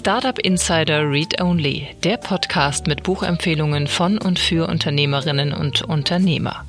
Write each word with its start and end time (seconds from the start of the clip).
Startup 0.00 0.38
Insider 0.38 1.10
Read 1.10 1.42
Only, 1.42 1.88
der 2.04 2.16
Podcast 2.16 2.86
mit 2.86 3.02
Buchempfehlungen 3.02 3.86
von 3.86 4.16
und 4.16 4.38
für 4.38 4.66
Unternehmerinnen 4.66 5.52
und 5.52 5.82
Unternehmer. 5.82 6.64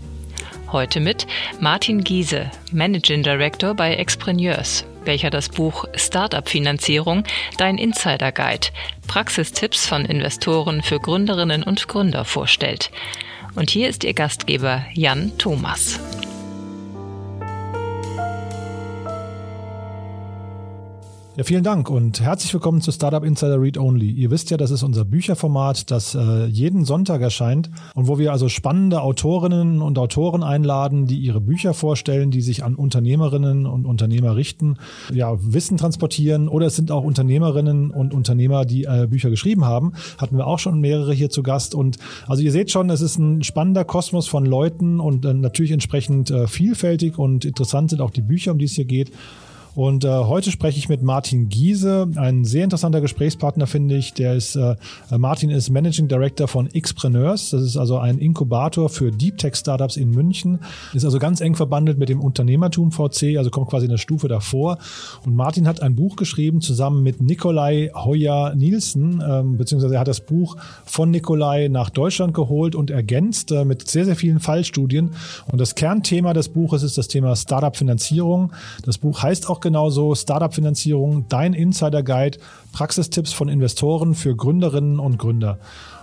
Heute 0.69 0.99
mit 0.99 1.27
Martin 1.61 2.03
Giese, 2.03 2.51
Managing 2.73 3.23
Director 3.23 3.73
bei 3.73 3.95
Expreneurs, 3.95 4.83
welcher 5.05 5.29
das 5.29 5.47
Buch 5.47 5.85
Startup 5.95 6.47
Finanzierung, 6.47 7.23
dein 7.57 7.77
Insider 7.77 8.33
Guide, 8.33 8.67
Praxistipps 9.07 9.87
von 9.87 10.03
Investoren 10.03 10.81
für 10.81 10.99
Gründerinnen 10.99 11.63
und 11.63 11.87
Gründer 11.87 12.25
vorstellt. 12.25 12.91
Und 13.55 13.69
hier 13.69 13.87
ist 13.87 14.03
Ihr 14.03 14.13
Gastgeber 14.13 14.83
Jan 14.93 15.31
Thomas. 15.37 16.01
Ja, 21.37 21.45
vielen 21.45 21.63
Dank 21.63 21.89
und 21.89 22.19
herzlich 22.19 22.53
willkommen 22.53 22.81
zu 22.81 22.91
Startup 22.91 23.23
Insider 23.23 23.61
Read 23.61 23.77
Only. 23.77 24.11
Ihr 24.11 24.31
wisst 24.31 24.51
ja, 24.51 24.57
das 24.57 24.69
ist 24.69 24.83
unser 24.83 25.05
Bücherformat, 25.05 25.89
das 25.89 26.13
äh, 26.13 26.45
jeden 26.47 26.83
Sonntag 26.83 27.21
erscheint 27.21 27.69
und 27.95 28.09
wo 28.09 28.19
wir 28.19 28.33
also 28.33 28.49
spannende 28.49 29.01
Autorinnen 29.01 29.81
und 29.81 29.97
Autoren 29.97 30.43
einladen, 30.43 31.05
die 31.05 31.19
ihre 31.19 31.39
Bücher 31.39 31.73
vorstellen, 31.73 32.31
die 32.31 32.41
sich 32.41 32.65
an 32.65 32.75
Unternehmerinnen 32.75 33.65
und 33.65 33.85
Unternehmer 33.85 34.35
richten, 34.35 34.75
ja, 35.13 35.37
Wissen 35.39 35.77
transportieren 35.77 36.49
oder 36.49 36.65
es 36.65 36.75
sind 36.75 36.91
auch 36.91 37.05
Unternehmerinnen 37.05 37.91
und 37.91 38.13
Unternehmer, 38.13 38.65
die 38.65 38.83
äh, 38.83 39.07
Bücher 39.09 39.29
geschrieben 39.29 39.63
haben. 39.63 39.93
Hatten 40.17 40.35
wir 40.35 40.47
auch 40.47 40.59
schon 40.59 40.81
mehrere 40.81 41.13
hier 41.13 41.29
zu 41.29 41.43
Gast 41.43 41.75
und 41.75 41.97
also 42.27 42.43
ihr 42.43 42.51
seht 42.51 42.71
schon, 42.71 42.89
es 42.89 42.99
ist 42.99 43.17
ein 43.17 43.41
spannender 43.43 43.85
Kosmos 43.85 44.27
von 44.27 44.45
Leuten 44.45 44.99
und 44.99 45.23
äh, 45.23 45.33
natürlich 45.33 45.71
entsprechend 45.71 46.29
äh, 46.29 46.47
vielfältig 46.47 47.17
und 47.17 47.45
interessant 47.45 47.91
sind 47.91 48.01
auch 48.01 48.11
die 48.11 48.21
Bücher, 48.21 48.51
um 48.51 48.57
die 48.57 48.65
es 48.65 48.73
hier 48.73 48.83
geht. 48.83 49.13
Und 49.73 50.03
äh, 50.03 50.09
heute 50.09 50.51
spreche 50.51 50.77
ich 50.77 50.89
mit 50.89 51.01
Martin 51.01 51.47
Giese, 51.47 52.09
ein 52.15 52.43
sehr 52.43 52.65
interessanter 52.65 52.99
Gesprächspartner, 52.99 53.67
finde 53.67 53.95
ich. 53.95 54.13
Der 54.13 54.35
ist, 54.35 54.55
äh, 54.55 54.75
Martin 55.17 55.49
ist 55.49 55.69
Managing 55.69 56.09
Director 56.09 56.47
von 56.49 56.67
Xpreneurs. 56.67 57.51
Das 57.51 57.61
ist 57.61 57.77
also 57.77 57.97
ein 57.97 58.17
Inkubator 58.17 58.89
für 58.89 59.11
Deep 59.11 59.37
Tech 59.37 59.55
Startups 59.55 59.95
in 59.95 60.11
München. 60.11 60.59
Ist 60.93 61.05
also 61.05 61.19
ganz 61.19 61.39
eng 61.39 61.55
verbandelt 61.55 61.97
mit 61.97 62.09
dem 62.09 62.19
Unternehmertum 62.19 62.91
VC, 62.91 63.37
also 63.37 63.49
kommt 63.49 63.69
quasi 63.69 63.87
eine 63.87 63.97
Stufe 63.97 64.27
davor. 64.27 64.77
Und 65.25 65.35
Martin 65.35 65.67
hat 65.67 65.81
ein 65.81 65.95
Buch 65.95 66.17
geschrieben 66.17 66.59
zusammen 66.59 67.01
mit 67.01 67.21
Nikolai 67.21 67.91
Hoyer 67.95 68.53
Nielsen, 68.55 69.23
ähm, 69.25 69.57
beziehungsweise 69.57 69.95
er 69.95 70.01
hat 70.01 70.07
das 70.09 70.21
Buch 70.21 70.57
von 70.85 71.11
Nikolai 71.11 71.69
nach 71.69 71.89
Deutschland 71.89 72.33
geholt 72.33 72.75
und 72.75 72.91
ergänzt 72.91 73.51
äh, 73.51 73.63
mit 73.63 73.87
sehr, 73.87 74.03
sehr 74.03 74.17
vielen 74.17 74.39
Fallstudien. 74.41 75.11
Und 75.49 75.61
das 75.61 75.75
Kernthema 75.75 76.33
des 76.33 76.49
Buches 76.49 76.83
ist 76.83 76.97
das 76.97 77.07
Thema 77.07 77.37
Startup-Finanzierung. 77.37 78.51
Das 78.83 78.97
Buch 78.97 79.23
heißt 79.23 79.49
auch 79.49 79.60
genauso 79.61 80.13
Startup-Finanzierung, 80.15 81.25
dein 81.29 81.53
Insider-Guide, 81.53 82.39
Praxistipps 82.71 83.33
von 83.33 83.49
Investoren 83.49 84.15
für 84.15 84.35
Gründerinnen 84.35 84.99
und 84.99 85.17
Gründer. 85.17 85.59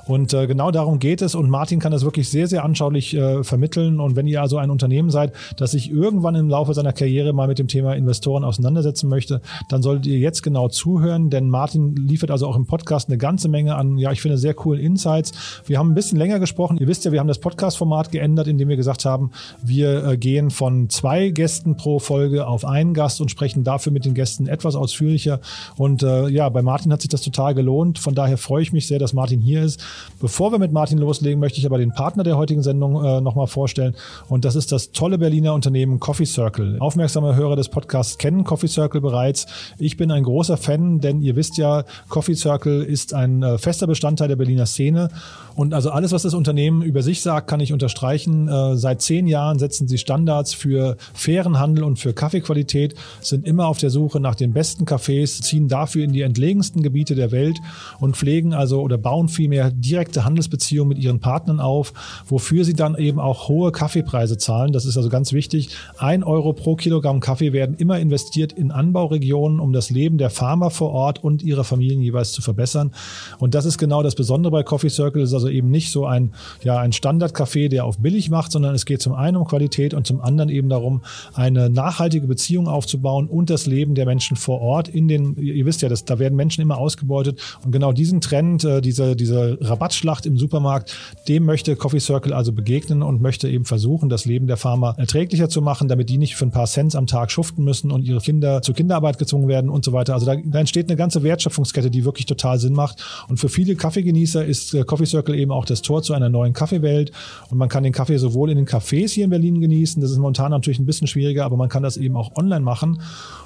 Und 0.09 0.33
äh, 0.35 0.47
genau 0.47 0.71
darum 0.71 0.99
geht 0.99 1.23
es. 1.23 1.35
Und 1.35 1.51
Martin 1.51 1.79
kann 1.79 1.93
das 1.93 2.05
wirklich 2.05 2.29
sehr, 2.29 2.47
sehr 2.49 2.65
anschaulich 2.65 3.15
äh, 3.15 3.45
vermitteln. 3.45 4.01
Und 4.01 4.17
wenn 4.17 4.27
ihr 4.27 4.43
also 4.43 4.57
ein 4.59 4.71
Unternehmen 4.71 5.11
seid, 5.11 5.33
das 5.57 5.73
sich 5.73 5.91
irgendwann 5.91 6.35
im 6.35 6.49
Laufe 6.49 6.75
seiner 6.75 6.93
Karriere 6.93 7.33
mal 7.33 7.47
mit 7.47 7.59
dem 7.59 7.69
Thema 7.69 7.95
Investoren 7.95 8.43
auseinandersetzen 8.43 9.09
möchte, 9.09 9.41
dann 9.69 9.83
solltet 9.83 10.07
ihr 10.07 10.19
jetzt 10.19 10.43
genau 10.43 10.69
zuhören. 10.69 11.31
Denn 11.31 11.51
Martin 11.51 11.95
liefert 11.95 12.31
also 12.31 12.47
auch 12.47 12.57
im 12.57 12.67
Podcast 12.67 13.09
eine 13.09 13.19
ganze 13.19 13.49
Menge 13.49 13.77
an, 13.77 13.99
ja, 13.99 14.11
ich 14.11 14.23
finde, 14.23 14.39
sehr 14.39 14.55
coolen 14.55 14.81
Insights. 14.81 15.33
Wir 15.67 15.79
haben 15.79 15.91
ein 15.91 15.95
bisschen 15.95 16.19
länger 16.19 16.39
gesprochen. 16.41 16.79
Ihr 16.79 16.89
wisst 16.89 17.05
ja, 17.05 17.13
wir 17.13 17.21
haben 17.21 17.29
das 17.29 17.39
Podcast-Format 17.39 18.11
geändert, 18.11 18.49
indem 18.49 18.69
wir 18.69 18.77
gesagt 18.77 19.05
haben, 19.05 19.31
wir 19.63 20.05
äh, 20.05 20.17
gehen 20.17 20.51
von 20.51 20.89
zwei 20.89 21.29
Gästen 21.29 21.77
pro 21.77 21.99
Folge 21.99 22.47
auf 22.47 22.65
einen 22.65 22.95
Gast 22.95 23.21
und 23.21 23.31
sprechen 23.31 23.65
dafür 23.65 23.93
mit 23.93 24.05
den 24.05 24.15
Gästen 24.15 24.47
etwas 24.47 24.75
ausführlicher. 24.75 25.41
Und 25.77 26.03
äh, 26.03 26.29
ja, 26.29 26.49
bei 26.49 26.63
Martin 26.63 26.93
hat 26.93 27.03
sich 27.03 27.11
das 27.11 27.21
total 27.21 27.55
gelohnt. 27.55 27.99
Von 27.99 28.15
daher 28.15 28.39
freue 28.39 28.63
ich 28.63 28.73
mich 28.73 28.87
sehr, 28.87 28.99
dass 28.99 29.13
Martin 29.13 29.41
hier 29.41 29.63
ist. 29.63 29.83
Bevor 30.21 30.53
wir 30.53 30.59
mit 30.59 30.73
Martin 30.73 30.99
loslegen, 30.99 31.39
möchte 31.39 31.59
ich 31.59 31.67
aber 31.67 31.79
den 31.79 31.93
Partner 31.93 32.25
der 32.25 32.37
heutigen 32.37 32.63
Sendung 32.63 33.05
äh, 33.05 33.21
nochmal 33.21 33.47
vorstellen. 33.47 33.95
Und 34.29 34.45
das 34.45 34.57
ist 34.57 34.73
das 34.73 34.93
tolle 34.93 35.19
Berliner 35.19 35.55
Unternehmen 35.55 36.01
Coffee 36.01 36.27
Circle. 36.27 36.79
Aufmerksame 36.81 37.37
Hörer 37.37 37.57
des 37.57 37.69
Podcasts 37.69 38.19
kennen 38.19 38.45
Coffee 38.45 38.69
Circle 38.69 39.01
bereits. 39.01 39.47
Ich 39.79 39.97
bin 39.97 40.11
ein 40.11 40.25
großer 40.25 40.57
Fan, 40.57 41.01
denn 41.01 41.21
ihr 41.21 41.37
wisst 41.37 41.57
ja, 41.57 41.85
Coffee 42.09 42.35
Circle 42.35 42.83
ist 42.83 43.15
ein 43.15 43.43
äh, 43.43 43.59
fester 43.59 43.87
Bestandteil 43.87 44.29
der 44.29 44.37
Berliner 44.37 44.67
Szene. 44.67 45.09
Und 45.55 45.75
also 45.75 45.91
alles, 45.91 46.13
was 46.13 46.23
das 46.23 46.35
Unternehmen 46.35 46.83
über 46.83 47.03
sich 47.03 47.21
sagt, 47.21 47.49
kann 47.49 47.61
ich 47.61 47.73
unterstreichen. 47.73 48.49
Äh, 48.49 48.77
seit 48.77 49.03
zehn 49.03 49.27
Jahren 49.27 49.59
setzen 49.59 49.89
sie 49.89 49.99
Standards 49.99 50.55
für 50.55 50.97
fairen 51.15 51.59
Handel 51.59 51.85
und 51.85 51.99
für 51.99 52.13
Kaffeequalität, 52.13 52.95
sind 53.21 53.47
immer 53.47 53.67
auf 53.67 53.79
der 53.79 53.91
Suche 53.91 54.21
nach 54.21 54.35
den 54.35 54.53
besten 54.53 54.85
Cafés, 54.85 55.43
ziehen 55.43 55.69
dafür 55.69 56.05
in 56.05 56.13
die 56.13 56.23
entlegensten 56.23 56.83
Gebiete 56.83 57.15
der 57.15 57.33
Welt 57.33 57.59
und 57.99 58.17
pflegen 58.17 58.55
also 58.55 58.81
oder 58.83 58.99
bauen 58.99 59.29
vielmehr 59.29 59.71
direkte 59.89 60.25
Handelsbeziehungen 60.25 60.89
mit 60.89 60.99
ihren 60.99 61.21
Partnern 61.21 61.61
auf, 61.61 61.93
wofür 62.27 62.65
sie 62.65 62.75
dann 62.75 62.97
eben 62.97 63.19
auch 63.21 63.49
hohe 63.49 63.73
Kaffeepreise 63.73 64.39
zahlen. 64.39 64.73
Das 64.73 64.85
ist 64.85 64.97
also 64.97 65.09
ganz 65.09 65.33
wichtig. 65.33 65.71
Ein 65.99 66.23
Euro 66.23 66.53
pro 66.53 66.77
Kilogramm 66.77 67.21
Kaffee 67.21 67.53
werden 67.53 67.77
immer 67.77 67.99
investiert 67.99 68.53
in 68.53 68.71
Anbauregionen, 68.71 69.61
um 69.61 69.73
das 69.73 69.91
Leben 69.91 70.19
der 70.19 70.31
Farmer 70.31 70.71
vor 70.71 70.91
Ort 70.91 71.23
und 71.23 71.43
ihrer 71.43 71.65
Familien 71.65 72.01
jeweils 72.01 72.33
zu 72.33 72.43
verbessern. 72.43 72.93
Und 73.39 73.55
das 73.55 73.65
ist 73.65 73.79
genau 73.79 74.03
das 74.03 74.15
Besondere 74.15 74.51
bei 74.51 74.63
Coffee 74.63 74.91
Circle. 74.91 75.23
Es 75.23 75.31
ist 75.31 75.35
also 75.35 75.49
eben 75.49 75.71
nicht 75.71 75.91
so 75.91 76.07
ein, 76.07 76.33
ja, 76.63 76.79
ein 76.79 76.93
Standardcafé, 76.93 77.69
der 77.69 77.85
auf 77.85 77.99
billig 77.99 78.31
macht, 78.31 78.53
sondern 78.53 78.75
es 78.75 78.85
geht 78.85 79.03
zum 79.03 79.15
einen 79.15 79.37
um 79.37 79.47
Qualität 79.47 79.95
und 79.95 80.07
zum 80.07 80.21
anderen 80.21 80.49
eben 80.49 80.69
darum, 80.69 81.03
eine 81.35 81.71
nachhaltige 81.71 82.27
Beziehung 82.27 82.69
aufzubauen 82.69 83.27
und 83.27 83.51
das 83.51 83.67
Leben 83.67 83.95
der 83.95 84.07
Menschen 84.07 84.37
vor 84.37 84.61
Ort 84.61 84.89
in 84.89 85.09
den, 85.09 85.37
ihr 85.37 85.67
wisst 85.67 85.83
ja, 85.83 85.89
dass, 85.89 86.05
da 86.05 86.19
werden 86.19 86.37
Menschen 86.37 86.63
immer 86.63 86.79
ausgebeutet 86.79 87.41
und 87.65 87.73
genau 87.73 87.93
diesen 87.93 88.21
Trend, 88.21 88.65
äh, 88.65 88.81
diese, 88.81 89.17
diese 89.17 89.59
Rabattschlacht 89.79 90.27
im 90.27 90.37
Supermarkt, 90.37 90.97
dem 91.29 91.45
möchte 91.45 91.77
Coffee 91.77 92.01
Circle 92.01 92.33
also 92.33 92.53
begegnen 92.53 93.03
und 93.03 93.23
möchte 93.23 93.49
eben 93.49 93.65
versuchen, 93.65 94.09
das 94.09 94.25
Leben 94.25 94.49
der 94.49 94.57
Farmer 94.57 94.95
erträglicher 94.99 95.49
zu 95.49 95.63
machen, 95.63 95.87
damit 95.87 96.11
die 96.11 96.19
nicht 96.19 96.35
für 96.35 96.47
ein 96.47 96.51
paar 96.51 96.67
Cents 96.67 96.97
am 96.97 97.07
Tag 97.07 97.31
schuften 97.31 97.63
müssen 97.63 97.93
und 97.93 98.03
ihre 98.03 98.19
Kinder 98.19 98.61
zur 98.61 98.75
Kinderarbeit 98.75 99.19
gezwungen 99.19 99.47
werden 99.47 99.71
und 99.71 99.85
so 99.85 99.93
weiter. 99.93 100.15
Also 100.15 100.27
da, 100.27 100.35
da 100.35 100.59
entsteht 100.59 100.89
eine 100.89 100.97
ganze 100.97 101.23
Wertschöpfungskette, 101.23 101.91
die 101.91 102.05
wirklich 102.05 102.27
total 102.27 102.59
Sinn 102.59 102.73
macht. 102.73 103.05
Und 103.29 103.39
für 103.39 103.49
viele 103.49 103.77
Kaffeegenießer 103.77 104.45
ist 104.45 104.75
äh, 104.75 104.83
Coffee 104.83 105.07
Circle 105.07 105.37
eben 105.37 105.53
auch 105.53 105.65
das 105.65 105.81
Tor 105.81 106.03
zu 106.03 106.13
einer 106.13 106.29
neuen 106.29 106.55
Kaffeewelt. 106.55 107.13
Und 107.49 107.59
man 107.59 107.69
kann 107.69 107.85
den 107.85 107.93
Kaffee 107.93 108.19
sowohl 108.19 108.51
in 108.51 108.57
den 108.57 108.67
Cafés 108.67 109.13
hier 109.13 109.25
in 109.25 109.31
Berlin 109.31 109.61
genießen, 109.61 110.03
das 110.03 110.11
ist 110.11 110.19
momentan 110.19 110.51
natürlich 110.51 110.81
ein 110.81 110.87
bisschen 110.87 111.07
schwieriger, 111.07 111.45
aber 111.45 111.57
man 111.57 111.69
kann 111.69 111.85
das 111.85 111.97
eben 111.97 112.17
auch 112.17 112.35
online 112.37 112.65
machen. 112.65 113.01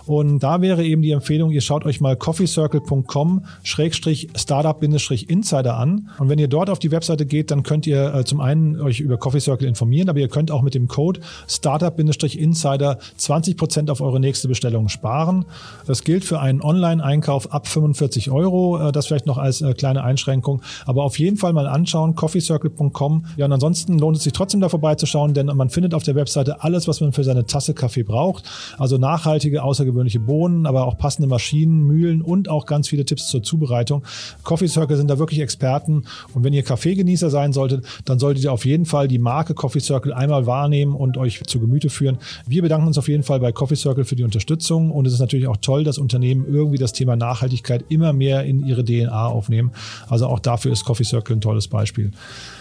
Und 0.07 0.41
da 0.41 0.61
wäre 0.61 0.85
eben 0.85 1.03
die 1.03 1.13
Empfehlung, 1.13 1.51
ihr 1.51 1.61
schaut 1.61 1.85
euch 1.85 2.01
mal 2.01 2.17
coffeecircle.com 2.17 3.45
startup-insider 3.63 5.77
an. 5.77 6.11
Und 6.19 6.29
wenn 6.29 6.39
ihr 6.39 6.49
dort 6.49 6.71
auf 6.71 6.79
die 6.79 6.91
Webseite 6.91 7.27
geht, 7.27 7.51
dann 7.51 7.63
könnt 7.63 7.87
ihr 7.87 8.15
äh, 8.15 8.25
zum 8.25 8.41
einen 8.41 8.81
euch 8.81 9.01
über 9.01 9.17
Coffee 9.17 9.41
Circle 9.41 9.69
informieren, 9.69 10.09
aber 10.09 10.19
ihr 10.19 10.29
könnt 10.29 10.51
auch 10.51 10.63
mit 10.63 10.75
dem 10.75 10.89
Code 10.89 11.21
startup-insider 11.49 12.99
20% 13.19 13.91
auf 13.91 14.01
eure 14.01 14.21
nächste 14.21 14.49
Bestellung 14.49 14.89
sparen. 14.89 15.45
Das 15.87 16.05
gilt 16.05 16.25
für 16.25 16.41
einen 16.41 16.63
Online-Einkauf 16.63 17.53
ab 17.53 17.67
45 17.67 18.31
Euro. 18.31 18.89
Äh, 18.89 18.93
das 18.93 19.07
vielleicht 19.07 19.27
noch 19.27 19.39
als 19.39 19.61
äh, 19.61 19.75
kleine 19.75 20.05
Einschränkung. 20.05 20.63
Aber 20.87 21.05
auf 21.05 21.19
jeden 21.19 21.37
Fall 21.37 21.53
mal 21.53 21.67
anschauen, 21.67 22.15
coffeecircle.com. 22.15 23.27
Ja, 23.37 23.47
und 23.47 23.53
ansonsten 23.53 23.99
lohnt 23.99 24.17
es 24.17 24.25
sich 24.25 24.33
trotzdem 24.33 24.61
da 24.61 24.69
vorbeizuschauen, 24.69 25.35
denn 25.35 25.47
man 25.47 25.71
findet 25.71 25.95
auf 25.95 26.03
der 26.03 26.15
Webseite 26.15 26.63
alles, 26.63 26.89
was 26.89 27.01
man 27.01 27.13
für 27.13 27.25
seine 27.25 27.47
Tasse 27.47 27.75
Kaffee 27.75 28.03
braucht. 28.03 28.45
Also 28.79 28.99
nachhaltige, 28.99 29.63
außergewöhnliche 29.63 29.92
außergewöhnliche 29.93 30.21
Bohnen, 30.21 30.67
aber 30.67 30.87
auch 30.87 30.99
passende 30.99 31.29
Maschinen, 31.29 31.83
Mühlen 31.87 32.23
und 32.23 32.49
auch 32.49 32.67
ganz 32.67 32.89
viele 32.89 33.05
Tipps 33.05 33.29
zur 33.29 33.43
Zubereitung. 33.43 34.03
Coffee 34.43 34.69
Circle 34.69 34.97
sind 34.97 35.09
da 35.09 35.19
wirklich 35.19 35.41
Experten 35.41 36.05
und 36.35 36.45
wenn 36.45 36.53
ihr 36.53 36.63
Kaffeegenießer 36.63 37.31
sein 37.31 37.53
solltet, 37.53 37.85
dann 38.05 38.19
solltet 38.19 38.45
ihr 38.45 38.53
auf 38.53 38.65
jeden 38.65 38.87
Fall 38.87 39.09
die 39.09 39.19
Marke 39.19 39.55
Coffee 39.55 39.81
Circle 39.81 40.13
einmal 40.13 40.47
wahrnehmen 40.47 40.95
und 40.95 41.17
euch 41.17 41.43
zu 41.45 41.61
Gemüte 41.61 41.91
führen. 41.91 42.19
Wir 42.47 42.63
bedanken 42.63 42.87
uns 42.87 42.99
auf 42.99 43.09
jeden 43.09 43.23
Fall 43.23 43.41
bei 43.41 43.53
Coffee 43.53 43.77
Circle 43.77 44.05
für 44.05 44.17
die 44.17 44.25
Unterstützung 44.25 44.91
und 44.91 45.07
es 45.07 45.13
ist 45.13 45.21
natürlich 45.21 45.47
auch 45.47 45.59
toll, 45.59 45.85
dass 45.85 45.99
Unternehmen 45.99 46.47
irgendwie 46.49 46.79
das 46.79 46.93
Thema 46.93 47.17
Nachhaltigkeit 47.17 47.85
immer 47.89 48.13
mehr 48.13 48.45
in 48.45 48.65
ihre 48.65 48.85
DNA 48.85 49.27
aufnehmen. 49.27 49.73
Also 50.09 50.27
auch 50.27 50.39
dafür 50.39 50.73
ist 50.73 50.85
Coffee 50.85 51.05
Circle 51.05 51.37
ein 51.37 51.41
tolles 51.41 51.69
Beispiel. 51.69 52.13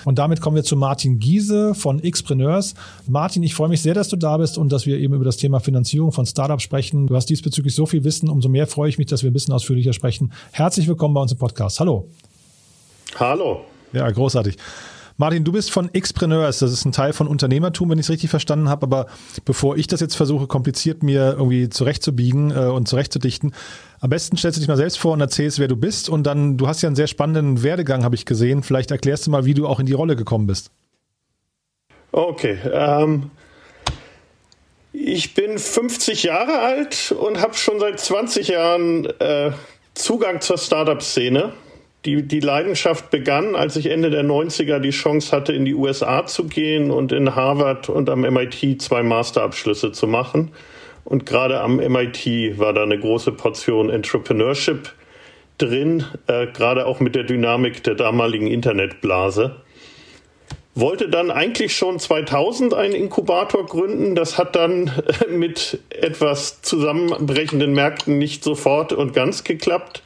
Und 0.05 0.19
damit 0.19 0.41
kommen 0.41 0.55
wir 0.55 0.63
zu 0.63 0.75
Martin 0.75 1.19
Giese 1.19 1.75
von 1.75 2.01
Xpreneurs. 2.01 2.73
Martin, 3.07 3.43
ich 3.43 3.53
freue 3.53 3.69
mich 3.69 3.81
sehr, 3.81 3.93
dass 3.93 4.09
du 4.09 4.15
da 4.15 4.37
bist 4.37 4.57
und 4.57 4.71
dass 4.71 4.85
wir 4.85 4.97
eben 4.97 5.13
über 5.13 5.25
das 5.25 5.37
Thema 5.37 5.59
Finanzierung 5.59 6.11
von 6.11 6.25
Startups 6.25 6.63
sprechen. 6.63 7.07
Du 7.07 7.15
hast 7.15 7.27
diesbezüglich 7.27 7.75
so 7.75 7.85
viel 7.85 8.03
Wissen, 8.03 8.29
umso 8.29 8.49
mehr 8.49 8.67
freue 8.67 8.89
ich 8.89 8.97
mich, 8.97 9.07
dass 9.07 9.23
wir 9.23 9.29
ein 9.29 9.33
bisschen 9.33 9.53
ausführlicher 9.53 9.93
sprechen. 9.93 10.31
Herzlich 10.51 10.87
willkommen 10.87 11.13
bei 11.13 11.21
uns 11.21 11.31
im 11.31 11.37
Podcast. 11.37 11.79
Hallo. 11.79 12.07
Hallo. 13.19 13.61
Ja, 13.93 14.09
großartig. 14.09 14.57
Martin, 15.21 15.43
du 15.43 15.51
bist 15.51 15.69
von 15.69 15.91
Xpreneurs, 15.93 16.57
das 16.57 16.71
ist 16.71 16.83
ein 16.83 16.91
Teil 16.91 17.13
von 17.13 17.27
Unternehmertum, 17.27 17.91
wenn 17.91 17.99
ich 17.99 18.07
es 18.07 18.09
richtig 18.09 18.31
verstanden 18.31 18.69
habe. 18.69 18.87
Aber 18.87 19.05
bevor 19.45 19.77
ich 19.77 19.85
das 19.85 19.99
jetzt 19.99 20.15
versuche, 20.15 20.47
kompliziert 20.47 21.03
mir 21.03 21.35
irgendwie 21.37 21.69
zurechtzubiegen 21.69 22.49
äh, 22.49 22.71
und 22.71 22.87
zurechtzudichten, 22.87 23.53
am 23.99 24.09
besten 24.09 24.35
stellst 24.35 24.57
du 24.57 24.61
dich 24.61 24.67
mal 24.67 24.77
selbst 24.77 24.97
vor 24.97 25.13
und 25.13 25.21
erzählst, 25.21 25.59
wer 25.59 25.67
du 25.67 25.75
bist. 25.75 26.09
Und 26.09 26.23
dann, 26.23 26.57
du 26.57 26.67
hast 26.67 26.81
ja 26.81 26.89
einen 26.89 26.95
sehr 26.95 27.05
spannenden 27.05 27.61
Werdegang, 27.61 28.03
habe 28.03 28.15
ich 28.15 28.25
gesehen. 28.25 28.63
Vielleicht 28.63 28.89
erklärst 28.89 29.27
du 29.27 29.29
mal, 29.29 29.45
wie 29.45 29.53
du 29.53 29.67
auch 29.67 29.79
in 29.79 29.85
die 29.85 29.93
Rolle 29.93 30.15
gekommen 30.15 30.47
bist. 30.47 30.71
Okay. 32.11 32.57
Ähm, 32.73 33.29
ich 34.91 35.35
bin 35.35 35.59
50 35.59 36.23
Jahre 36.23 36.61
alt 36.61 37.11
und 37.11 37.39
habe 37.39 37.53
schon 37.53 37.79
seit 37.79 37.99
20 37.99 38.47
Jahren 38.47 39.05
äh, 39.19 39.51
Zugang 39.93 40.41
zur 40.41 40.57
Startup-Szene. 40.57 41.53
Die, 42.05 42.23
die 42.27 42.39
Leidenschaft 42.39 43.11
begann, 43.11 43.55
als 43.55 43.75
ich 43.75 43.85
Ende 43.85 44.09
der 44.09 44.23
90er 44.23 44.79
die 44.79 44.89
Chance 44.89 45.31
hatte, 45.35 45.53
in 45.53 45.65
die 45.65 45.75
USA 45.75 46.25
zu 46.25 46.45
gehen 46.45 46.89
und 46.89 47.11
in 47.11 47.35
Harvard 47.35 47.89
und 47.89 48.09
am 48.09 48.21
MIT 48.21 48.81
zwei 48.81 49.03
Masterabschlüsse 49.03 49.91
zu 49.91 50.07
machen. 50.07 50.51
Und 51.03 51.27
gerade 51.27 51.61
am 51.61 51.75
MIT 51.75 52.57
war 52.57 52.73
da 52.73 52.83
eine 52.83 52.97
große 52.99 53.33
Portion 53.33 53.89
Entrepreneurship 53.89 54.93
drin, 55.59 56.05
äh, 56.27 56.47
gerade 56.47 56.87
auch 56.87 56.99
mit 56.99 57.13
der 57.13 57.23
Dynamik 57.23 57.83
der 57.83 57.95
damaligen 57.95 58.47
Internetblase. 58.47 59.57
Wollte 60.73 61.09
dann 61.09 61.31
eigentlich 61.31 61.75
schon 61.75 61.99
2000 61.99 62.73
einen 62.73 62.95
Inkubator 62.95 63.65
gründen. 63.65 64.15
Das 64.15 64.37
hat 64.37 64.55
dann 64.55 64.87
äh, 64.87 65.27
mit 65.29 65.79
etwas 65.89 66.61
zusammenbrechenden 66.61 67.73
Märkten 67.73 68.17
nicht 68.17 68.43
sofort 68.43 68.93
und 68.93 69.13
ganz 69.13 69.43
geklappt. 69.43 70.01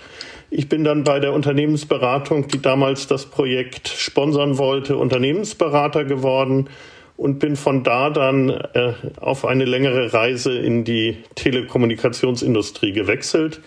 Ich 0.57 0.69
bin 0.69 0.86
dann 0.86 1.04
bei 1.04 1.19
der 1.19 1.34
Unternehmensberatung, 1.34 2.48
die 2.48 2.62
damals 2.62 3.07
das 3.07 3.25
Projekt 3.25 3.90
sponsern 3.90 4.57
wollte, 4.57 4.96
Unternehmensberater 4.96 6.06
geworden 6.06 6.69
und 7.18 7.40
bin 7.40 7.57
von 7.57 7.84
da 7.84 8.10
dann 8.10 8.50
äh, 8.52 8.94
auf 9.19 9.44
eine 9.44 9.66
längere 9.66 10.13
Reise 10.13 10.57
in 10.57 10.86
die 10.86 11.18
Telekommunikationsindustrie 11.36 12.94
gewechselt. 12.94 13.60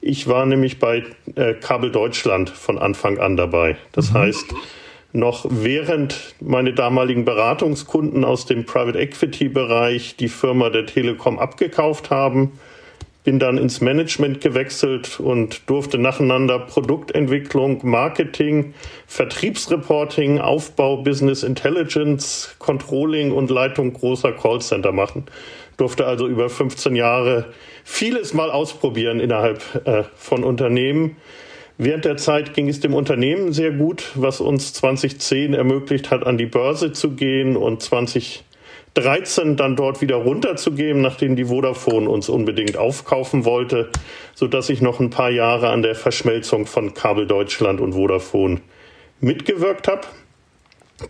Ich 0.00 0.28
war 0.28 0.46
nämlich 0.46 0.78
bei 0.78 1.02
äh, 1.34 1.54
Kabel 1.54 1.90
Deutschland 1.90 2.50
von 2.50 2.78
Anfang 2.78 3.18
an 3.18 3.36
dabei. 3.36 3.76
Das 3.90 4.12
mhm. 4.12 4.18
heißt, 4.18 4.54
noch 5.12 5.44
während 5.50 6.36
meine 6.40 6.72
damaligen 6.72 7.24
Beratungskunden 7.24 8.24
aus 8.24 8.46
dem 8.46 8.64
Private 8.64 9.00
Equity 9.00 9.48
Bereich 9.48 10.14
die 10.14 10.28
Firma 10.28 10.70
der 10.70 10.86
Telekom 10.86 11.40
abgekauft 11.40 12.10
haben, 12.10 12.52
bin 13.28 13.38
dann 13.38 13.58
ins 13.58 13.82
Management 13.82 14.40
gewechselt 14.40 15.20
und 15.20 15.68
durfte 15.68 15.98
nacheinander 15.98 16.60
Produktentwicklung, 16.60 17.80
Marketing, 17.82 18.72
Vertriebsreporting, 19.06 20.38
Aufbau, 20.38 21.02
Business 21.02 21.42
Intelligence, 21.42 22.56
Controlling 22.58 23.32
und 23.32 23.50
Leitung 23.50 23.92
großer 23.92 24.32
Callcenter 24.32 24.92
machen. 24.92 25.26
Durfte 25.76 26.06
also 26.06 26.26
über 26.26 26.48
15 26.48 26.96
Jahre 26.96 27.52
vieles 27.84 28.32
mal 28.32 28.50
ausprobieren 28.50 29.20
innerhalb 29.20 29.62
äh, 29.86 30.04
von 30.16 30.42
Unternehmen. 30.42 31.18
Während 31.76 32.06
der 32.06 32.16
Zeit 32.16 32.54
ging 32.54 32.66
es 32.66 32.80
dem 32.80 32.94
Unternehmen 32.94 33.52
sehr 33.52 33.72
gut, 33.72 34.10
was 34.14 34.40
uns 34.40 34.72
2010 34.72 35.52
ermöglicht 35.52 36.10
hat, 36.10 36.26
an 36.26 36.38
die 36.38 36.46
Börse 36.46 36.92
zu 36.92 37.10
gehen 37.10 37.58
und 37.58 37.82
20 37.82 38.42
13 38.98 39.56
dann 39.56 39.76
dort 39.76 40.00
wieder 40.00 40.16
runterzugeben, 40.16 41.00
nachdem 41.00 41.36
die 41.36 41.44
Vodafone 41.44 42.10
uns 42.10 42.28
unbedingt 42.28 42.76
aufkaufen 42.76 43.44
wollte, 43.44 43.90
sodass 44.34 44.68
ich 44.70 44.82
noch 44.82 44.98
ein 44.98 45.10
paar 45.10 45.30
Jahre 45.30 45.68
an 45.68 45.82
der 45.82 45.94
Verschmelzung 45.94 46.66
von 46.66 46.94
Kabel 46.94 47.28
Deutschland 47.28 47.80
und 47.80 47.92
Vodafone 47.92 48.60
mitgewirkt 49.20 49.86
habe. 49.86 50.02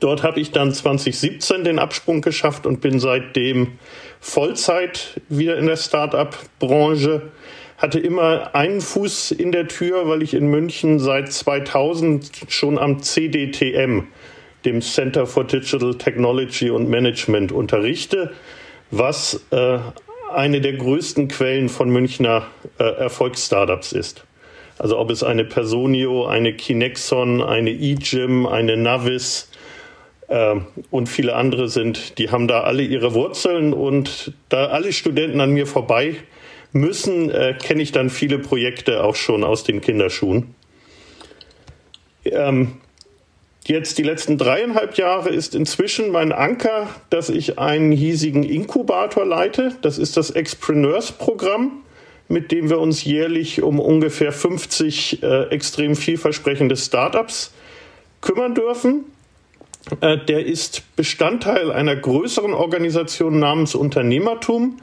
Dort 0.00 0.23
habe 0.23 0.38
ich 0.38 0.52
dann 0.52 0.73
2017 0.73 1.64
den 1.64 1.79
Absprung 1.79 2.20
geschafft 2.20 2.67
und 2.67 2.82
bin 2.82 3.00
seitdem 3.00 3.79
Vollzeit 4.20 5.23
wieder 5.31 5.56
in 5.56 5.67
der 5.67 5.76
Start-up-Branche. 5.76 7.23
Hatte 7.79 7.99
immer 7.99 8.55
einen 8.55 8.82
Fuß 8.82 9.31
in 9.31 9.50
der 9.50 9.67
Tür, 9.67 10.06
weil 10.06 10.23
ich 10.23 10.34
in 10.34 10.49
München 10.49 10.99
seit 10.99 11.32
2000 11.32 12.43
schon 12.49 12.79
am 12.79 13.02
CDTM, 13.02 14.08
dem 14.69 14.82
Center 14.82 15.26
for 15.26 15.44
Digital 15.44 15.94
Technology 15.94 16.70
und 16.70 16.88
Management 16.88 17.53
unterrichte, 17.53 18.32
was 18.91 19.47
äh, 19.50 19.79
eine 20.32 20.61
der 20.61 20.75
größten 20.75 21.29
Quellen 21.29 21.70
von 21.70 21.88
Münchner 21.88 22.47
äh, 22.79 22.85
Erfolgsstartups 22.85 23.93
ist. 23.93 24.25
Also 24.76 24.99
ob 24.99 25.11
es 25.11 25.23
eine 25.23 25.44
Personio, 25.44 26.26
eine 26.26 26.53
Kinexon, 26.53 27.43
eine 27.43 27.70
eGym, 27.70 28.47
eine 28.47 28.76
Navis 28.76 29.50
äh, 30.29 30.56
und 30.91 31.09
viele 31.09 31.35
andere 31.35 31.69
sind, 31.69 32.19
die 32.19 32.31
haben 32.31 32.47
da 32.47 32.61
alle 32.61 32.82
ihre 32.82 33.15
Wurzeln 33.15 33.73
und 33.73 34.35
da 34.50 34.67
alle 34.67 34.93
Studenten 34.93 35.41
an 35.41 35.50
mir 35.50 35.67
vorbei 35.67 36.17
müssen, 36.73 37.31
äh, 37.31 37.55
kenne 37.59 37.82
ich 37.82 37.93
dann 37.93 38.11
viele 38.11 38.38
Projekte 38.38 39.03
auch 39.03 39.17
schon 39.17 39.44
aus 39.44 39.65
den 39.65 39.81
Kinderschuhen. 39.81 40.55
Ähm, 42.26 42.75
Jetzt 43.69 43.99
die 43.99 44.03
letzten 44.03 44.38
dreieinhalb 44.38 44.97
Jahre 44.97 45.29
ist 45.29 45.55
inzwischen 45.55 46.11
mein 46.11 46.32
Anker, 46.32 46.88
dass 47.11 47.29
ich 47.29 47.59
einen 47.59 47.93
hiesigen 47.93 48.43
Inkubator 48.43 49.26
leite. 49.26 49.76
Das 49.82 49.99
ist 49.99 50.17
das 50.17 50.31
Expreneurs-Programm, 50.31 51.82
mit 52.29 52.50
dem 52.50 52.70
wir 52.70 52.79
uns 52.79 53.05
jährlich 53.05 53.62
um 53.62 53.79
ungefähr 53.79 54.32
50 54.32 55.23
äh, 55.23 55.43
extrem 55.50 55.97
vielversprechende 55.97 56.79
Startups 56.79 57.53
kümmern 58.23 58.55
dürfen. 58.55 59.05
Äh, 60.00 60.17
der 60.17 60.47
ist 60.47 60.97
Bestandteil 60.97 61.70
einer 61.70 61.94
größeren 61.94 62.55
Organisation 62.55 63.38
namens 63.38 63.75
Unternehmertum. 63.75 64.79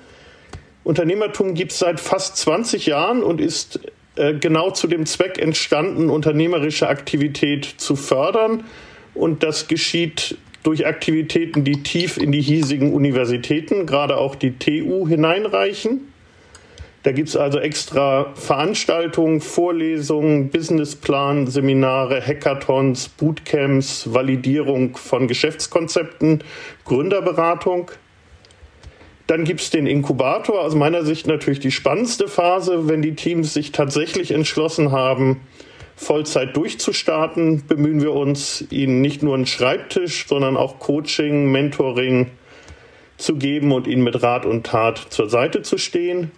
Unternehmertum 0.84 1.56
gibt 1.56 1.72
es 1.72 1.80
seit 1.80 2.00
fast 2.00 2.38
20 2.38 2.86
Jahren 2.86 3.24
und 3.24 3.42
ist 3.42 3.80
genau 4.16 4.72
zu 4.72 4.88
dem 4.88 5.06
Zweck 5.06 5.38
entstanden, 5.38 6.10
unternehmerische 6.10 6.88
Aktivität 6.88 7.66
zu 7.66 7.96
fördern. 7.96 8.64
Und 9.14 9.44
das 9.44 9.68
geschieht 9.68 10.38
durch 10.64 10.88
Aktivitäten, 10.88 11.64
die 11.64 11.84
tief 11.84 12.18
in 12.18 12.32
die 12.32 12.42
hiesigen 12.42 12.94
Universitäten, 12.94 13.86
gerade 13.86 14.18
auch 14.18 14.36
die 14.36 14.58
TU, 14.58 15.08
hineinreichen. 15.08 16.12
Da 17.04 17.12
gibt 17.12 17.30
es 17.30 17.38
also 17.38 17.60
extra 17.60 18.34
Veranstaltungen, 18.34 19.40
Vorlesungen, 19.40 20.50
Businessplan, 20.50 21.46
Seminare, 21.46 22.20
Hackathons, 22.20 23.10
Bootcamps, 23.10 24.12
Validierung 24.12 24.98
von 24.98 25.28
Geschäftskonzepten, 25.28 26.44
Gründerberatung. 26.84 27.92
Dann 29.28 29.44
gibt 29.44 29.62
es 29.62 29.70
den 29.72 29.88
Inkubator, 29.88 30.62
aus 30.62 30.76
meiner 30.76 31.04
Sicht 31.04 31.26
natürlich 31.26 31.60
die 31.60 31.72
spannendste 31.72 32.28
Phase, 32.28 32.88
wenn 32.88 33.02
die 33.02 33.16
Teams 33.16 33.54
sich 33.54 33.72
tatsächlich 33.72 34.32
entschlossen 34.32 34.92
haben, 34.92 35.42
Vollzeit 35.96 36.56
durchzustarten, 36.56 37.66
bemühen 37.68 38.02
wir 38.02 38.14
uns, 38.14 38.66
ihnen 38.70 39.02
nicht 39.02 39.24
nur 39.24 39.34
einen 39.34 39.46
Schreibtisch, 39.46 40.28
sondern 40.28 40.58
auch 40.58 40.80
Coaching, 40.80 41.52
Mentoring 41.52 42.32
zu 43.18 43.36
geben 43.38 43.72
und 43.72 43.88
ihnen 43.88 44.04
mit 44.04 44.22
Rat 44.22 44.46
und 44.46 44.66
Tat 44.66 44.98
zur 45.10 45.30
Seite 45.30 45.62
zu 45.62 45.78
stehen. 45.78 46.32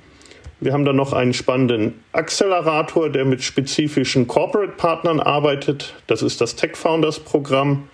Wir 0.60 0.74
haben 0.74 0.86
dann 0.86 0.96
noch 0.96 1.13
einen 1.13 1.34
spannenden 1.34 2.03
Accelerator, 2.13 3.10
der 3.10 3.25
mit 3.25 3.44
spezifischen 3.44 4.27
Corporate-Partnern 4.27 5.20
arbeitet. 5.20 5.96
Das 6.08 6.22
ist 6.22 6.39
das 6.39 6.56
Tech 6.56 6.75
Founders 6.75 7.20
Programm. 7.20 7.89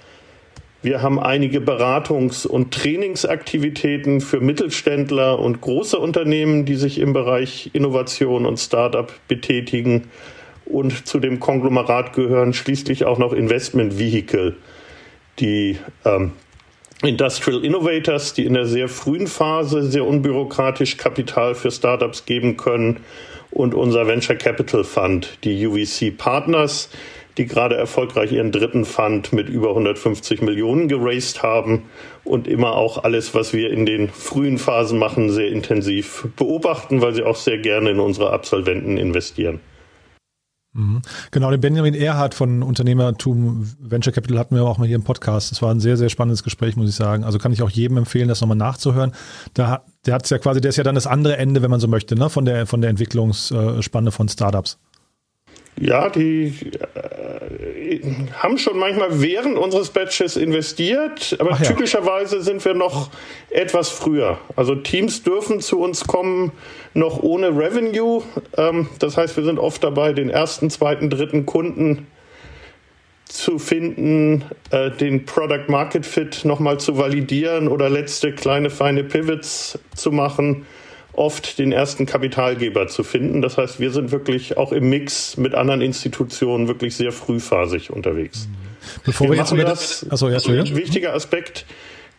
Wir 0.84 1.02
haben 1.02 1.18
einige 1.18 1.60
Beratungs- 1.60 2.46
und 2.46 2.74
Trainingsaktivitäten 2.74 4.20
für 4.20 4.42
Mittelständler 4.42 5.40
und 5.40 5.62
große 5.62 5.98
Unternehmen, 5.98 6.66
die 6.66 6.76
sich 6.76 7.00
im 7.00 7.14
Bereich 7.14 7.70
Innovation 7.72 8.46
und 8.46 8.60
Startup 8.60 9.10
betätigen. 9.30 10.10
Und 10.66 11.08
zu 11.08 11.20
dem 11.20 11.40
Konglomerat 11.40 12.12
gehören 12.12 12.54
schließlich 12.54 13.06
auch 13.06 13.18
noch 13.18 13.32
Investment 13.32 13.98
Vehicle, 13.98 14.58
die 15.40 15.78
ähm, 16.04 16.34
Industrial 17.02 17.64
Innovators, 17.64 18.34
die 18.34 18.44
in 18.44 18.54
der 18.54 18.66
sehr 18.66 18.90
frühen 18.90 19.28
Phase 19.28 19.84
sehr 19.84 20.06
unbürokratisch 20.06 20.98
Kapital 20.98 21.56
für 21.56 21.72
Startups 21.72 22.26
geben 22.26 22.58
können 22.58 23.00
und 23.52 23.74
unser 23.74 24.06
Venture 24.06 24.36
Capital 24.36 24.84
Fund, 24.84 25.38
die 25.46 25.66
UVC 25.66 26.18
Partners, 26.18 26.90
die 27.38 27.46
gerade 27.46 27.76
erfolgreich 27.76 28.32
ihren 28.32 28.52
dritten 28.52 28.86
Fund 28.86 29.34
mit 29.34 29.50
über 29.50 29.70
150 29.70 30.42
Millionen 30.42 30.88
geraced 30.88 31.42
haben 31.44 31.84
und 32.24 32.48
immer 32.48 32.76
auch 32.76 33.04
alles, 33.04 33.34
was 33.34 33.54
wir 33.54 33.72
in 33.72 33.86
den 33.86 34.10
frühen 34.10 34.58
Phasen 34.58 35.00
machen, 35.00 35.30
sehr 35.30 35.50
intensiv 35.50 36.28
beobachten, 36.36 37.02
weil 37.02 37.14
sie 37.14 37.24
auch 37.24 37.36
sehr 37.36 37.58
gerne 37.58 37.92
in 37.92 38.00
unsere 38.00 38.32
Absolventen 38.32 38.98
investieren. 38.98 39.60
Mhm. 40.74 41.04
Genau, 41.30 41.52
den 41.52 41.62
Benjamin 41.62 41.94
Erhardt 41.94 42.34
von 42.34 42.64
Unternehmertum 42.64 43.72
Venture 43.80 44.12
Capital 44.12 44.40
hatten 44.40 44.56
wir 44.56 44.64
auch 44.64 44.80
mal 44.80 44.88
hier 44.88 44.96
im 44.96 45.04
Podcast. 45.04 45.52
Das 45.52 45.62
war 45.62 45.72
ein 45.72 45.80
sehr, 45.80 45.98
sehr 45.98 46.10
spannendes 46.10 46.44
Gespräch, 46.44 46.76
muss 46.76 46.90
ich 46.90 46.96
sagen. 46.96 47.24
Also 47.24 47.38
kann 47.38 47.52
ich 47.52 47.62
auch 47.62 47.70
jedem 47.70 47.98
empfehlen, 47.98 48.28
das 48.28 48.42
nochmal 48.42 48.58
nachzuhören. 48.58 49.12
Da, 49.54 49.84
der 50.06 50.16
hat 50.16 50.28
ja 50.30 50.40
quasi, 50.40 50.62
der 50.62 50.70
ist 50.70 50.78
ja 50.78 50.84
dann 50.84 50.96
das 50.96 51.06
andere 51.06 51.38
Ende, 51.38 51.62
wenn 51.62 51.70
man 51.70 51.80
so 51.80 51.88
möchte, 51.88 52.16
ne, 52.16 52.30
von 52.30 52.46
der, 52.46 52.66
von 52.66 52.82
der 52.82 52.90
Entwicklungsspanne 52.90 54.12
von 54.12 54.28
Startups. 54.28 54.80
Ja, 55.80 56.10
die 56.10 56.54
äh, 56.94 58.00
haben 58.38 58.58
schon 58.58 58.78
manchmal 58.78 59.22
während 59.22 59.58
unseres 59.58 59.90
Batches 59.90 60.38
investiert, 60.38 61.36
aber 61.40 61.52
ja. 61.52 61.58
typischerweise 61.58 62.42
sind 62.42 62.64
wir 62.64 62.76
noch 62.76 63.10
etwas 63.50 63.90
früher. 63.90 64.38
Also 64.56 64.76
Teams 64.76 65.24
dürfen 65.24 65.62
zu 65.62 65.80
uns 65.80 66.06
kommen 66.06 66.52
noch 66.94 67.24
ohne 67.24 67.48
Revenue. 67.50 68.22
Ähm, 68.56 68.88
das 69.00 69.18
heißt, 69.18 69.36
wir 69.36 69.44
sind 69.44 69.58
oft 69.58 69.84
dabei, 69.84 70.14
den 70.14 70.30
ersten, 70.30 70.70
zweiten, 70.70 71.10
dritten 71.10 71.46
Kunden 71.46 72.08
zu 73.26 73.58
finden, 73.58 74.46
äh, 74.70 74.92
den 74.92 75.26
Product 75.26 75.66
Market 75.70 76.06
Fit 76.06 76.46
nochmal 76.46 76.80
zu 76.80 77.00
validieren 77.00 77.68
oder 77.68 77.90
letzte 77.90 78.32
kleine 78.32 78.70
feine 78.70 79.04
Pivots 79.04 79.80
zu 79.96 80.12
machen 80.12 80.68
oft 81.14 81.60
den 81.60 81.72
ersten 81.72 82.06
Kapitalgeber 82.06 82.88
zu 82.88 83.04
finden. 83.04 83.42
Das 83.42 83.58
heißt, 83.58 83.80
wir 83.80 83.92
sind 83.92 84.12
wirklich 84.12 84.58
auch 84.58 84.72
im 84.72 84.90
Mix 84.90 85.38
mit 85.38 85.56
anderen 85.56 85.82
Institutionen 85.82 86.68
wirklich 86.68 86.96
sehr 86.96 87.12
frühphasig 87.12 87.92
unterwegs. 87.92 88.48
Bevor 89.06 89.28
wir, 89.28 89.34
wir 89.34 89.38
jetzt 89.38 89.52
über 89.52 89.64
das, 89.64 90.06
achso, 90.10 90.30
ja, 90.30 90.40
ein 90.40 90.76
wichtiger 90.76 91.14
Aspekt, 91.14 91.66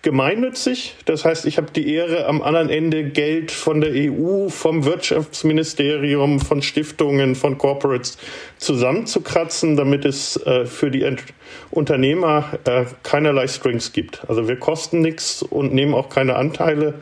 gemeinnützig. 0.04 0.96
Das 1.06 1.24
heißt, 1.24 1.46
ich 1.46 1.56
habe 1.56 1.68
die 1.74 1.92
Ehre, 1.92 2.26
am 2.26 2.42
anderen 2.42 2.68
Ende 2.68 3.04
Geld 3.04 3.50
von 3.50 3.80
der 3.80 3.90
EU, 3.94 4.48
vom 4.50 4.84
Wirtschaftsministerium, 4.84 6.40
von 6.40 6.62
Stiftungen, 6.62 7.34
von 7.34 7.58
Corporates 7.58 8.18
zusammenzukratzen, 8.58 9.76
damit 9.76 10.04
es 10.04 10.36
äh, 10.46 10.66
für 10.66 10.90
die 10.90 11.02
Ent 11.02 11.24
Unternehmer 11.70 12.58
äh, 12.64 12.84
keinerlei 13.02 13.48
Strings 13.48 13.92
gibt. 13.92 14.28
Also 14.28 14.46
wir 14.46 14.56
kosten 14.56 15.00
nichts 15.00 15.42
und 15.42 15.72
nehmen 15.72 15.94
auch 15.94 16.10
keine 16.10 16.36
Anteile. 16.36 16.94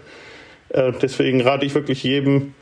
Äh, 0.72 0.92
deswegen 1.00 1.40
rate 1.40 1.66
ich 1.66 1.74
wirklich 1.74 2.02
jedem, 2.02 2.54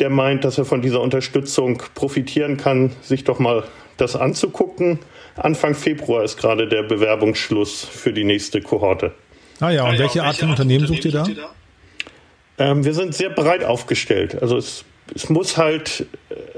der 0.00 0.10
meint, 0.10 0.44
dass 0.44 0.58
er 0.58 0.64
von 0.64 0.82
dieser 0.82 1.00
Unterstützung 1.00 1.82
profitieren 1.94 2.56
kann, 2.56 2.90
sich 3.00 3.24
doch 3.24 3.38
mal 3.38 3.64
das 3.96 4.16
anzugucken. 4.16 4.98
Anfang 5.36 5.74
Februar 5.74 6.24
ist 6.24 6.36
gerade 6.36 6.68
der 6.68 6.82
Bewerbungsschluss 6.82 7.84
für 7.84 8.12
die 8.12 8.24
nächste 8.24 8.60
Kohorte. 8.60 9.12
Ah 9.60 9.70
ja, 9.70 9.88
und 9.88 9.98
welche 9.98 10.22
Art 10.24 10.36
von 10.36 10.50
Unternehmen 10.50 10.86
sucht 10.86 11.04
ihr 11.04 11.12
da? 11.12 11.26
Ähm, 12.58 12.84
wir 12.84 12.94
sind 12.94 13.14
sehr 13.14 13.30
breit 13.30 13.64
aufgestellt. 13.64 14.40
Also 14.40 14.56
es, 14.56 14.84
es 15.14 15.28
muss 15.28 15.56
halt, 15.56 16.06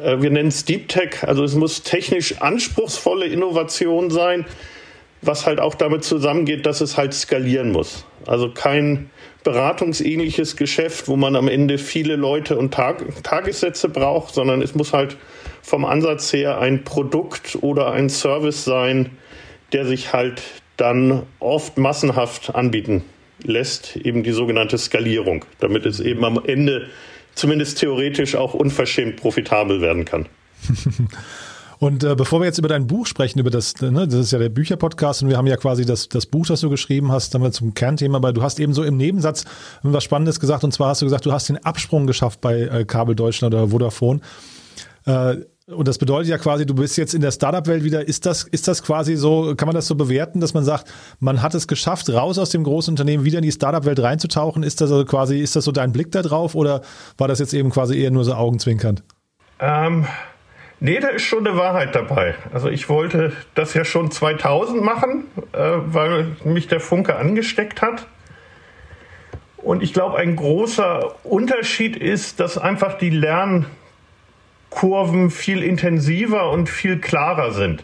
äh, 0.02 0.20
wir 0.20 0.30
nennen 0.30 0.48
es 0.48 0.64
Deep 0.64 0.88
Tech, 0.88 1.22
also 1.22 1.44
es 1.44 1.54
muss 1.54 1.82
technisch 1.82 2.40
anspruchsvolle 2.40 3.26
Innovation 3.26 4.10
sein, 4.10 4.46
was 5.22 5.46
halt 5.46 5.60
auch 5.60 5.74
damit 5.74 6.04
zusammengeht, 6.04 6.66
dass 6.66 6.80
es 6.80 6.96
halt 6.96 7.12
skalieren 7.14 7.72
muss. 7.72 8.06
Also 8.26 8.50
kein 8.50 9.10
beratungsähnliches 9.46 10.56
Geschäft, 10.56 11.06
wo 11.06 11.14
man 11.14 11.36
am 11.36 11.46
Ende 11.46 11.78
viele 11.78 12.16
Leute 12.16 12.58
und 12.58 12.74
Tag 12.74 13.04
Tagessätze 13.22 13.88
braucht, 13.88 14.34
sondern 14.34 14.60
es 14.60 14.74
muss 14.74 14.92
halt 14.92 15.16
vom 15.62 15.84
Ansatz 15.84 16.32
her 16.32 16.58
ein 16.58 16.82
Produkt 16.82 17.56
oder 17.60 17.92
ein 17.92 18.08
Service 18.08 18.64
sein, 18.64 19.10
der 19.72 19.86
sich 19.86 20.12
halt 20.12 20.42
dann 20.76 21.22
oft 21.38 21.78
massenhaft 21.78 22.56
anbieten 22.56 23.04
lässt, 23.40 23.94
eben 23.94 24.24
die 24.24 24.32
sogenannte 24.32 24.78
Skalierung, 24.78 25.44
damit 25.60 25.86
es 25.86 26.00
eben 26.00 26.24
am 26.24 26.40
Ende 26.44 26.88
zumindest 27.36 27.78
theoretisch 27.78 28.34
auch 28.34 28.52
unverschämt 28.52 29.14
profitabel 29.14 29.80
werden 29.80 30.04
kann. 30.04 30.26
Und 31.78 32.04
äh, 32.04 32.14
bevor 32.14 32.40
wir 32.40 32.46
jetzt 32.46 32.58
über 32.58 32.68
dein 32.68 32.86
Buch 32.86 33.06
sprechen, 33.06 33.38
über 33.38 33.50
das, 33.50 33.74
ne, 33.80 34.06
das 34.06 34.14
ist 34.14 34.30
ja 34.32 34.38
der 34.38 34.48
Bücherpodcast 34.48 35.22
und 35.22 35.28
wir 35.28 35.36
haben 35.36 35.46
ja 35.46 35.56
quasi 35.56 35.84
das, 35.84 36.08
das 36.08 36.26
Buch, 36.26 36.46
das 36.46 36.60
du 36.60 36.70
geschrieben 36.70 37.12
hast, 37.12 37.34
dann 37.34 37.52
zum 37.52 37.74
Kernthema, 37.74 38.22
weil 38.22 38.32
du 38.32 38.42
hast 38.42 38.58
eben 38.58 38.72
so 38.72 38.82
im 38.82 38.96
Nebensatz 38.96 39.44
was 39.82 40.04
Spannendes 40.04 40.40
gesagt 40.40 40.64
und 40.64 40.72
zwar 40.72 40.88
hast 40.88 41.02
du 41.02 41.06
gesagt, 41.06 41.26
du 41.26 41.32
hast 41.32 41.48
den 41.48 41.64
Absprung 41.64 42.06
geschafft 42.06 42.40
bei 42.40 42.62
äh, 42.62 42.84
Kabel 42.84 43.14
Deutschland 43.14 43.54
oder 43.54 43.68
Vodafone. 43.68 44.20
Äh, 45.04 45.36
und 45.68 45.88
das 45.88 45.98
bedeutet 45.98 46.30
ja 46.30 46.38
quasi, 46.38 46.64
du 46.64 46.74
bist 46.74 46.96
jetzt 46.96 47.12
in 47.12 47.20
der 47.20 47.32
Startup-Welt 47.32 47.82
wieder. 47.82 48.06
Ist 48.06 48.24
das, 48.24 48.44
ist 48.44 48.68
das 48.68 48.84
quasi 48.84 49.16
so, 49.16 49.54
kann 49.56 49.66
man 49.66 49.74
das 49.74 49.88
so 49.88 49.96
bewerten, 49.96 50.40
dass 50.40 50.54
man 50.54 50.64
sagt, 50.64 50.86
man 51.18 51.42
hat 51.42 51.56
es 51.56 51.66
geschafft, 51.66 52.08
raus 52.08 52.38
aus 52.38 52.50
dem 52.50 52.62
großen 52.62 52.92
Unternehmen 52.92 53.24
wieder 53.24 53.38
in 53.38 53.42
die 53.42 53.50
Startup-Welt 53.50 53.98
reinzutauchen? 53.98 54.62
Ist 54.62 54.80
das 54.80 54.92
also 54.92 55.04
quasi, 55.04 55.40
ist 55.40 55.56
das 55.56 55.64
so 55.64 55.72
dein 55.72 55.90
Blick 55.90 56.12
da 56.12 56.22
drauf 56.22 56.54
oder 56.54 56.82
war 57.18 57.26
das 57.26 57.40
jetzt 57.40 57.52
eben 57.52 57.70
quasi 57.70 57.98
eher 57.98 58.12
nur 58.12 58.24
so 58.24 58.34
augenzwinkernd? 58.34 59.02
Ähm, 59.58 60.06
nee, 60.80 60.98
da 61.00 61.08
ist 61.08 61.22
schon 61.22 61.46
eine 61.46 61.56
Wahrheit 61.56 61.94
dabei. 61.94 62.34
Also 62.52 62.68
ich 62.68 62.88
wollte 62.88 63.32
das 63.54 63.74
ja 63.74 63.84
schon 63.84 64.10
2000 64.10 64.82
machen, 64.82 65.24
äh, 65.52 65.58
weil 65.58 66.36
mich 66.44 66.68
der 66.68 66.80
Funke 66.80 67.16
angesteckt 67.16 67.82
hat. 67.82 68.06
Und 69.56 69.82
ich 69.82 69.92
glaube, 69.92 70.16
ein 70.18 70.36
großer 70.36 71.16
Unterschied 71.24 71.96
ist, 71.96 72.40
dass 72.40 72.56
einfach 72.58 72.98
die 72.98 73.10
Lern- 73.10 73.66
Kurven 74.76 75.30
viel 75.30 75.62
intensiver 75.62 76.50
und 76.50 76.68
viel 76.68 76.98
klarer 76.98 77.52
sind. 77.52 77.82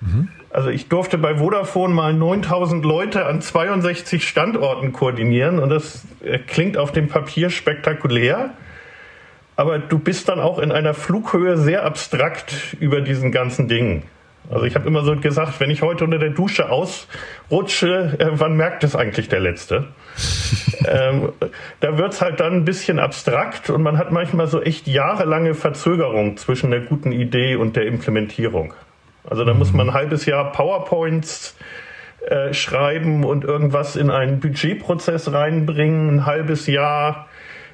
Mhm. 0.00 0.28
Also 0.50 0.70
ich 0.70 0.88
durfte 0.88 1.16
bei 1.16 1.36
Vodafone 1.36 1.94
mal 1.94 2.12
9000 2.12 2.84
Leute 2.84 3.26
an 3.26 3.40
62 3.40 4.26
Standorten 4.26 4.92
koordinieren 4.92 5.60
und 5.60 5.70
das 5.70 6.04
äh, 6.24 6.38
klingt 6.38 6.76
auf 6.76 6.90
dem 6.90 7.06
Papier 7.06 7.48
spektakulär, 7.48 8.50
aber 9.62 9.78
du 9.78 10.00
bist 10.00 10.28
dann 10.28 10.40
auch 10.40 10.58
in 10.58 10.72
einer 10.72 10.92
Flughöhe 10.92 11.56
sehr 11.56 11.84
abstrakt 11.84 12.76
über 12.80 13.00
diesen 13.00 13.30
ganzen 13.30 13.68
Dingen. 13.68 14.02
Also 14.50 14.64
ich 14.64 14.74
habe 14.74 14.88
immer 14.88 15.04
so 15.04 15.14
gesagt, 15.14 15.60
wenn 15.60 15.70
ich 15.70 15.82
heute 15.82 16.02
unter 16.02 16.18
der 16.18 16.30
Dusche 16.30 16.68
ausrutsche, 16.68 18.16
äh, 18.18 18.26
wann 18.32 18.56
merkt 18.56 18.82
es 18.82 18.96
eigentlich 18.96 19.28
der 19.28 19.38
Letzte? 19.38 19.86
ähm, 20.88 21.28
da 21.78 21.96
wird's 21.96 22.20
halt 22.20 22.40
dann 22.40 22.54
ein 22.54 22.64
bisschen 22.64 22.98
abstrakt 22.98 23.70
und 23.70 23.82
man 23.82 23.98
hat 23.98 24.10
manchmal 24.10 24.48
so 24.48 24.60
echt 24.60 24.88
jahrelange 24.88 25.54
Verzögerung 25.54 26.36
zwischen 26.38 26.72
der 26.72 26.80
guten 26.80 27.12
Idee 27.12 27.54
und 27.54 27.76
der 27.76 27.86
Implementierung. 27.86 28.74
Also 29.30 29.44
da 29.44 29.54
muss 29.54 29.72
man 29.72 29.90
ein 29.90 29.94
halbes 29.94 30.26
Jahr 30.26 30.50
PowerPoints 30.50 31.56
äh, 32.28 32.52
schreiben 32.52 33.22
und 33.22 33.44
irgendwas 33.44 33.94
in 33.94 34.10
einen 34.10 34.40
Budgetprozess 34.40 35.32
reinbringen, 35.32 36.16
ein 36.16 36.26
halbes 36.26 36.66
Jahr 36.66 37.28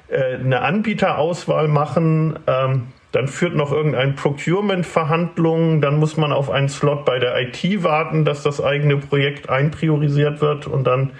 äh, 0.09 0.35
eine 0.35 0.61
Anbieterauswahl 0.61 1.67
machen. 1.67 2.39
Ähm, 2.47 2.87
dann 3.11 3.27
führt 3.27 3.55
noch 3.55 3.71
irgendein 3.71 4.15
Procurement-Verhandlung, 4.15 5.81
dann 5.81 5.97
muss 5.97 6.15
man 6.15 6.31
auf 6.31 6.51
einen 6.51 6.69
Slot 6.69 7.05
bei 7.05 7.17
der 7.17 7.39
IT 7.41 7.83
warten, 7.83 8.23
dass 8.23 8.43
das 8.43 8.61
eigene 8.61 8.97
Projekt 8.97 9.49
einpriorisiert 9.49 10.41
wird 10.41 10.67
und 10.67 10.85
dann 10.85 11.11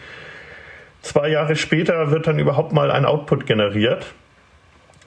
zwei 1.01 1.29
Jahre 1.29 1.55
später 1.55 2.11
wird 2.11 2.27
dann 2.27 2.37
überhaupt 2.37 2.73
mal 2.73 2.91
ein 2.91 3.05
Output 3.05 3.47
generiert. 3.47 4.13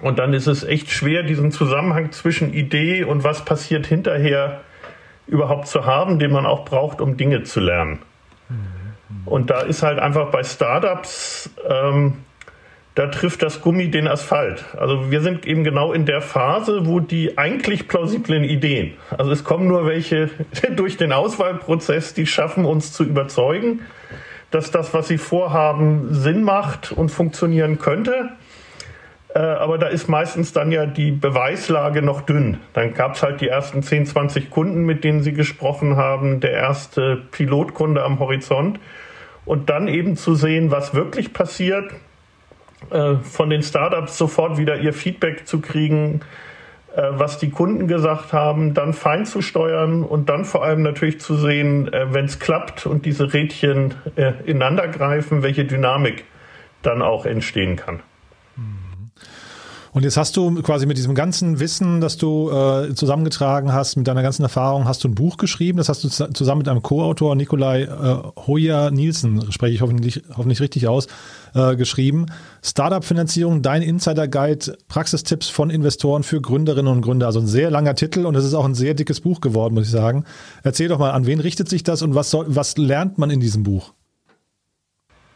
Und 0.00 0.18
dann 0.18 0.34
ist 0.34 0.48
es 0.48 0.64
echt 0.64 0.90
schwer, 0.90 1.22
diesen 1.22 1.52
Zusammenhang 1.52 2.10
zwischen 2.10 2.52
Idee 2.52 3.04
und 3.04 3.22
was 3.22 3.44
passiert 3.44 3.86
hinterher 3.86 4.62
überhaupt 5.28 5.68
zu 5.68 5.86
haben, 5.86 6.18
den 6.18 6.32
man 6.32 6.46
auch 6.46 6.64
braucht, 6.64 7.00
um 7.00 7.16
Dinge 7.16 7.44
zu 7.44 7.60
lernen. 7.60 8.00
Und 9.24 9.50
da 9.50 9.60
ist 9.60 9.82
halt 9.82 9.98
einfach 9.98 10.30
bei 10.30 10.42
Startups 10.42 11.50
ähm, 11.68 12.18
da 12.94 13.06
trifft 13.06 13.42
das 13.42 13.62
Gummi 13.62 13.90
den 13.90 14.06
Asphalt. 14.06 14.64
Also 14.76 15.10
wir 15.10 15.22
sind 15.22 15.46
eben 15.46 15.64
genau 15.64 15.92
in 15.92 16.04
der 16.04 16.20
Phase, 16.20 16.86
wo 16.86 17.00
die 17.00 17.38
eigentlich 17.38 17.88
plausiblen 17.88 18.44
Ideen, 18.44 18.94
also 19.16 19.30
es 19.30 19.44
kommen 19.44 19.66
nur 19.66 19.86
welche 19.86 20.30
durch 20.76 20.96
den 20.96 21.12
Auswahlprozess, 21.12 22.14
die 22.14 22.26
schaffen 22.26 22.64
uns 22.64 22.92
zu 22.92 23.04
überzeugen, 23.04 23.80
dass 24.50 24.70
das, 24.70 24.92
was 24.92 25.08
sie 25.08 25.18
vorhaben, 25.18 26.12
Sinn 26.12 26.42
macht 26.42 26.92
und 26.92 27.08
funktionieren 27.08 27.78
könnte. 27.78 28.30
Äh, 29.34 29.38
aber 29.38 29.78
da 29.78 29.86
ist 29.86 30.08
meistens 30.08 30.52
dann 30.52 30.70
ja 30.70 30.84
die 30.84 31.10
Beweislage 31.10 32.02
noch 32.02 32.20
dünn. 32.20 32.58
Dann 32.74 32.92
gab 32.92 33.14
es 33.14 33.22
halt 33.22 33.40
die 33.40 33.48
ersten 33.48 33.82
10, 33.82 34.06
20 34.06 34.50
Kunden, 34.50 34.84
mit 34.84 35.04
denen 35.04 35.22
sie 35.22 35.32
gesprochen 35.32 35.96
haben, 35.96 36.40
der 36.40 36.52
erste 36.52 37.22
Pilotkunde 37.30 38.04
am 38.04 38.18
Horizont. 38.18 38.78
Und 39.46 39.70
dann 39.70 39.88
eben 39.88 40.16
zu 40.16 40.34
sehen, 40.34 40.70
was 40.70 40.94
wirklich 40.94 41.32
passiert, 41.32 41.90
äh, 42.90 43.16
von 43.16 43.50
den 43.50 43.62
Startups 43.62 44.18
sofort 44.18 44.58
wieder 44.58 44.78
ihr 44.78 44.92
Feedback 44.92 45.46
zu 45.46 45.60
kriegen, 45.60 46.20
äh, 46.94 47.02
was 47.10 47.38
die 47.38 47.50
Kunden 47.50 47.88
gesagt 47.88 48.32
haben, 48.32 48.74
dann 48.74 48.92
fein 48.92 49.24
zu 49.26 49.42
steuern 49.42 50.02
und 50.02 50.28
dann 50.28 50.44
vor 50.44 50.64
allem 50.64 50.82
natürlich 50.82 51.20
zu 51.20 51.36
sehen, 51.36 51.92
äh, 51.92 52.12
wenn 52.12 52.26
es 52.26 52.38
klappt 52.38 52.86
und 52.86 53.06
diese 53.06 53.32
Rädchen 53.32 53.94
ineinander 54.44 54.88
greifen, 54.88 55.42
welche 55.42 55.64
Dynamik 55.64 56.24
dann 56.82 57.02
auch 57.02 57.26
entstehen 57.26 57.76
kann. 57.76 58.00
Und 59.94 60.04
jetzt 60.04 60.16
hast 60.16 60.38
du 60.38 60.62
quasi 60.62 60.86
mit 60.86 60.96
diesem 60.96 61.14
ganzen 61.14 61.60
Wissen, 61.60 62.00
das 62.00 62.16
du 62.16 62.50
äh, 62.50 62.94
zusammengetragen 62.94 63.74
hast, 63.74 63.96
mit 63.96 64.08
deiner 64.08 64.22
ganzen 64.22 64.42
Erfahrung, 64.42 64.86
hast 64.86 65.04
du 65.04 65.08
ein 65.08 65.14
Buch 65.14 65.36
geschrieben. 65.36 65.76
Das 65.76 65.90
hast 65.90 66.02
du 66.02 66.08
zusammen 66.08 66.60
mit 66.60 66.68
einem 66.68 66.82
Co-Autor, 66.82 67.36
Nikolai 67.36 67.82
äh, 67.82 68.22
Hoyer 68.46 68.90
Nielsen, 68.90 69.52
spreche 69.52 69.74
ich 69.74 69.82
hoffentlich, 69.82 70.22
hoffentlich 70.34 70.60
richtig 70.60 70.88
aus, 70.88 71.08
äh, 71.54 71.76
geschrieben. 71.76 72.26
Startup-Finanzierung, 72.62 73.60
dein 73.60 73.82
Insider-Guide, 73.82 74.78
Praxistipps 74.88 75.50
von 75.50 75.68
Investoren 75.68 76.22
für 76.22 76.40
Gründerinnen 76.40 76.90
und 76.90 77.02
Gründer. 77.02 77.26
Also 77.26 77.40
ein 77.40 77.46
sehr 77.46 77.70
langer 77.70 77.94
Titel 77.94 78.24
und 78.24 78.34
es 78.34 78.46
ist 78.46 78.54
auch 78.54 78.64
ein 78.64 78.74
sehr 78.74 78.94
dickes 78.94 79.20
Buch 79.20 79.42
geworden, 79.42 79.74
muss 79.74 79.84
ich 79.84 79.90
sagen. 79.90 80.24
Erzähl 80.62 80.88
doch 80.88 80.98
mal, 80.98 81.10
an 81.10 81.26
wen 81.26 81.38
richtet 81.38 81.68
sich 81.68 81.82
das 81.82 82.00
und 82.00 82.14
was, 82.14 82.30
soll, 82.30 82.46
was 82.48 82.78
lernt 82.78 83.18
man 83.18 83.28
in 83.28 83.40
diesem 83.40 83.62
Buch? 83.62 83.92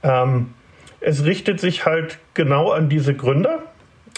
Ähm, 0.02 0.54
es 1.00 1.24
richtet 1.24 1.60
sich 1.60 1.84
halt 1.84 2.20
genau 2.32 2.70
an 2.70 2.88
diese 2.88 3.12
Gründer 3.12 3.62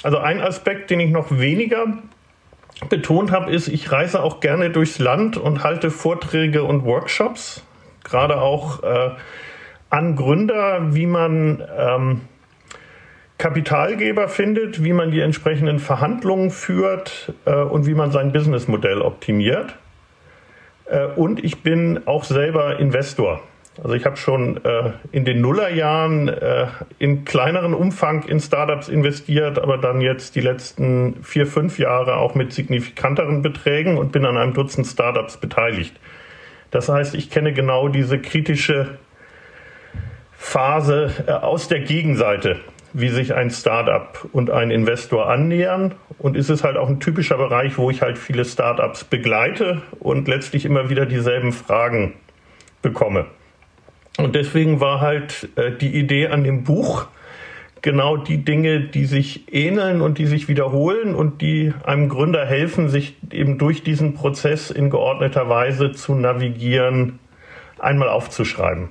also 0.03 0.19
ein 0.19 0.41
Aspekt, 0.41 0.91
den 0.91 1.01
ich 1.01 1.11
noch 1.11 1.31
weniger 1.31 1.99
betont 2.89 3.33
habe, 3.33 3.51
ist, 3.51 3.69
ich 3.69 3.91
reise 3.91 4.23
auch 4.23 4.41
gerne 4.41 4.71
durchs 4.71 4.99
Land 4.99 5.37
und 5.37 5.65
halte 5.65 5.91
Vorträge 5.91 6.63
und 6.63 6.85
Workshops, 6.85 7.65
gerade 8.05 8.41
auch 8.41 8.83
äh, 8.83 9.11
an 9.91 10.17
Gründer, 10.17 10.95
wie 10.95 11.07
man 11.07 11.63
ähm, 11.77 12.21
Kapitalgeber 13.39 14.29
findet, 14.29 14.83
wie 14.83 14.93
man 14.93 15.11
die 15.11 15.21
entsprechenden 15.21 15.79
Verhandlungen 15.79 16.51
führt 16.51 17.33
äh, 17.45 17.55
und 17.55 17.87
wie 17.87 17.95
man 17.95 18.11
sein 18.11 18.33
Businessmodell 18.33 19.01
optimiert. 19.01 19.77
Äh, 20.87 21.07
und 21.07 21.43
ich 21.45 21.63
bin 21.63 22.07
auch 22.07 22.25
selber 22.25 22.79
Investor. 22.79 23.41
Also 23.83 23.95
ich 23.95 24.05
habe 24.07 24.17
schon 24.17 24.65
äh, 24.65 24.93
in 25.13 25.25
den 25.25 25.41
Nullerjahren 25.41 26.29
äh, 26.29 26.67
in 26.99 27.25
kleineren 27.25 27.75
Umfang 27.75 28.25
in 28.25 28.41
Startups 28.41 28.89
investiert, 28.89 29.59
aber 29.59 29.79
dann 29.79 30.01
jetzt 30.01 30.35
die 30.35 30.41
letzten 30.41 31.23
vier, 31.23 31.47
fünf 31.47 31.79
Jahre 31.79 32.17
auch 32.17 32.35
mit 32.35 32.53
signifikanteren 32.53 33.41
Beträgen 33.43 33.97
und 33.97 34.11
bin 34.11 34.25
an 34.25 34.37
einem 34.37 34.53
Dutzend 34.53 34.87
Startups 34.87 35.37
beteiligt. 35.37 35.95
Das 36.73 36.89
heißt, 36.89 37.15
ich 37.15 37.31
kenne 37.31 37.53
genau 37.53 37.89
diese 37.89 38.19
kritische 38.19 38.99
Phase 40.37 41.13
äh, 41.27 41.33
aus 41.33 41.69
der 41.69 41.81
Gegenseite, 41.81 42.57
wie 42.93 43.11
sich 43.11 43.35
ein 43.35 43.51
Startup 43.51 44.27
und 44.33 44.51
ein 44.51 44.73
Investor 44.73 45.31
annähern. 45.31 45.95
Und 46.19 46.37
ist 46.37 46.51
es 46.51 46.65
halt 46.65 46.77
auch 46.77 46.89
ein 46.89 46.99
typischer 46.99 47.37
Bereich, 47.37 47.79
wo 47.79 47.91
ich 47.91 48.03
halt 48.03 48.19
viele 48.19 48.45
Startups 48.45 49.05
begleite 49.05 49.83
und 50.01 50.27
letztlich 50.27 50.65
immer 50.65 50.91
wieder 50.91 51.07
dieselben 51.07 51.53
Fragen 51.53 52.15
bekomme. 52.83 53.27
Und 54.19 54.35
deswegen 54.35 54.81
war 54.81 55.01
halt 55.01 55.49
äh, 55.57 55.71
die 55.71 55.95
Idee 55.95 56.27
an 56.27 56.45
dem 56.45 56.65
Buch 56.65 57.07
genau 57.83 58.17
die 58.17 58.45
Dinge, 58.45 58.81
die 58.81 59.05
sich 59.05 59.53
ähneln 59.55 60.01
und 60.01 60.19
die 60.19 60.27
sich 60.27 60.49
wiederholen 60.49 61.15
und 61.15 61.41
die 61.41 61.73
einem 61.85 62.09
Gründer 62.09 62.45
helfen, 62.45 62.89
sich 62.89 63.17
eben 63.31 63.59
durch 63.59 63.85
diesen 63.85 64.15
Prozess 64.15 64.71
in 64.73 64.91
geordneter 64.91 65.49
Weise 65.49 65.93
zu 65.93 66.17
navigieren, 66.17 67.21
einmal 67.79 68.09
aufzuschreiben. 68.09 68.89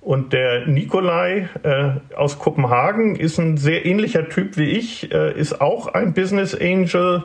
Und 0.00 0.32
der 0.32 0.66
Nikolai 0.66 1.48
äh, 1.62 2.16
aus 2.16 2.40
Kopenhagen 2.40 3.14
ist 3.14 3.38
ein 3.38 3.56
sehr 3.56 3.86
ähnlicher 3.86 4.28
Typ 4.28 4.56
wie 4.56 4.70
ich, 4.70 5.12
äh, 5.12 5.32
ist 5.38 5.60
auch 5.60 5.86
ein 5.86 6.12
Business 6.12 6.56
Angel, 6.60 7.22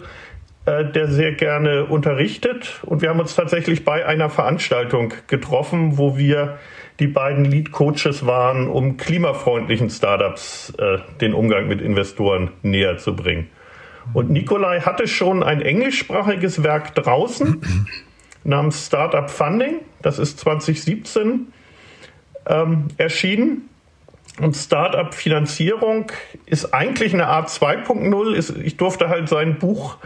äh, 0.67 0.85
der 0.85 1.07
sehr 1.07 1.31
gerne 1.31 1.85
unterrichtet. 1.85 2.79
Und 2.83 3.01
wir 3.01 3.09
haben 3.09 3.19
uns 3.19 3.33
tatsächlich 3.33 3.83
bei 3.83 4.05
einer 4.05 4.29
Veranstaltung 4.29 5.15
getroffen, 5.25 5.97
wo 5.97 6.19
wir 6.19 6.59
die 6.99 7.07
beiden 7.07 7.45
Lead 7.45 7.71
Coaches 7.71 8.25
waren, 8.25 8.67
um 8.67 8.97
klimafreundlichen 8.97 9.89
Startups 9.89 10.73
äh, 10.77 10.99
den 11.21 11.33
Umgang 11.33 11.67
mit 11.67 11.81
Investoren 11.81 12.51
näher 12.63 12.97
zu 12.97 13.15
bringen. 13.15 13.49
Und 14.13 14.29
Nikolai 14.29 14.81
hatte 14.81 15.07
schon 15.07 15.43
ein 15.43 15.61
englischsprachiges 15.61 16.63
Werk 16.63 16.95
draußen 16.95 17.61
namens 18.43 18.85
Startup 18.85 19.29
Funding. 19.29 19.81
Das 20.01 20.17
ist 20.17 20.39
2017 20.39 21.47
ähm, 22.47 22.87
erschienen. 22.97 23.69
Und 24.39 24.55
Startup-Finanzierung 24.55 26.11
ist 26.45 26.73
eigentlich 26.73 27.13
eine 27.13 27.27
Art 27.27 27.49
2.0. 27.49 28.61
Ich 28.61 28.77
durfte 28.77 29.09
halt 29.09 29.29
sein 29.29 29.57
Buch 29.57 29.97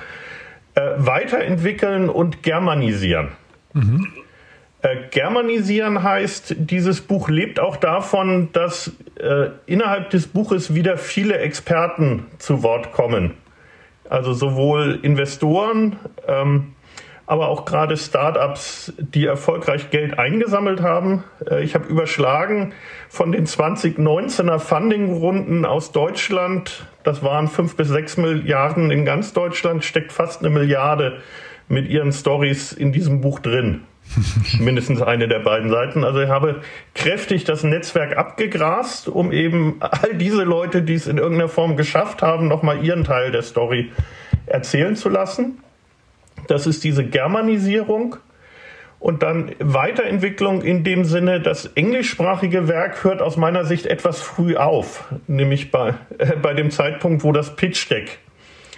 äh, 0.73 0.81
weiterentwickeln 0.97 2.09
und 2.09 2.41
germanisieren. 2.41 3.29
Mhm. 3.73 4.07
Äh, 4.83 5.09
germanisieren 5.11 6.01
heißt, 6.01 6.55
dieses 6.57 7.01
Buch 7.01 7.29
lebt 7.29 7.59
auch 7.59 7.77
davon, 7.77 8.49
dass 8.51 8.91
äh, 9.19 9.49
innerhalb 9.67 10.09
des 10.09 10.27
Buches 10.27 10.73
wieder 10.73 10.97
viele 10.97 11.37
Experten 11.37 12.25
zu 12.39 12.63
Wort 12.63 12.91
kommen. 12.91 13.35
Also 14.09 14.33
sowohl 14.33 14.99
Investoren, 15.03 15.97
ähm, 16.27 16.73
aber 17.27 17.49
auch 17.49 17.65
gerade 17.65 17.95
Startups, 17.95 18.91
die 18.97 19.25
erfolgreich 19.25 19.91
Geld 19.91 20.17
eingesammelt 20.17 20.81
haben. 20.81 21.23
Äh, 21.47 21.63
ich 21.63 21.75
habe 21.75 21.85
überschlagen 21.85 22.73
von 23.07 23.31
den 23.31 23.45
2019er 23.45 24.57
Funding-Runden 24.57 25.63
aus 25.63 25.91
Deutschland, 25.91 26.87
das 27.03 27.21
waren 27.21 27.47
fünf 27.47 27.75
bis 27.77 27.87
sechs 27.87 28.17
Milliarden 28.17 28.89
in 28.89 29.05
ganz 29.05 29.31
Deutschland, 29.33 29.83
steckt 29.83 30.11
fast 30.11 30.41
eine 30.41 30.49
Milliarde 30.49 31.19
mit 31.67 31.87
ihren 31.87 32.11
Stories 32.11 32.73
in 32.73 32.91
diesem 32.91 33.21
Buch 33.21 33.39
drin. 33.39 33.83
Mindestens 34.59 35.01
eine 35.01 35.27
der 35.27 35.39
beiden 35.39 35.69
Seiten. 35.69 36.03
Also 36.03 36.21
ich 36.21 36.29
habe 36.29 36.61
kräftig 36.95 37.43
das 37.43 37.63
Netzwerk 37.63 38.17
abgegrast, 38.17 39.07
um 39.07 39.31
eben 39.31 39.77
all 39.79 40.15
diese 40.15 40.43
Leute, 40.43 40.81
die 40.81 40.95
es 40.95 41.07
in 41.07 41.17
irgendeiner 41.17 41.49
Form 41.49 41.77
geschafft 41.77 42.21
haben, 42.21 42.47
nochmal 42.47 42.83
ihren 42.83 43.03
Teil 43.03 43.31
der 43.31 43.41
Story 43.41 43.91
erzählen 44.45 44.95
zu 44.95 45.09
lassen. 45.09 45.59
Das 46.47 46.67
ist 46.67 46.83
diese 46.83 47.05
Germanisierung. 47.05 48.17
Und 48.99 49.23
dann 49.23 49.51
Weiterentwicklung 49.57 50.61
in 50.61 50.83
dem 50.83 51.05
Sinne, 51.05 51.41
das 51.41 51.65
englischsprachige 51.65 52.67
Werk 52.67 53.03
hört 53.03 53.19
aus 53.23 53.35
meiner 53.35 53.65
Sicht 53.65 53.87
etwas 53.87 54.21
früh 54.21 54.55
auf, 54.55 55.11
nämlich 55.25 55.71
bei, 55.71 55.95
äh, 56.19 56.35
bei 56.39 56.53
dem 56.53 56.69
Zeitpunkt, 56.69 57.23
wo 57.23 57.31
das 57.31 57.55
Pitch 57.55 57.89
Deck 57.89 58.19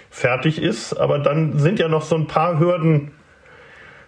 fertig 0.08 0.62
ist. 0.62 0.94
Aber 0.94 1.18
dann 1.18 1.58
sind 1.58 1.78
ja 1.78 1.88
noch 1.88 2.02
so 2.02 2.14
ein 2.14 2.26
paar 2.26 2.58
Hürden 2.58 3.10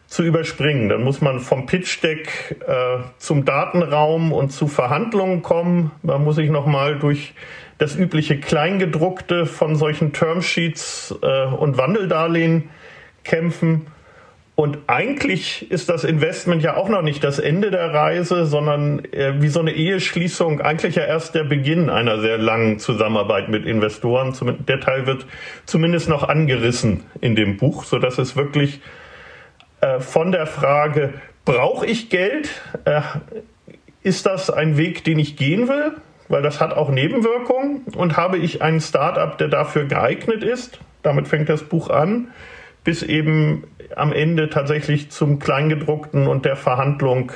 zu 0.07 0.23
überspringen. 0.23 0.89
Dann 0.89 1.03
muss 1.03 1.21
man 1.21 1.41
vom 1.41 1.67
Pitch 1.67 2.03
Deck 2.03 2.57
äh, 2.67 2.99
zum 3.19 3.45
Datenraum 3.45 4.33
und 4.33 4.51
zu 4.51 4.69
Verhandlungen 4.69 5.43
kommen. 5.43 5.91
Da 6.03 6.19
muss 6.19 6.39
ich 6.39 6.51
nochmal 6.51 6.99
durch 6.99 7.35
das 7.79 7.97
übliche 7.97 8.39
Kleingedruckte 8.39 9.47
von 9.47 9.77
solchen 9.77 10.13
Termsheets 10.13 11.15
äh, 11.23 11.45
und 11.47 11.77
Wandeldarlehen 11.77 12.71
kämpfen. 13.25 13.89
Und 14.55 14.79
eigentlich 14.87 15.71
ist 15.71 15.91
das 15.91 16.03
Investment 16.03 16.63
ja 16.63 16.79
auch 16.79 16.89
noch 16.89 17.03
nicht 17.03 17.23
das 17.23 17.39
Ende 17.39 17.71
der 17.71 17.93
Reise, 17.93 18.47
sondern 18.47 19.05
äh, 19.13 19.35
wie 19.43 19.49
so 19.49 19.61
eine 19.61 19.73
Eheschließung 19.73 20.63
eigentlich 20.63 20.95
ja 20.95 21.05
erst 21.05 21.35
der 21.35 21.45
Beginn 21.45 21.91
einer 21.91 22.21
sehr 22.21 22.39
langen 22.39 22.79
Zusammenarbeit 22.79 23.51
mit 23.51 23.67
Investoren. 23.67 24.35
Der 24.67 24.81
Teil 24.81 25.07
wird 25.07 25.27
zumindest 25.67 26.09
noch 26.09 26.27
angerissen 26.27 27.03
in 27.21 27.37
dem 27.37 27.59
Buch, 27.59 27.85
so 27.85 27.99
dass 27.99 28.17
es 28.17 28.35
wirklich 28.35 28.81
äh, 29.87 30.01
von 30.01 30.33
der 30.33 30.47
Frage, 30.47 31.15
brauche 31.45 31.87
ich 31.87 32.11
Geld? 32.11 32.51
Äh, 32.85 33.03
ist 34.03 34.27
das 34.27 34.51
ein 34.51 34.77
Weg, 34.77 35.05
den 35.05 35.19
ich 35.19 35.37
gehen 35.37 35.69
will? 35.69 35.93
Weil 36.29 36.43
das 36.43 36.61
hat 36.61 36.73
auch 36.73 36.91
Nebenwirkungen. 36.91 37.83
Und 37.97 38.17
habe 38.17 38.39
ich 38.39 38.63
einen 38.63 38.81
Startup, 38.81 39.37
der 39.39 39.49
dafür 39.49 39.85
geeignet 39.85 40.43
ist? 40.43 40.81
Damit 41.03 41.29
fängt 41.29 41.49
das 41.49 41.63
Buch 41.63 41.89
an. 41.91 42.29
Bis 42.85 43.03
eben 43.03 43.65
am 43.95 44.13
Ende 44.13 44.49
tatsächlich 44.49 45.11
zum 45.11 45.39
Kleingedruckten 45.39 46.27
und 46.27 46.45
der 46.45 46.57
Verhandlung 46.57 47.33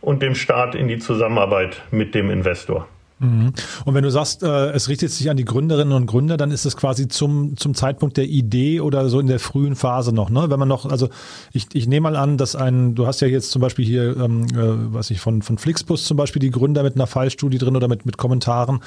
und 0.00 0.22
dem 0.22 0.34
Start 0.34 0.74
in 0.74 0.88
die 0.88 0.98
Zusammenarbeit 0.98 1.82
mit 1.90 2.14
dem 2.14 2.30
Investor. 2.30 2.86
Mhm. 3.18 3.52
Und 3.84 3.94
wenn 3.94 4.02
du 4.02 4.10
sagst, 4.10 4.42
äh, 4.42 4.70
es 4.72 4.88
richtet 4.88 5.10
sich 5.10 5.30
an 5.30 5.38
die 5.38 5.44
Gründerinnen 5.44 5.94
und 5.94 6.06
Gründer, 6.06 6.36
dann 6.36 6.50
ist 6.50 6.66
es 6.66 6.76
quasi 6.76 7.08
zum, 7.08 7.56
zum 7.56 7.74
Zeitpunkt 7.74 8.18
der 8.18 8.26
Idee 8.26 8.80
oder 8.80 9.08
so 9.08 9.20
in 9.20 9.26
der 9.26 9.40
frühen 9.40 9.74
Phase 9.74 10.14
noch, 10.14 10.28
ne? 10.28 10.50
Wenn 10.50 10.58
man 10.58 10.68
noch, 10.68 10.84
also 10.84 11.08
ich, 11.52 11.68
ich 11.72 11.86
nehme 11.86 12.10
mal 12.10 12.16
an, 12.16 12.36
dass 12.36 12.56
ein, 12.56 12.94
du 12.94 13.06
hast 13.06 13.20
ja 13.20 13.28
jetzt 13.28 13.50
zum 13.50 13.62
Beispiel 13.62 13.86
hier, 13.86 14.16
ähm, 14.18 14.44
äh, 14.52 14.92
was 14.92 15.10
ich 15.10 15.20
von, 15.20 15.40
von 15.40 15.56
Flixbus 15.56 16.04
zum 16.04 16.18
Beispiel 16.18 16.40
die 16.40 16.50
Gründer 16.50 16.82
mit 16.82 16.96
einer 16.96 17.06
Fallstudie 17.06 17.58
drin 17.58 17.76
oder 17.76 17.88
mit, 17.88 18.04
mit 18.04 18.18
Kommentaren. 18.18 18.80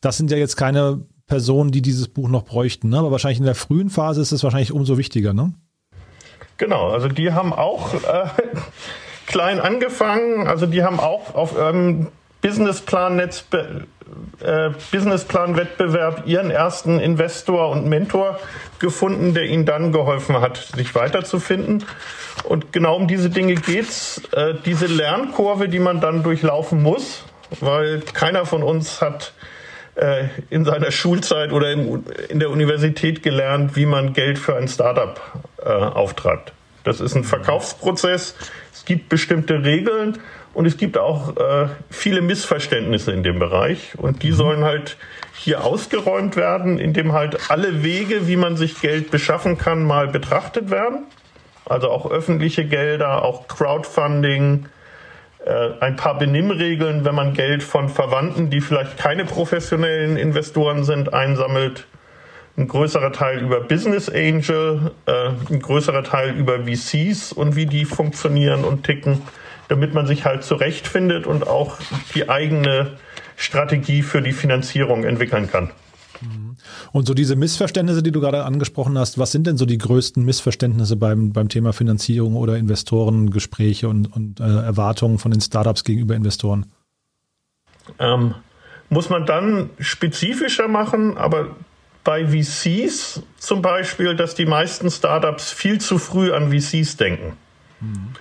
Das 0.00 0.16
sind 0.16 0.30
ja 0.30 0.38
jetzt 0.38 0.56
keine 0.56 1.02
Personen, 1.26 1.70
die 1.70 1.82
dieses 1.82 2.08
Buch 2.08 2.28
noch 2.28 2.44
bräuchten, 2.44 2.88
ne? 2.88 2.98
Aber 2.98 3.10
wahrscheinlich 3.10 3.40
in 3.40 3.44
der 3.44 3.54
frühen 3.54 3.90
Phase 3.90 4.22
ist 4.22 4.32
es 4.32 4.42
wahrscheinlich 4.42 4.72
umso 4.72 4.96
wichtiger, 4.96 5.34
ne? 5.34 5.52
Genau, 6.56 6.88
also 6.88 7.08
die 7.08 7.32
haben 7.32 7.52
auch 7.52 7.92
äh, 7.92 8.28
klein 9.26 9.60
angefangen, 9.60 10.46
also 10.46 10.64
die 10.64 10.82
haben 10.82 10.98
auch 10.98 11.34
auf 11.34 11.54
ähm, 11.60 12.08
Businessplan-Wettbewerb 12.46 13.86
äh, 14.40 14.70
Businessplan 14.92 15.60
ihren 16.26 16.50
ersten 16.52 17.00
Investor 17.00 17.70
und 17.70 17.86
Mentor 17.86 18.38
gefunden, 18.78 19.34
der 19.34 19.44
ihnen 19.44 19.66
dann 19.66 19.90
geholfen 19.90 20.40
hat, 20.40 20.56
sich 20.76 20.94
weiterzufinden. 20.94 21.84
Und 22.44 22.72
genau 22.72 22.94
um 22.96 23.08
diese 23.08 23.30
Dinge 23.30 23.56
geht's. 23.56 24.22
Äh, 24.32 24.54
diese 24.64 24.86
Lernkurve, 24.86 25.68
die 25.68 25.80
man 25.80 26.00
dann 26.00 26.22
durchlaufen 26.22 26.82
muss, 26.82 27.24
weil 27.60 28.00
keiner 28.00 28.46
von 28.46 28.62
uns 28.62 29.00
hat 29.00 29.32
äh, 29.96 30.28
in 30.50 30.64
seiner 30.64 30.92
Schulzeit 30.92 31.50
oder 31.50 31.72
in 31.72 32.38
der 32.38 32.50
Universität 32.50 33.24
gelernt, 33.24 33.74
wie 33.74 33.86
man 33.86 34.12
Geld 34.12 34.38
für 34.38 34.54
ein 34.54 34.68
Startup 34.68 35.20
äh, 35.58 35.68
auftreibt. 35.68 36.52
Das 36.84 37.00
ist 37.00 37.16
ein 37.16 37.24
Verkaufsprozess. 37.24 38.36
Es 38.72 38.84
gibt 38.84 39.08
bestimmte 39.08 39.64
Regeln 39.64 40.18
und 40.56 40.64
es 40.64 40.78
gibt 40.78 40.96
auch 40.96 41.36
äh, 41.36 41.68
viele 41.90 42.22
Missverständnisse 42.22 43.12
in 43.12 43.22
dem 43.22 43.38
Bereich. 43.38 43.92
Und 43.98 44.22
die 44.22 44.30
mhm. 44.30 44.36
sollen 44.36 44.64
halt 44.64 44.96
hier 45.34 45.62
ausgeräumt 45.62 46.34
werden, 46.34 46.78
indem 46.78 47.12
halt 47.12 47.50
alle 47.50 47.82
Wege, 47.82 48.26
wie 48.26 48.36
man 48.36 48.56
sich 48.56 48.80
Geld 48.80 49.10
beschaffen 49.10 49.58
kann, 49.58 49.84
mal 49.84 50.08
betrachtet 50.08 50.70
werden. 50.70 51.04
Also 51.66 51.90
auch 51.90 52.10
öffentliche 52.10 52.64
Gelder, 52.64 53.22
auch 53.22 53.48
Crowdfunding, 53.48 54.64
äh, 55.44 55.68
ein 55.80 55.96
paar 55.96 56.16
Benimmregeln, 56.16 57.04
wenn 57.04 57.14
man 57.14 57.34
Geld 57.34 57.62
von 57.62 57.90
Verwandten, 57.90 58.48
die 58.48 58.62
vielleicht 58.62 58.96
keine 58.96 59.26
professionellen 59.26 60.16
Investoren 60.16 60.84
sind, 60.84 61.12
einsammelt. 61.12 61.86
Ein 62.56 62.66
größerer 62.66 63.12
Teil 63.12 63.40
über 63.40 63.60
Business 63.60 64.08
Angel, 64.08 64.92
äh, 65.04 65.28
ein 65.50 65.60
größerer 65.60 66.02
Teil 66.02 66.30
über 66.30 66.60
VCs 66.60 67.32
und 67.32 67.56
wie 67.56 67.66
die 67.66 67.84
funktionieren 67.84 68.64
und 68.64 68.84
ticken 68.84 69.20
damit 69.68 69.94
man 69.94 70.06
sich 70.06 70.24
halt 70.24 70.44
zurechtfindet 70.44 71.26
und 71.26 71.46
auch 71.46 71.78
die 72.14 72.28
eigene 72.28 72.96
Strategie 73.36 74.02
für 74.02 74.22
die 74.22 74.32
Finanzierung 74.32 75.04
entwickeln 75.04 75.50
kann. 75.50 75.70
Und 76.92 77.06
so 77.06 77.14
diese 77.14 77.36
Missverständnisse, 77.36 78.02
die 78.02 78.12
du 78.12 78.20
gerade 78.20 78.44
angesprochen 78.44 78.98
hast, 78.98 79.18
was 79.18 79.32
sind 79.32 79.46
denn 79.46 79.56
so 79.56 79.66
die 79.66 79.78
größten 79.78 80.24
Missverständnisse 80.24 80.96
beim, 80.96 81.32
beim 81.32 81.48
Thema 81.48 81.72
Finanzierung 81.72 82.36
oder 82.36 82.56
Investorengespräche 82.56 83.88
und, 83.88 84.06
und 84.14 84.40
äh, 84.40 84.44
Erwartungen 84.44 85.18
von 85.18 85.30
den 85.30 85.40
Startups 85.40 85.84
gegenüber 85.84 86.14
Investoren? 86.14 86.66
Ähm, 87.98 88.34
muss 88.88 89.10
man 89.10 89.26
dann 89.26 89.70
spezifischer 89.78 90.68
machen, 90.68 91.18
aber 91.18 91.56
bei 92.04 92.26
VCs 92.26 93.22
zum 93.38 93.62
Beispiel, 93.62 94.14
dass 94.14 94.34
die 94.34 94.46
meisten 94.46 94.90
Startups 94.90 95.50
viel 95.50 95.80
zu 95.80 95.98
früh 95.98 96.32
an 96.32 96.52
VCs 96.52 96.96
denken. 96.96 97.36
Mhm. 97.80 98.14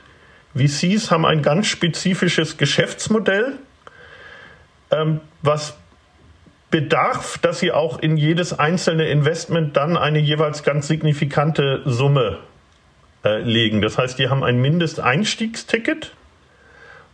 VCs 0.56 1.12
haben 1.12 1.26
ein 1.26 1.42
ganz 1.42 1.68
spezifisches 1.68 2.58
Geschäftsmodell, 2.58 3.58
ähm, 4.92 5.20
was 5.42 5.78
bedarf, 6.72 7.38
dass 7.38 7.60
sie 7.60 7.72
auch 7.72 8.00
in 8.00 8.18
jedes 8.18 8.58
einzelne 8.58 9.08
Investment 9.08 9.78
dann 9.78 9.98
eine 9.98 10.20
jeweils 10.20 10.64
ganz 10.64 10.88
signifikante 10.88 11.82
Summe 11.86 12.40
äh, 13.24 13.40
legen. 13.40 13.82
Das 13.82 13.98
heißt, 13.98 14.18
die 14.20 14.30
haben 14.30 14.44
ein 14.44 14.60
Mindesteinstiegsticket 14.60 16.14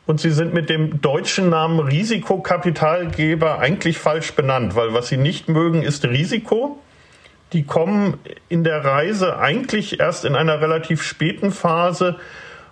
und 0.06 0.20
sie 0.20 0.32
sind 0.32 0.54
mit 0.54 0.70
dem 0.70 1.02
deutschen 1.02 1.50
Namen 1.50 1.80
Risikokapitalgeber 1.80 3.60
eigentlich 3.60 3.98
falsch 3.98 4.34
benannt, 4.34 4.76
weil 4.76 4.94
was 4.94 5.10
sie 5.10 5.18
nicht 5.18 5.48
mögen, 5.48 5.84
ist 5.84 6.06
Risiko. 6.06 6.82
Die 7.54 7.64
kommen 7.64 8.18
in 8.50 8.64
der 8.64 8.84
Reise 8.84 9.38
eigentlich 9.38 10.00
erst 10.00 10.26
in 10.26 10.36
einer 10.36 10.62
relativ 10.62 11.04
späten 11.04 11.52
Phase, 11.52 12.18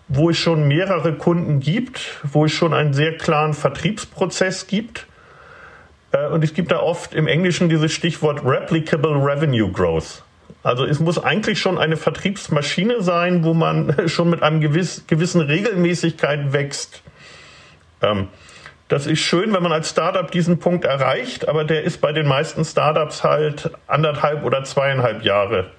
wo 0.09 0.31
es 0.31 0.37
schon 0.37 0.67
mehrere 0.67 1.13
Kunden 1.13 1.59
gibt, 1.59 2.19
wo 2.23 2.45
es 2.45 2.51
schon 2.51 2.73
einen 2.73 2.93
sehr 2.93 3.15
klaren 3.17 3.53
Vertriebsprozess 3.53 4.67
gibt. 4.67 5.05
Äh, 6.11 6.27
und 6.27 6.43
es 6.43 6.53
gibt 6.53 6.71
da 6.71 6.79
oft 6.79 7.13
im 7.13 7.27
Englischen 7.27 7.69
dieses 7.69 7.93
Stichwort 7.93 8.43
Replicable 8.43 9.11
Revenue 9.11 9.71
Growth. 9.71 10.23
Also 10.63 10.83
es 10.83 10.99
muss 10.99 11.23
eigentlich 11.23 11.59
schon 11.59 11.77
eine 11.77 11.95
Vertriebsmaschine 11.95 13.01
sein, 13.01 13.43
wo 13.43 13.53
man 13.53 13.95
schon 14.09 14.31
mit 14.31 14.41
einem 14.41 14.59
gewiss, 14.59 15.05
gewissen 15.07 15.41
Regelmäßigkeit 15.41 16.51
wächst. 16.51 17.03
Ähm, 18.01 18.27
das 18.87 19.05
ist 19.05 19.19
schön, 19.19 19.53
wenn 19.53 19.61
man 19.61 19.71
als 19.71 19.91
Startup 19.91 20.29
diesen 20.31 20.57
Punkt 20.57 20.83
erreicht, 20.83 21.47
aber 21.47 21.63
der 21.63 21.83
ist 21.83 22.01
bei 22.01 22.11
den 22.11 22.27
meisten 22.27 22.65
Startups 22.65 23.23
halt 23.23 23.69
anderthalb 23.85 24.43
oder 24.43 24.63
zweieinhalb 24.63 25.23
Jahre 25.23 25.69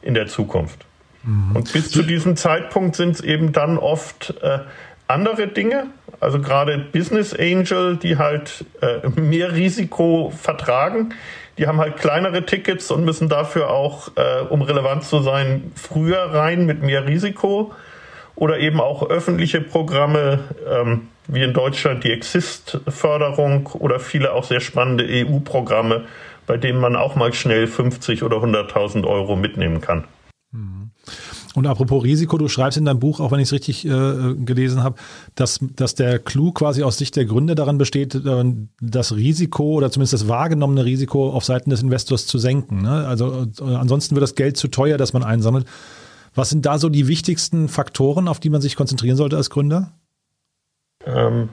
in 0.00 0.14
der 0.14 0.28
Zukunft. 0.28 0.86
Mhm. 1.22 1.56
Und 1.56 1.72
bis 1.72 1.90
zu 1.90 2.02
diesem 2.02 2.36
Zeitpunkt 2.36 2.96
sind 2.96 3.16
es 3.16 3.20
eben 3.20 3.52
dann 3.52 3.78
oft 3.78 4.34
äh, 4.42 4.60
andere 5.06 5.48
Dinge, 5.48 5.86
also 6.20 6.40
gerade 6.40 6.78
Business 6.78 7.34
Angel, 7.34 7.96
die 7.96 8.16
halt 8.16 8.64
äh, 8.80 9.08
mehr 9.20 9.52
Risiko 9.52 10.32
vertragen. 10.36 11.14
Die 11.58 11.66
haben 11.66 11.78
halt 11.78 11.96
kleinere 11.96 12.46
Tickets 12.46 12.90
und 12.90 13.04
müssen 13.04 13.28
dafür 13.28 13.70
auch, 13.70 14.12
äh, 14.16 14.42
um 14.48 14.62
relevant 14.62 15.04
zu 15.04 15.20
sein, 15.20 15.72
früher 15.74 16.32
rein 16.32 16.64
mit 16.64 16.82
mehr 16.82 17.06
Risiko. 17.06 17.72
Oder 18.36 18.58
eben 18.58 18.80
auch 18.80 19.10
öffentliche 19.10 19.60
Programme, 19.60 20.38
ähm, 20.66 21.08
wie 21.26 21.42
in 21.42 21.52
Deutschland 21.52 22.04
die 22.04 22.12
Exist-Förderung 22.12 23.66
oder 23.74 24.00
viele 24.00 24.32
auch 24.32 24.44
sehr 24.44 24.60
spannende 24.60 25.04
EU-Programme, 25.06 26.06
bei 26.46 26.56
denen 26.56 26.80
man 26.80 26.96
auch 26.96 27.16
mal 27.16 27.34
schnell 27.34 27.66
50 27.66 28.22
oder 28.22 28.38
100.000 28.38 29.06
Euro 29.06 29.36
mitnehmen 29.36 29.82
kann. 29.82 30.04
Mhm. 30.52 30.90
Und 31.54 31.66
apropos 31.66 32.02
Risiko, 32.02 32.36
du 32.36 32.48
schreibst 32.48 32.76
in 32.76 32.84
deinem 32.84 32.98
Buch, 32.98 33.20
auch 33.20 33.30
wenn 33.30 33.38
ich 33.38 33.48
es 33.48 33.52
richtig 33.52 33.84
äh, 33.84 34.34
gelesen 34.34 34.82
habe, 34.82 34.96
dass, 35.36 35.60
dass 35.76 35.94
der 35.94 36.18
Clou 36.18 36.50
quasi 36.52 36.82
aus 36.82 36.98
Sicht 36.98 37.14
der 37.14 37.24
Gründer 37.24 37.54
daran 37.54 37.78
besteht, 37.78 38.14
äh, 38.14 38.44
das 38.80 39.14
Risiko 39.14 39.74
oder 39.74 39.90
zumindest 39.90 40.14
das 40.14 40.28
wahrgenommene 40.28 40.84
Risiko 40.84 41.30
auf 41.30 41.44
Seiten 41.44 41.70
des 41.70 41.82
Investors 41.82 42.26
zu 42.26 42.38
senken. 42.38 42.82
Ne? 42.82 43.06
Also 43.06 43.46
äh, 43.60 43.74
ansonsten 43.74 44.16
wird 44.16 44.22
das 44.22 44.34
Geld 44.34 44.56
zu 44.56 44.68
teuer, 44.68 44.98
dass 44.98 45.12
man 45.12 45.22
einsammelt. 45.22 45.66
Was 46.34 46.50
sind 46.50 46.66
da 46.66 46.78
so 46.78 46.88
die 46.88 47.06
wichtigsten 47.06 47.68
Faktoren, 47.68 48.28
auf 48.28 48.40
die 48.40 48.50
man 48.50 48.60
sich 48.60 48.76
konzentrieren 48.76 49.16
sollte 49.16 49.36
als 49.36 49.50
Gründer? 49.50 49.92
Ähm, 51.06 51.48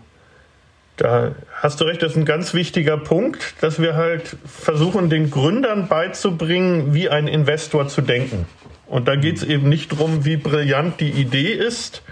da 0.98 1.36
hast 1.54 1.80
du 1.80 1.86
recht, 1.86 2.02
das 2.02 2.12
ist 2.14 2.18
ein 2.18 2.26
ganz 2.26 2.56
wichtiger 2.56 2.98
Punkt, 2.98 3.54
dass 3.62 3.80
wir 3.80 3.96
halt 3.96 4.38
versuchen, 4.46 5.10
den 5.10 5.30
Gründern 5.30 5.88
beizubringen, 5.88 6.96
wie 6.96 7.10
ein 7.10 7.28
Investor 7.28 7.88
zu 7.88 8.02
denken. 8.02 8.48
Und 8.88 9.08
da 9.08 9.16
geht 9.16 9.38
es 9.38 9.44
eben 9.44 9.70
nicht 9.70 9.92
darum, 9.92 10.26
wie 10.26 10.38
brillant 10.38 11.00
die 11.00 11.12
Idee 11.12 11.52
ist, 11.52 12.04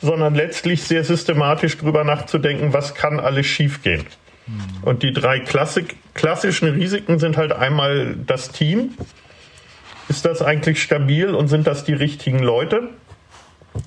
sondern 0.00 0.34
letztlich 0.34 0.82
sehr 0.82 1.04
systematisch 1.04 1.76
drüber 1.76 2.04
nachzudenken, 2.04 2.72
was 2.72 2.94
kann 2.94 3.20
alles 3.20 3.46
schiefgehen. 3.46 4.06
Und 4.82 5.02
die 5.02 5.12
drei 5.12 5.40
Klassik, 5.40 5.96
klassischen 6.14 6.68
Risiken 6.68 7.18
sind 7.18 7.36
halt 7.36 7.52
einmal 7.52 8.16
das 8.26 8.50
Team. 8.50 8.94
Ist 10.08 10.24
das 10.24 10.42
eigentlich 10.42 10.82
stabil 10.82 11.34
und 11.34 11.48
sind 11.48 11.66
das 11.66 11.84
die 11.84 11.92
richtigen 11.92 12.40
Leute 12.40 12.88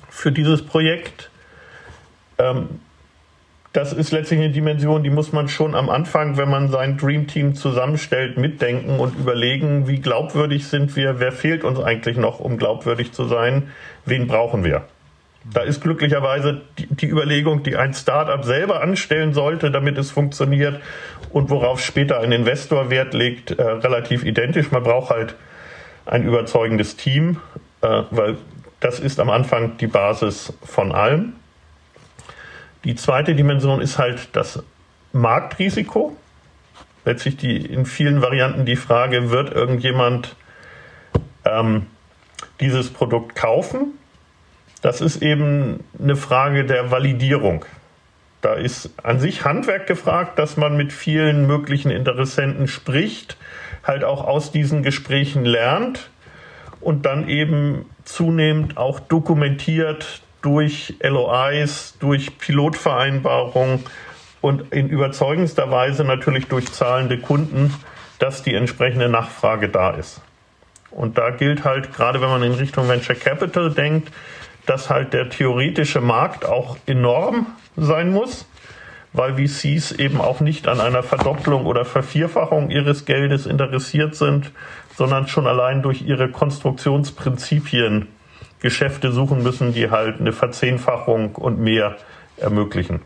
für 0.09 0.31
dieses 0.31 0.65
Projekt? 0.65 1.29
Ähm, 2.37 2.79
das 3.73 3.91
ist 3.91 4.11
letztlich 4.11 4.39
eine 4.39 4.51
Dimension, 4.51 5.03
die 5.03 5.09
muss 5.09 5.33
man 5.33 5.47
schon 5.47 5.73
am 5.73 5.89
Anfang, 5.89 6.37
wenn 6.37 6.47
man 6.47 6.69
sein 6.69 6.95
Dream 6.95 7.25
Team 7.25 7.55
zusammenstellt, 7.55 8.37
mitdenken 8.37 8.99
und 8.99 9.17
überlegen, 9.17 9.87
wie 9.87 9.99
glaubwürdig 9.99 10.67
sind 10.67 10.95
wir, 10.95 11.19
wer 11.19 11.31
fehlt 11.31 11.63
uns 11.63 11.79
eigentlich 11.79 12.17
noch, 12.17 12.39
um 12.39 12.57
glaubwürdig 12.57 13.13
zu 13.13 13.25
sein, 13.25 13.71
wen 14.05 14.27
brauchen 14.27 14.63
wir. 14.63 14.83
Da 15.51 15.61
ist 15.61 15.81
glücklicherweise 15.81 16.61
die, 16.77 16.85
die 16.87 17.07
Überlegung, 17.07 17.63
die 17.63 17.75
ein 17.75 17.95
Startup 17.95 18.45
selber 18.45 18.81
anstellen 18.81 19.33
sollte, 19.33 19.71
damit 19.71 19.97
es 19.97 20.11
funktioniert 20.11 20.79
und 21.31 21.49
worauf 21.49 21.81
später 21.81 22.19
ein 22.19 22.31
Investor 22.31 22.91
Wert 22.91 23.15
legt, 23.15 23.51
äh, 23.51 23.61
relativ 23.61 24.23
identisch. 24.23 24.71
Man 24.71 24.83
braucht 24.83 25.09
halt 25.09 25.35
ein 26.05 26.23
überzeugendes 26.23 26.95
Team, 26.95 27.39
äh, 27.81 28.03
weil 28.11 28.37
das 28.79 28.99
ist 28.99 29.19
am 29.19 29.31
Anfang 29.31 29.77
die 29.77 29.87
Basis 29.87 30.53
von 30.63 30.91
allem. 30.91 31.33
Die 32.83 32.95
zweite 32.95 33.35
Dimension 33.35 33.81
ist 33.81 33.97
halt 33.97 34.29
das 34.33 34.61
Marktrisiko. 35.13 36.17
Letztlich 37.05 37.37
die, 37.37 37.57
in 37.57 37.85
vielen 37.85 38.21
Varianten 38.21 38.65
die 38.65 38.75
Frage, 38.75 39.29
wird 39.29 39.53
irgendjemand 39.53 40.35
ähm, 41.45 41.87
dieses 42.59 42.89
Produkt 42.91 43.35
kaufen? 43.35 43.93
Das 44.81 44.99
ist 44.99 45.21
eben 45.21 45.83
eine 46.01 46.15
Frage 46.15 46.65
der 46.65 46.91
Validierung. 46.91 47.65
Da 48.41 48.55
ist 48.55 48.89
an 49.01 49.19
sich 49.19 49.45
Handwerk 49.45 49.87
gefragt, 49.87 50.37
dass 50.37 50.57
man 50.57 50.75
mit 50.75 50.91
vielen 50.91 51.47
möglichen 51.47 51.89
Interessenten 51.89 52.67
spricht, 52.67 53.37
halt 53.85 54.03
auch 54.03 54.25
aus 54.25 54.51
diesen 54.51 54.83
Gesprächen 54.83 55.45
lernt 55.45 56.09
und 56.81 57.05
dann 57.05 57.29
eben 57.29 57.85
zunehmend 58.03 58.75
auch 58.75 58.99
dokumentiert, 58.99 60.22
durch 60.43 60.93
LOIs, 61.01 61.97
durch 61.99 62.37
Pilotvereinbarungen 62.37 63.83
und 64.41 64.71
in 64.73 64.89
überzeugendster 64.89 65.71
Weise 65.71 66.03
natürlich 66.03 66.47
durch 66.47 66.71
zahlende 66.71 67.17
Kunden, 67.17 67.73
dass 68.19 68.43
die 68.43 68.53
entsprechende 68.53 69.09
Nachfrage 69.09 69.69
da 69.69 69.91
ist. 69.91 70.21
Und 70.91 71.17
da 71.17 71.31
gilt 71.31 71.63
halt, 71.63 71.93
gerade 71.93 72.21
wenn 72.21 72.29
man 72.29 72.43
in 72.43 72.51
Richtung 72.51 72.87
Venture 72.87 73.15
Capital 73.15 73.71
denkt, 73.71 74.11
dass 74.65 74.89
halt 74.89 75.13
der 75.13 75.29
theoretische 75.29 76.01
Markt 76.01 76.45
auch 76.45 76.77
enorm 76.85 77.47
sein 77.75 78.11
muss, 78.11 78.45
weil 79.13 79.35
VCs 79.35 79.93
eben 79.93 80.19
auch 80.19 80.39
nicht 80.39 80.67
an 80.67 80.81
einer 80.81 81.03
Verdopplung 81.03 81.65
oder 81.65 81.85
Vervierfachung 81.85 82.69
ihres 82.69 83.05
Geldes 83.05 83.45
interessiert 83.45 84.15
sind, 84.15 84.51
sondern 84.95 85.27
schon 85.27 85.47
allein 85.47 85.81
durch 85.81 86.01
ihre 86.01 86.29
Konstruktionsprinzipien 86.29 88.07
Geschäfte 88.63 89.11
suchen 89.11 89.43
müssen, 89.43 89.73
die 89.73 89.91
halt 89.91 90.19
eine 90.19 90.31
Verzehnfachung 90.31 91.35
und 91.35 91.59
mehr 91.59 91.97
ermöglichen. 92.37 93.01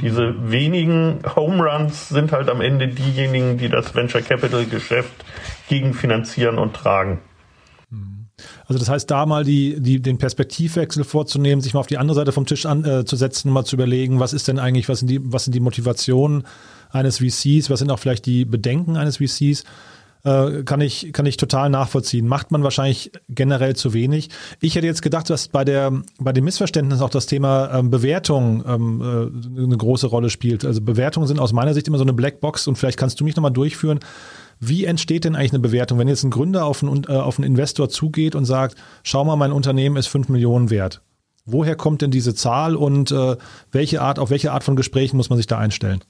Diese 0.00 0.50
wenigen 0.50 1.20
Home 1.34 1.64
Runs 1.64 2.08
sind 2.08 2.32
halt 2.32 2.50
am 2.50 2.60
Ende 2.60 2.88
diejenigen, 2.88 3.58
die 3.58 3.68
das 3.68 3.94
Venture 3.94 4.20
Capital 4.20 4.66
Geschäft 4.66 5.24
gegenfinanzieren 5.68 6.58
und 6.58 6.74
tragen. 6.74 7.20
Also 8.66 8.78
das 8.78 8.88
heißt, 8.88 9.10
da 9.10 9.26
mal 9.26 9.44
die, 9.44 9.80
die, 9.80 10.00
den 10.00 10.18
Perspektivwechsel 10.18 11.02
vorzunehmen, 11.02 11.60
sich 11.60 11.74
mal 11.74 11.80
auf 11.80 11.86
die 11.86 11.98
andere 11.98 12.14
Seite 12.14 12.32
vom 12.32 12.46
Tisch 12.46 12.66
an, 12.66 12.84
äh, 12.84 13.04
zu 13.04 13.16
setzen, 13.16 13.50
mal 13.50 13.64
zu 13.64 13.76
überlegen, 13.76 14.20
was 14.20 14.32
ist 14.32 14.46
denn 14.46 14.58
eigentlich, 14.58 14.88
was 14.88 15.00
sind 15.00 15.08
die, 15.08 15.20
was 15.22 15.44
sind 15.44 15.54
die 15.54 15.60
Motivationen 15.60 16.44
eines 16.90 17.18
VCs, 17.18 17.70
was 17.70 17.80
sind 17.80 17.90
auch 17.90 17.98
vielleicht 17.98 18.26
die 18.26 18.44
Bedenken 18.44 18.96
eines 18.96 19.16
VCs 19.16 19.64
äh, 20.28 20.62
kann, 20.64 20.80
ich, 20.80 21.12
kann 21.12 21.26
ich 21.26 21.36
total 21.36 21.70
nachvollziehen. 21.70 22.28
Macht 22.28 22.50
man 22.50 22.62
wahrscheinlich 22.62 23.12
generell 23.28 23.74
zu 23.76 23.94
wenig. 23.94 24.28
Ich 24.60 24.74
hätte 24.74 24.86
jetzt 24.86 25.02
gedacht, 25.02 25.30
dass 25.30 25.48
bei, 25.48 25.64
der, 25.64 25.92
bei 26.18 26.32
dem 26.32 26.44
Missverständnis 26.44 27.00
auch 27.00 27.10
das 27.10 27.26
Thema 27.26 27.72
ähm, 27.72 27.90
Bewertung 27.90 28.62
ähm, 28.66 29.00
äh, 29.00 29.62
eine 29.62 29.76
große 29.76 30.06
Rolle 30.06 30.30
spielt. 30.30 30.64
Also 30.64 30.80
Bewertungen 30.82 31.26
sind 31.26 31.40
aus 31.40 31.52
meiner 31.52 31.72
Sicht 31.72 31.88
immer 31.88 31.98
so 31.98 32.04
eine 32.04 32.12
Blackbox 32.12 32.66
und 32.68 32.76
vielleicht 32.76 32.98
kannst 32.98 33.20
du 33.20 33.24
mich 33.24 33.36
nochmal 33.36 33.52
durchführen. 33.52 34.00
Wie 34.60 34.84
entsteht 34.84 35.24
denn 35.24 35.36
eigentlich 35.36 35.52
eine 35.52 35.60
Bewertung, 35.60 35.98
wenn 35.98 36.08
jetzt 36.08 36.24
ein 36.24 36.30
Gründer 36.30 36.66
auf 36.66 36.82
einen, 36.82 37.04
äh, 37.04 37.12
auf 37.12 37.38
einen 37.38 37.46
Investor 37.46 37.88
zugeht 37.88 38.34
und 38.34 38.44
sagt, 38.44 38.76
schau 39.04 39.24
mal, 39.24 39.36
mein 39.36 39.52
Unternehmen 39.52 39.96
ist 39.96 40.08
5 40.08 40.28
Millionen 40.28 40.70
wert? 40.70 41.00
Woher 41.46 41.76
kommt 41.76 42.02
denn 42.02 42.10
diese 42.10 42.34
Zahl 42.34 42.76
und 42.76 43.10
äh, 43.10 43.36
welche 43.72 44.02
Art, 44.02 44.18
auf 44.18 44.28
welche 44.28 44.52
Art 44.52 44.64
von 44.64 44.76
Gesprächen 44.76 45.16
muss 45.16 45.30
man 45.30 45.38
sich 45.38 45.46
da 45.46 45.56
einstellen? 45.56 46.04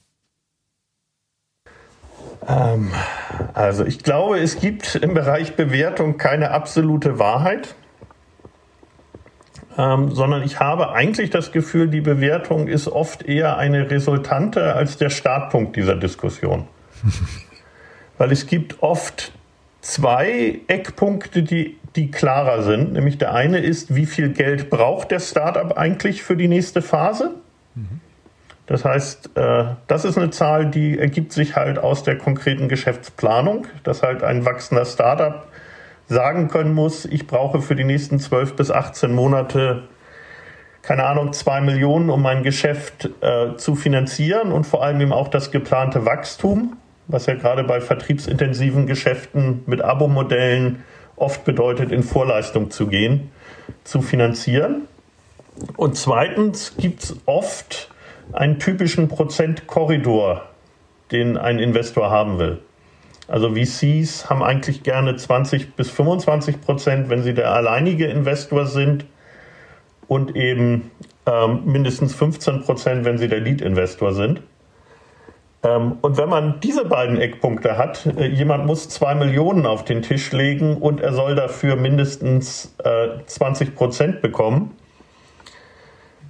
Ähm, 2.47 2.91
Also 3.53 3.85
ich 3.85 4.03
glaube, 4.03 4.39
es 4.39 4.59
gibt 4.59 4.95
im 4.95 5.13
Bereich 5.13 5.55
Bewertung 5.55 6.17
keine 6.17 6.51
absolute 6.51 7.19
Wahrheit, 7.19 7.75
ähm, 9.77 10.11
sondern 10.11 10.43
ich 10.43 10.59
habe 10.59 10.91
eigentlich 10.91 11.29
das 11.29 11.51
Gefühl, 11.51 11.87
die 11.87 12.01
Bewertung 12.01 12.67
ist 12.67 12.87
oft 12.87 13.23
eher 13.23 13.57
eine 13.57 13.89
Resultante 13.89 14.73
als 14.73 14.97
der 14.97 15.09
Startpunkt 15.09 15.75
dieser 15.75 15.95
Diskussion. 15.95 16.67
Weil 18.17 18.31
es 18.31 18.47
gibt 18.47 18.81
oft 18.83 19.31
zwei 19.81 20.59
Eckpunkte, 20.67 21.43
die, 21.43 21.77
die 21.95 22.11
klarer 22.11 22.63
sind. 22.63 22.93
Nämlich 22.93 23.17
der 23.17 23.33
eine 23.33 23.59
ist, 23.59 23.95
wie 23.95 24.05
viel 24.05 24.33
Geld 24.33 24.69
braucht 24.69 25.11
der 25.11 25.19
Startup 25.19 25.77
eigentlich 25.77 26.23
für 26.23 26.35
die 26.35 26.47
nächste 26.47 26.81
Phase? 26.81 27.35
Mhm. 27.75 28.01
Das 28.69 28.85
heißt, 28.85 29.31
äh, 29.35 29.65
das 29.87 30.05
ist 30.05 30.15
eine 30.15 30.29
Zahl, 30.29 30.67
die 30.67 30.99
ergibt 30.99 31.33
sich 31.33 31.55
halt 31.55 31.79
aus 31.79 32.03
der 32.03 32.19
konkreten 32.19 32.69
Geschäftsplanung, 32.69 33.65
dass 33.83 34.03
halt 34.03 34.21
ein 34.23 34.45
wachsender 34.45 34.85
Startup 34.85 35.47
sagen 36.07 36.49
können 36.49 36.75
muss, 36.75 37.05
ich 37.05 37.25
brauche 37.25 37.61
für 37.61 37.75
die 37.75 37.83
nächsten 37.83 38.19
12 38.19 38.55
bis 38.55 38.69
18 38.69 39.11
Monate, 39.11 39.83
keine 40.83 41.05
Ahnung, 41.05 41.33
zwei 41.33 41.61
Millionen, 41.61 42.11
um 42.11 42.21
mein 42.21 42.43
Geschäft 42.43 43.09
äh, 43.21 43.55
zu 43.57 43.73
finanzieren 43.75 44.51
und 44.51 44.65
vor 44.65 44.83
allem 44.83 45.01
eben 45.01 45.13
auch 45.13 45.29
das 45.29 45.49
geplante 45.49 46.05
Wachstum, 46.05 46.77
was 47.07 47.25
ja 47.25 47.33
gerade 47.33 47.63
bei 47.63 47.81
vertriebsintensiven 47.81 48.85
Geschäften 48.85 49.63
mit 49.65 49.81
Abo-Modellen 49.81 50.83
oft 51.15 51.43
bedeutet, 51.43 51.91
in 51.91 52.03
Vorleistung 52.03 52.69
zu 52.69 52.85
gehen, 52.85 53.31
zu 53.83 54.03
finanzieren. 54.03 54.83
Und 55.75 55.97
zweitens 55.97 56.75
gibt 56.77 57.03
es 57.03 57.15
oft 57.25 57.89
einen 58.33 58.59
typischen 58.59 59.07
Prozentkorridor, 59.07 60.43
den 61.11 61.37
ein 61.37 61.59
Investor 61.59 62.09
haben 62.09 62.39
will. 62.39 62.59
Also 63.27 63.53
VCs 63.55 64.29
haben 64.29 64.41
eigentlich 64.41 64.83
gerne 64.83 65.15
20 65.15 65.75
bis 65.75 65.89
25 65.91 66.61
Prozent, 66.61 67.09
wenn 67.09 67.21
sie 67.21 67.33
der 67.33 67.53
alleinige 67.53 68.07
Investor 68.07 68.65
sind 68.65 69.05
und 70.07 70.35
eben 70.35 70.89
ähm, 71.27 71.61
mindestens 71.65 72.15
15 72.15 72.63
Prozent, 72.63 73.05
wenn 73.05 73.17
sie 73.19 73.27
der 73.27 73.39
Lead-Investor 73.39 74.13
sind. 74.13 74.41
Ähm, 75.61 75.97
und 76.01 76.17
wenn 76.17 76.29
man 76.29 76.59
diese 76.61 76.85
beiden 76.85 77.17
Eckpunkte 77.17 77.77
hat, 77.77 78.05
äh, 78.05 78.27
jemand 78.27 78.65
muss 78.65 78.89
zwei 78.89 79.13
Millionen 79.13 79.65
auf 79.65 79.83
den 79.83 80.01
Tisch 80.01 80.31
legen 80.31 80.77
und 80.77 81.01
er 81.01 81.13
soll 81.13 81.35
dafür 81.35 81.75
mindestens 81.75 82.75
äh, 82.83 83.23
20 83.25 83.75
Prozent 83.75 84.21
bekommen, 84.21 84.71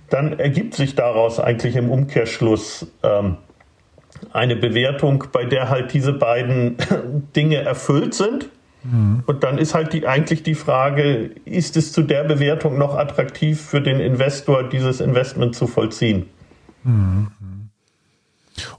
dann 0.09 0.39
ergibt 0.39 0.75
sich 0.75 0.95
daraus 0.95 1.39
eigentlich 1.39 1.75
im 1.75 1.89
Umkehrschluss 1.89 2.87
ähm, 3.03 3.37
eine 4.31 4.55
Bewertung, 4.55 5.25
bei 5.31 5.45
der 5.45 5.69
halt 5.69 5.93
diese 5.93 6.13
beiden 6.13 6.77
Dinge 7.35 7.57
erfüllt 7.57 8.13
sind. 8.13 8.49
Mhm. 8.83 9.23
Und 9.25 9.43
dann 9.43 9.57
ist 9.57 9.73
halt 9.73 9.93
die, 9.93 10.07
eigentlich 10.07 10.43
die 10.43 10.55
Frage, 10.55 11.31
ist 11.45 11.77
es 11.77 11.91
zu 11.91 12.01
der 12.01 12.23
Bewertung 12.23 12.77
noch 12.77 12.95
attraktiv 12.95 13.61
für 13.61 13.81
den 13.81 13.99
Investor, 13.99 14.63
dieses 14.63 15.01
Investment 15.01 15.55
zu 15.55 15.67
vollziehen? 15.67 16.27
Mhm. 16.83 17.27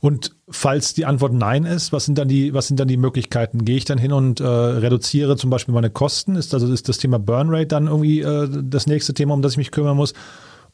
Und 0.01 0.37
falls 0.49 0.95
die 0.95 1.07
Antwort 1.07 1.33
Nein 1.33 1.65
ist, 1.65 1.93
was 1.93 2.05
sind 2.05 2.19
dann 2.19 2.29
die, 2.29 2.53
was 2.53 2.69
sind 2.69 2.81
dann 2.81 2.89
die 2.89 2.97
Möglichkeiten? 2.97 3.65
Gehe 3.65 3.77
ich 3.77 3.85
dann 3.85 3.99
hin 3.99 4.13
und 4.13 4.41
äh, 4.41 4.45
reduziere 4.45 5.37
zum 5.37 5.51
Beispiel 5.51 5.75
meine 5.75 5.91
Kosten? 5.91 6.37
Ist 6.37 6.53
also 6.55 6.71
ist 6.73 6.89
das 6.89 6.99
Thema 6.99 7.19
Burn 7.19 7.49
Rate 7.51 7.67
dann 7.67 7.87
irgendwie 7.87 8.21
äh, 8.21 8.49
das 8.63 8.87
nächste 8.87 9.15
Thema, 9.15 9.35
um 9.35 9.43
das 9.43 9.53
ich 9.53 9.59
mich 9.59 9.71
kümmern 9.71 9.97
muss? 9.97 10.15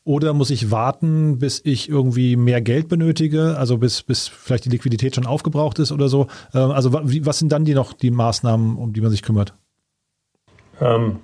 Oder 0.07 0.35
muss 0.35 0.51
ich 0.51 0.71
warten, 0.71 1.41
bis 1.41 1.61
ich 1.65 1.89
irgendwie 1.89 2.37
mehr 2.37 2.61
Geld 2.61 2.89
benötige, 2.89 3.57
also 3.59 3.77
bis, 3.77 4.05
bis 4.05 4.29
vielleicht 4.29 4.65
die 4.65 4.69
Liquidität 4.69 5.17
schon 5.17 5.27
aufgebraucht 5.27 5.81
ist 5.81 5.91
oder 5.91 6.07
so? 6.07 6.29
Ähm, 6.55 6.71
also 6.71 6.93
was 6.93 7.41
sind 7.41 7.51
dann 7.51 7.65
die 7.65 7.75
noch 7.75 7.93
die 7.93 8.13
Maßnahmen, 8.13 8.77
um 8.77 8.93
die 8.93 9.01
man 9.01 9.11
sich 9.11 9.23
kümmert? 9.23 9.55
Ähm, 10.81 11.17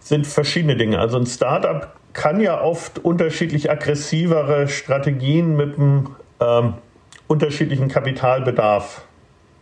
sind 0.00 0.26
verschiedene 0.26 0.76
Dinge. 0.76 0.98
Also 0.98 1.16
ein 1.16 1.24
Startup 1.24 1.90
kann 2.12 2.38
ja 2.42 2.60
oft 2.60 2.98
unterschiedlich 2.98 3.70
aggressivere 3.70 4.68
Strategien 4.68 5.56
mit 5.56 5.78
einem 5.78 6.10
ähm, 6.38 6.74
unterschiedlichen 7.28 7.88
Kapitalbedarf 7.88 9.06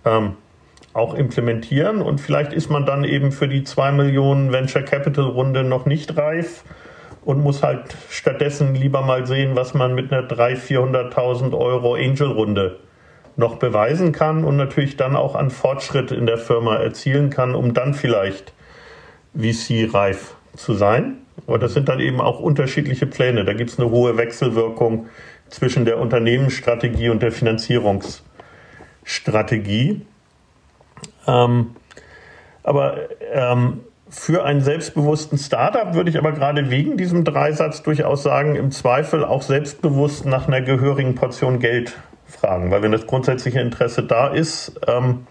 ähm, 0.05 0.33
auch 0.93 1.15
implementieren. 1.15 2.03
Und 2.03 2.21
vielleicht 2.21 2.53
ist 2.53 2.69
man 2.69 2.85
dann 2.85 3.05
eben 3.05 3.31
für 3.31 3.47
die 3.47 3.63
2 3.63 3.93
Millionen 3.93 4.51
Venture 4.51 4.83
Capital 4.83 5.27
Runde 5.27 5.63
noch 5.63 5.87
nicht 5.87 6.17
reif 6.17 6.65
und 7.31 7.43
muss 7.43 7.62
halt 7.62 7.97
stattdessen 8.11 8.75
lieber 8.75 9.01
mal 9.03 9.25
sehen, 9.25 9.55
was 9.55 9.73
man 9.73 9.95
mit 9.95 10.12
einer 10.12 10.27
300.000, 10.27 11.14
400.000 11.14 11.57
Euro 11.57 11.95
Angel-Runde 11.95 12.81
noch 13.37 13.55
beweisen 13.57 14.11
kann 14.11 14.43
und 14.43 14.57
natürlich 14.57 14.97
dann 14.97 15.14
auch 15.14 15.37
an 15.37 15.51
Fortschritt 15.51 16.11
in 16.11 16.27
der 16.27 16.38
Firma 16.38 16.75
erzielen 16.77 17.31
kann, 17.31 17.55
um 17.55 17.73
dann 17.73 17.95
vielleicht 17.95 18.53
VC-reif 19.38 20.35
zu 20.57 20.75
sein. 20.75 21.19
Aber 21.47 21.61
das 21.61 21.73
sind 21.73 21.88
dann 21.88 22.01
eben 22.01 22.21
auch 22.21 22.40
unterschiedliche 22.40 23.07
Pläne. 23.07 23.45
Da 23.45 23.53
gibt 23.53 23.71
es 23.71 23.79
eine 23.79 23.90
hohe 23.90 24.16
Wechselwirkung 24.16 25.07
zwischen 25.49 25.85
der 25.85 25.99
Unternehmensstrategie 25.99 27.11
und 27.11 27.23
der 27.23 27.31
Finanzierungsstrategie. 27.31 30.05
Ähm, 31.29 31.77
aber 32.64 32.97
ähm, 33.33 33.83
für 34.11 34.44
einen 34.44 34.61
selbstbewussten 34.61 35.38
Startup 35.38 35.94
würde 35.94 36.11
ich 36.11 36.18
aber 36.18 36.33
gerade 36.33 36.68
wegen 36.70 36.96
diesem 36.96 37.25
Dreisatz 37.25 37.83
durchaus 37.83 38.25
sagen, 38.25 38.57
im 38.57 38.73
Zweifel 38.73 39.25
auch 39.25 39.42
selbstbewusst 39.42 40.27
nach 40.27 40.49
einer 40.49 40.61
gehörigen 40.61 41.14
Portion 41.14 41.61
Geld 41.61 41.96
fragen. 42.27 42.70
Weil 42.70 42.83
wenn 42.83 42.92
das 42.92 43.07
grundsätzliche 43.07 43.61
Interesse 43.61 44.03
da 44.03 44.29
ist, 44.29 44.81
ähm, 44.88 45.27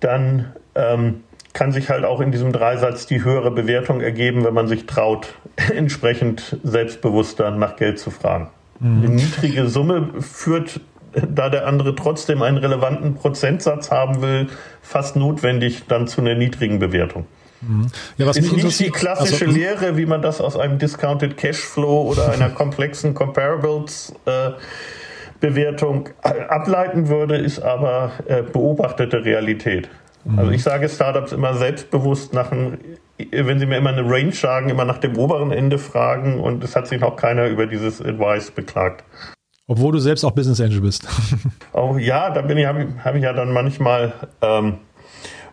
dann 0.00 0.52
ähm, 0.74 1.24
kann 1.54 1.72
sich 1.72 1.88
halt 1.88 2.04
auch 2.04 2.20
in 2.20 2.32
diesem 2.32 2.52
Dreisatz 2.52 3.06
die 3.06 3.24
höhere 3.24 3.50
Bewertung 3.50 4.00
ergeben, 4.00 4.44
wenn 4.44 4.54
man 4.54 4.68
sich 4.68 4.86
traut, 4.86 5.34
entsprechend 5.74 6.58
selbstbewusster 6.62 7.50
nach 7.50 7.76
Geld 7.76 7.98
zu 7.98 8.10
fragen. 8.10 8.48
Mhm. 8.78 9.02
Eine 9.04 9.14
niedrige 9.14 9.68
Summe 9.68 10.10
führt 10.20 10.80
da 11.12 11.48
der 11.48 11.66
andere 11.66 11.94
trotzdem 11.94 12.42
einen 12.42 12.58
relevanten 12.58 13.14
Prozentsatz 13.14 13.90
haben 13.90 14.22
will, 14.22 14.48
fast 14.82 15.16
notwendig 15.16 15.84
dann 15.88 16.06
zu 16.06 16.20
einer 16.20 16.34
niedrigen 16.34 16.78
Bewertung. 16.78 17.26
Mhm. 17.60 17.88
Ja, 18.16 18.26
was 18.26 18.36
ist 18.36 18.52
nicht 18.52 18.80
die 18.80 18.90
klassische 18.90 19.46
also, 19.46 19.58
Lehre, 19.58 19.96
wie 19.96 20.06
man 20.06 20.22
das 20.22 20.40
aus 20.40 20.56
einem 20.56 20.78
Discounted 20.78 21.36
Cashflow 21.36 22.02
oder 22.10 22.32
einer 22.32 22.48
komplexen 22.54 23.14
Comparables 23.14 24.14
äh, 24.24 24.50
Bewertung 25.40 26.10
ableiten 26.22 27.08
würde, 27.08 27.36
ist 27.36 27.60
aber 27.60 28.12
äh, 28.26 28.42
beobachtete 28.42 29.24
Realität. 29.24 29.88
Mhm. 30.24 30.38
Also 30.38 30.50
ich 30.52 30.62
sage 30.62 30.88
Startups 30.88 31.32
immer 31.32 31.54
selbstbewusst 31.54 32.34
nach 32.34 32.52
einem, 32.52 32.78
wenn 33.30 33.58
sie 33.58 33.66
mir 33.66 33.78
immer 33.78 33.90
eine 33.90 34.04
Range 34.04 34.32
sagen, 34.32 34.68
immer 34.68 34.84
nach 34.84 34.98
dem 34.98 35.16
oberen 35.16 35.50
Ende 35.50 35.78
fragen 35.78 36.40
und 36.40 36.62
es 36.62 36.76
hat 36.76 36.88
sich 36.88 37.00
noch 37.00 37.16
keiner 37.16 37.46
über 37.46 37.66
dieses 37.66 38.02
Advice 38.02 38.50
beklagt. 38.50 39.04
Obwohl 39.70 39.92
du 39.92 40.00
selbst 40.00 40.24
auch 40.24 40.32
Business 40.32 40.60
Angel 40.60 40.80
bist. 40.80 41.06
oh 41.74 41.96
ja, 41.96 42.30
da 42.30 42.42
bin 42.42 42.58
ich, 42.58 42.66
habe 42.66 42.88
hab 43.04 43.14
ich 43.14 43.22
ja 43.22 43.32
dann 43.32 43.52
manchmal 43.52 44.12
ähm, 44.42 44.78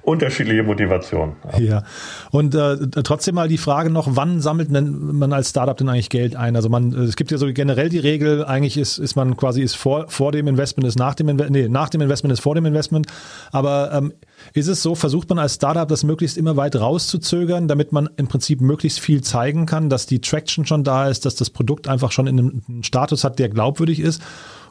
unterschiedliche 0.07 0.63
Motivationen. 0.63 1.35
Ja. 1.59 1.83
Und 2.31 2.55
äh, 2.55 2.77
trotzdem 3.03 3.35
mal 3.35 3.49
die 3.49 3.57
Frage 3.57 3.89
noch, 3.89 4.07
wann 4.11 4.39
sammelt 4.39 4.71
man 4.71 5.33
als 5.33 5.49
Startup 5.49 5.75
denn 5.75 5.89
eigentlich 5.89 6.09
Geld 6.09 6.37
ein? 6.37 6.55
Also 6.55 6.69
man, 6.69 6.93
es 6.93 7.17
gibt 7.17 7.29
ja 7.29 7.37
so 7.37 7.51
generell 7.51 7.89
die 7.89 7.99
Regel, 7.99 8.45
eigentlich 8.45 8.77
ist, 8.77 8.99
ist 8.99 9.17
man 9.17 9.35
quasi 9.35 9.61
ist 9.61 9.75
vor, 9.75 10.05
vor 10.07 10.31
dem 10.31 10.47
Investment, 10.47 10.87
ist 10.87 10.97
nach 10.97 11.13
dem 11.13 11.27
Investment, 11.27 11.61
nee, 11.61 11.67
nach 11.67 11.89
dem 11.89 11.99
Investment 11.99 12.31
ist 12.31 12.39
vor 12.39 12.55
dem 12.55 12.65
Investment. 12.65 13.07
Aber 13.51 13.91
ähm, 13.91 14.13
ist 14.53 14.67
es 14.67 14.81
so, 14.81 14.95
versucht 14.95 15.27
man 15.27 15.39
als 15.39 15.55
Startup 15.55 15.89
das 15.89 16.05
möglichst 16.05 16.37
immer 16.37 16.55
weit 16.55 16.77
rauszuzögern, 16.77 17.67
damit 17.67 17.91
man 17.91 18.09
im 18.15 18.29
Prinzip 18.29 18.61
möglichst 18.61 19.01
viel 19.01 19.21
zeigen 19.21 19.65
kann, 19.65 19.89
dass 19.89 20.05
die 20.05 20.21
Traction 20.21 20.65
schon 20.65 20.85
da 20.85 21.09
ist, 21.09 21.25
dass 21.25 21.35
das 21.35 21.49
Produkt 21.49 21.89
einfach 21.89 22.13
schon 22.13 22.27
in 22.27 22.39
einem 22.39 22.83
Status 22.83 23.25
hat, 23.25 23.39
der 23.39 23.49
glaubwürdig 23.49 23.99
ist? 23.99 24.21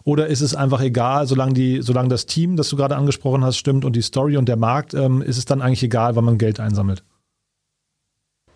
Oder 0.07 0.29
ist 0.29 0.41
es 0.41 0.55
einfach 0.55 0.81
egal, 0.81 1.27
solange, 1.27 1.55
die, 1.55 1.83
solange 1.83 2.09
das 2.09 2.27
Team, 2.27 2.55
das 2.55 2.69
du 2.69 2.77
gerade 2.77 2.95
angesprochen 2.95 3.45
hast, 3.45 3.57
stimmt 3.57 3.85
und 3.85 3.97
die 3.97 4.03
Story 4.03 4.37
und 4.37 4.49
der 4.49 4.57
Markt, 4.57 4.95
ähm, 4.95 5.21
ist 5.21 5.37
es 5.37 5.47
dann 5.47 5.61
eigentlich 5.61 5.83
egal, 5.83 6.15
wann 6.15 6.25
man 6.25 6.39
Geld 6.39 6.61
einsammelt? 6.61 7.03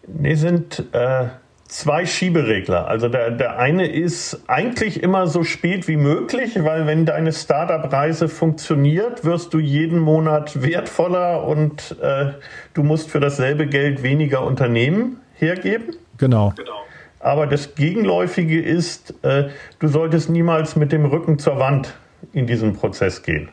Nee, 0.07 0.37
sind 0.37 0.85
äh, 0.93 1.27
zwei 1.67 2.07
Schieberegler. 2.07 2.87
Also 2.87 3.09
der, 3.09 3.33
der 3.33 3.59
eine 3.59 3.91
ist 3.91 4.45
eigentlich 4.47 5.03
immer 5.03 5.27
so 5.27 5.43
spät 5.43 5.89
wie 5.89 5.97
möglich, 5.97 6.55
weil 6.63 6.87
wenn 6.87 7.05
deine 7.05 7.33
Startup-Reise 7.33 8.29
funktioniert, 8.29 9.25
wirst 9.25 9.53
du 9.53 9.59
jeden 9.59 9.99
Monat 9.99 10.63
wertvoller 10.63 11.45
und 11.45 11.97
äh, 12.01 12.35
du 12.75 12.85
musst 12.85 13.11
für 13.11 13.19
dasselbe 13.19 13.67
Geld 13.67 14.05
weniger 14.05 14.45
Unternehmen 14.47 15.17
hergeben. 15.35 15.97
Genau. 16.17 16.53
genau. 16.57 16.81
Aber 17.21 17.47
das 17.47 17.75
Gegenläufige 17.75 18.61
ist, 18.61 19.15
äh, 19.23 19.51
du 19.79 19.89
solltest 19.89 20.31
niemals 20.31 20.75
mit 20.75 20.91
dem 20.91 21.05
Rücken 21.05 21.39
zur 21.39 21.59
Wand 21.59 21.95
in 22.33 22.47
diesen 22.47 22.75
Prozess 22.75 23.23
gehen. 23.23 23.51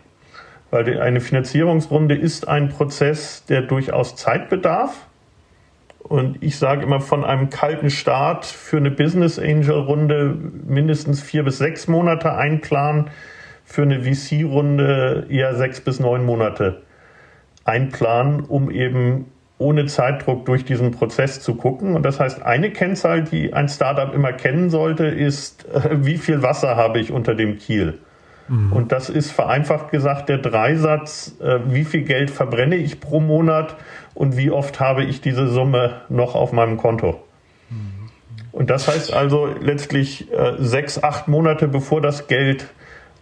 Weil 0.72 1.00
eine 1.00 1.20
Finanzierungsrunde 1.20 2.16
ist 2.16 2.48
ein 2.48 2.70
Prozess, 2.70 3.46
der 3.46 3.62
durchaus 3.62 4.16
Zeit 4.16 4.50
bedarf. 4.50 5.08
Und 6.00 6.42
ich 6.42 6.58
sage 6.58 6.84
immer, 6.84 7.02
von 7.02 7.26
einem 7.26 7.50
kalten 7.50 7.90
Start 7.90 8.46
für 8.46 8.78
eine 8.78 8.92
Business 8.92 9.38
Angel 9.38 9.78
Runde 9.80 10.38
mindestens 10.66 11.22
vier 11.22 11.44
bis 11.44 11.58
sechs 11.58 11.88
Monate 11.88 12.34
einplanen. 12.34 13.10
für 13.70 13.82
eine 13.82 14.02
VC-Runde 14.02 15.28
eher 15.30 15.54
sechs 15.56 15.82
bis 15.82 16.00
neun 16.00 16.26
Monate 16.26 16.84
einplanen, 17.66 18.40
um 18.40 18.72
eben 18.72 19.26
ohne 19.60 19.86
Zeitdruck 19.88 20.46
durch 20.46 20.66
diesen 20.66 20.92
Prozess 20.92 21.42
zu 21.42 21.56
gucken. 21.56 21.96
Und 21.96 22.04
das 22.04 22.20
heißt, 22.20 22.44
eine 22.44 22.72
Kennzahl, 22.72 23.24
die 23.24 23.54
ein 23.54 23.70
Startup 23.70 24.14
immer 24.14 24.34
kennen 24.34 24.70
sollte, 24.70 25.06
ist, 25.06 25.66
äh, 25.70 26.06
wie 26.06 26.18
viel 26.18 26.44
Wasser 26.44 26.76
habe 26.76 27.00
ich 27.00 27.12
unter 27.12 27.34
dem 27.34 27.58
Kiel? 27.58 27.98
Mhm. 28.48 28.72
Und 28.72 28.92
das 28.92 29.10
ist 29.10 29.32
vereinfacht 29.32 29.92
gesagt 29.92 30.30
der 30.30 30.38
Dreisatz, 30.38 31.36
äh, 31.42 31.60
wie 31.68 31.86
viel 31.86 32.04
Geld 32.04 32.30
verbrenne 32.30 32.76
ich 32.76 33.00
pro 33.00 33.20
Monat 33.20 33.76
und 34.14 34.38
wie 34.38 34.52
oft 34.52 34.80
habe 34.80 35.04
ich 35.04 35.22
diese 35.22 35.48
Summe 35.48 36.02
noch 36.10 36.36
auf 36.36 36.52
meinem 36.52 36.78
Konto. 36.78 37.20
Mhm. 37.70 38.10
Und 38.52 38.70
das 38.70 38.88
heißt 38.88 39.14
also 39.14 39.48
letztlich 39.60 40.32
äh, 40.32 40.54
sechs, 40.60 41.02
acht 41.04 41.28
Monate 41.28 41.68
bevor 41.68 42.02
das 42.02 42.28
Geld 42.28 42.68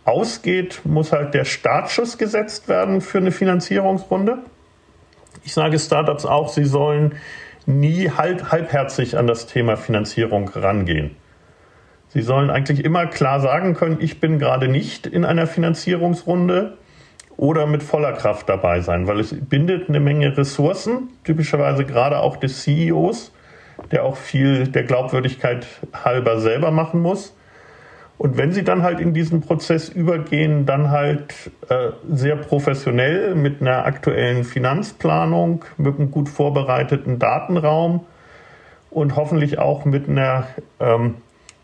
ausgeht, 0.03 0.81
muss 0.83 1.11
halt 1.11 1.33
der 1.33 1.45
Startschuss 1.45 2.17
gesetzt 2.17 2.67
werden 2.67 3.01
für 3.01 3.17
eine 3.17 3.31
Finanzierungsrunde. 3.31 4.39
Ich 5.45 5.53
sage 5.53 5.77
Startups 5.77 6.25
auch, 6.25 6.49
sie 6.49 6.65
sollen 6.65 7.13
nie 7.67 8.09
halb, 8.09 8.51
halbherzig 8.51 9.15
an 9.15 9.27
das 9.27 9.45
Thema 9.45 9.77
Finanzierung 9.77 10.49
rangehen. 10.49 11.15
Sie 12.07 12.23
sollen 12.23 12.49
eigentlich 12.49 12.83
immer 12.83 13.05
klar 13.05 13.39
sagen 13.39 13.75
können, 13.75 13.97
ich 13.99 14.19
bin 14.19 14.39
gerade 14.39 14.67
nicht 14.67 15.05
in 15.05 15.23
einer 15.23 15.45
Finanzierungsrunde 15.45 16.79
oder 17.37 17.67
mit 17.67 17.83
voller 17.83 18.13
Kraft 18.13 18.49
dabei 18.49 18.81
sein, 18.81 19.05
weil 19.05 19.19
es 19.19 19.35
bindet 19.39 19.87
eine 19.87 19.99
Menge 19.99 20.35
Ressourcen, 20.35 21.09
typischerweise 21.23 21.85
gerade 21.85 22.21
auch 22.21 22.37
des 22.37 22.63
CEOs, 22.63 23.31
der 23.91 24.03
auch 24.03 24.17
viel 24.17 24.67
der 24.67 24.83
Glaubwürdigkeit 24.83 25.67
halber 25.93 26.39
selber 26.39 26.71
machen 26.71 27.01
muss. 27.01 27.34
Und 28.17 28.37
wenn 28.37 28.53
sie 28.53 28.63
dann 28.63 28.81
halt 28.81 28.99
in 28.99 29.13
diesen 29.13 29.41
Prozess 29.41 29.89
übergehen, 29.89 30.65
dann 30.65 30.89
halt 30.89 31.51
äh, 31.69 31.89
sehr 32.09 32.37
professionell 32.37 33.35
mit 33.35 33.61
einer 33.61 33.85
aktuellen 33.85 34.45
Finanzplanung, 34.45 35.65
mit 35.77 35.99
einem 35.99 36.11
gut 36.11 36.29
vorbereiteten 36.29 37.19
Datenraum 37.19 38.05
und 38.89 39.17
hoffentlich 39.17 39.59
auch 39.59 39.83
mit 39.83 40.07
einer 40.07 40.47
ähm, 40.79 41.15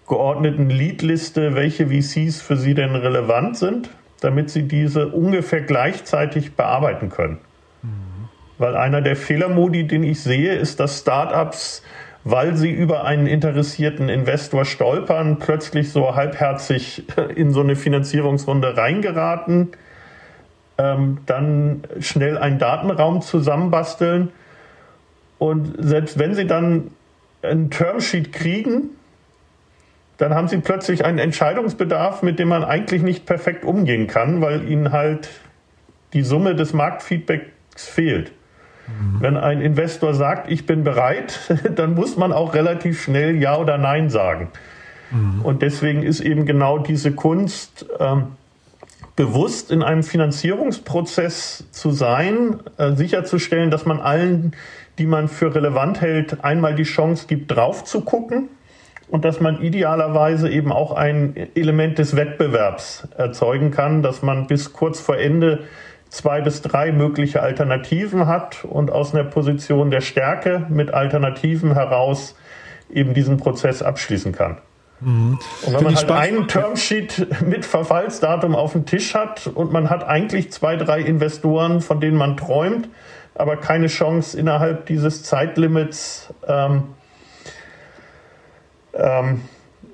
geordneten 0.08 0.70
Leadliste, 0.70 1.56
welche 1.56 1.88
VCs 1.88 2.42
für 2.42 2.58
sie 2.58 2.74
denn 2.74 2.96
relevant 2.96 3.56
sind, 3.56 3.90
damit 4.20 4.50
sie 4.50 4.64
diese 4.64 5.08
ungefähr 5.08 5.62
gleichzeitig 5.62 6.58
bearbeiten 6.58 7.10
können. 7.10 7.38
Mhm. 7.82 8.28
Weil 8.58 8.76
einer 8.76 9.02
der 9.02 9.16
Fehlermodi, 9.16 9.88
den 9.88 10.04
ich 10.04 10.22
sehe, 10.22 10.54
ist, 10.54 10.82
dass 10.82 11.00
Startups 11.00 11.82
weil 12.24 12.56
sie 12.56 12.72
über 12.72 13.06
einen 13.06 13.28
interessierten 13.28 14.10
Investor 14.10 14.66
stolpern, 14.66 15.40
plötzlich 15.40 15.92
so 15.92 16.16
halbherzig 16.16 17.04
in 17.36 17.52
so 17.52 17.62
eine 17.62 17.76
Finanzierungsrunde 17.76 18.78
reingeraten, 18.78 19.70
ähm, 20.78 21.20
dann 21.26 21.84
schnell 22.00 22.38
einen 22.38 22.60
Datenraum 22.60 23.22
zusammenbasteln 23.22 24.30
und 25.42 25.74
selbst 25.80 26.20
wenn 26.20 26.36
sie 26.36 26.46
dann 26.46 26.92
ein 27.42 27.72
Termsheet 27.72 28.32
kriegen, 28.32 28.92
dann 30.20 30.36
haben 30.36 30.48
sie 30.48 30.58
plötzlich 30.58 31.04
einen 31.04 31.18
Entscheidungsbedarf, 31.18 32.22
mit 32.22 32.38
dem 32.38 32.50
man 32.50 32.64
eigentlich 32.64 33.02
nicht 33.02 33.26
perfekt 33.26 33.66
umgehen 33.66 34.06
kann, 34.06 34.42
weil 34.42 34.70
ihnen 34.70 34.92
halt 34.92 35.30
die 36.14 36.22
Summe 36.22 36.54
des 36.54 36.74
Marktfeedbacks 36.74 37.88
fehlt. 37.88 38.32
Wenn 39.19 39.38
ein 39.38 39.62
Investor 39.62 40.13
sagt, 40.13 40.51
ich 40.51 40.65
bin 40.65 40.84
bereit, 40.84 41.39
dann 41.75 41.93
muss 41.95 42.17
man 42.17 42.32
auch 42.32 42.54
relativ 42.54 43.01
schnell 43.01 43.36
Ja 43.36 43.58
oder 43.58 43.77
Nein 43.77 44.10
sagen. 44.10 44.49
Mhm. 45.12 45.41
Und 45.43 45.62
deswegen 45.62 46.04
ist 46.04 46.21
eben 46.21 46.45
genau 46.45 46.80
diese 46.80 47.12
Kunst, 47.12 47.86
ähm, 47.99 48.27
bewusst 49.15 49.71
in 49.71 49.84
einem 49.84 50.04
Finanzierungsprozess 50.04 51.65
zu 51.71 51.91
sein, 51.91 52.60
äh, 52.77 52.93
sicherzustellen, 52.93 53.69
dass 53.69 53.86
man 53.86 53.99
allen, 53.99 54.54
die 54.97 55.06
man 55.06 55.27
für 55.27 55.54
relevant 55.54 56.01
hält, 56.01 56.43
einmal 56.43 56.75
die 56.75 56.84
Chance 56.84 57.27
gibt, 57.27 57.51
drauf 57.51 57.84
zu 57.84 58.01
gucken 58.01 58.49
und 59.10 59.25
dass 59.25 59.41
man 59.41 59.62
idealerweise 59.62 60.49
eben 60.49 60.71
auch 60.71 60.93
ein 60.93 61.36
Element 61.56 61.97
des 61.99 62.15
Wettbewerbs 62.15 63.10
erzeugen 63.17 63.71
kann, 63.71 64.01
dass 64.01 64.21
man 64.21 64.47
bis 64.47 64.73
kurz 64.73 64.99
vor 64.99 65.17
Ende 65.17 65.65
zwei 66.12 66.41
bis 66.41 66.62
drei 66.62 66.91
mögliche 66.91 67.41
Alternativen 67.41 68.28
hat 68.28 68.65
und 68.65 68.91
aus 68.91 69.15
einer 69.15 69.24
Position 69.24 69.89
der 69.91 70.02
Stärke 70.02 70.67
mit 70.69 70.93
Alternativen 70.93 71.74
heraus 71.74 72.36
eben 72.89 73.13
diesen 73.13 73.38
Prozess 73.38 73.82
abschließen 73.82 74.34
kann. 74.34 74.58
Mhm. 75.00 75.39
Und 75.65 75.74
wenn 75.74 75.84
man 75.86 75.95
halt 75.95 76.12
einen 76.12 76.47
Termsheet 76.50 77.41
mit 77.47 77.65
Verfallsdatum 77.65 78.56
auf 78.56 78.74
dem 78.74 78.86
Tisch 78.86 79.15
hat 79.15 79.47
und 79.47 79.71
man 79.71 79.89
hat 79.89 80.04
eigentlich 80.04 80.52
zwei, 80.52 80.76
drei 80.76 81.00
Investoren, 81.00 81.80
von 81.80 82.02
denen 82.02 82.17
man 82.17 82.36
träumt, 82.36 82.89
aber 83.34 83.56
keine 83.56 83.88
Chance 83.88 84.38
innerhalb 84.38 84.88
dieses 84.88 85.24
Zeitlimits 85.24 86.34
ähm, 86.45 86.84
ähm, 88.93 89.41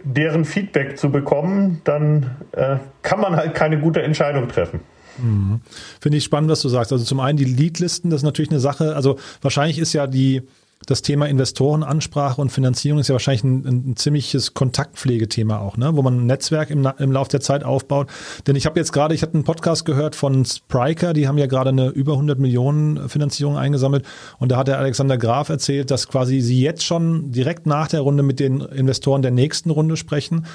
deren 0.03 0.45
Feedback 0.45 0.97
zu 0.97 1.12
bekommen, 1.12 1.82
dann 1.84 2.38
äh, 2.53 2.77
kann 3.03 3.21
man 3.21 3.36
halt 3.36 3.53
keine 3.53 3.80
gute 3.80 4.01
Entscheidung 4.01 4.47
treffen. 4.47 4.80
Mhm. 5.21 5.62
Finde 5.99 6.17
ich 6.17 6.23
spannend, 6.23 6.49
was 6.49 6.62
du 6.62 6.69
sagst. 6.69 6.91
Also 6.91 7.06
zum 7.06 7.19
einen 7.19 7.38
die 7.38 7.45
Leadlisten, 7.45 8.10
das 8.10 8.19
ist 8.21 8.25
natürlich 8.25 8.51
eine 8.51 8.60
Sache. 8.60 8.95
Also 8.95 9.17
wahrscheinlich 9.41 9.80
ist 9.80 9.93
ja 9.93 10.08
die 10.08 10.43
das 10.86 11.01
Thema 11.01 11.25
Investorenansprache 11.27 12.39
und 12.39 12.51
Finanzierung 12.51 12.99
ist 12.99 13.08
ja 13.08 13.13
wahrscheinlich 13.13 13.43
ein, 13.43 13.65
ein 13.65 13.95
ziemliches 13.95 14.53
Kontaktpflegethema 14.53 15.58
auch, 15.58 15.75
ne? 15.75 15.95
wo 15.95 16.01
man 16.01 16.19
ein 16.19 16.25
Netzwerk 16.27 16.69
im, 16.69 16.88
im 16.99 17.12
Laufe 17.12 17.32
der 17.32 17.41
Zeit 17.41 17.63
aufbaut. 17.63 18.08
Denn 18.45 18.56
ich 18.56 18.65
habe 18.65 18.80
jetzt 18.80 18.93
gerade, 18.93 19.15
ich 19.15 19.23
hatte 19.23 19.34
einen 19.34 19.43
Podcast 19.43 19.86
gehört 19.86 20.15
von 20.15 20.45
Spriker, 20.45 21.13
die 21.13 21.27
haben 21.27 21.38
ja 21.38 21.47
gerade 21.47 21.69
eine 21.69 21.88
über 21.89 22.13
100 22.13 22.38
Millionen 22.38 23.10
Finanzierung 23.10 23.58
eingesammelt 23.58 24.06
und 24.38 24.51
da 24.51 24.58
hat 24.58 24.67
der 24.67 24.77
Alexander 24.77 25.17
Graf 25.17 25.49
erzählt, 25.49 25.89
dass 25.89 26.08
quasi 26.08 26.41
sie 26.41 26.62
jetzt 26.62 26.84
schon 26.84 27.32
direkt 27.32 27.65
nach 27.65 27.88
der 27.88 28.01
Runde 28.01 28.21
mit 28.21 28.39
den 28.39 28.62
Investoren 28.62 29.21
der 29.21 29.32
nächsten 29.32 29.71
Runde 29.71 29.97
sprechen 29.97 30.45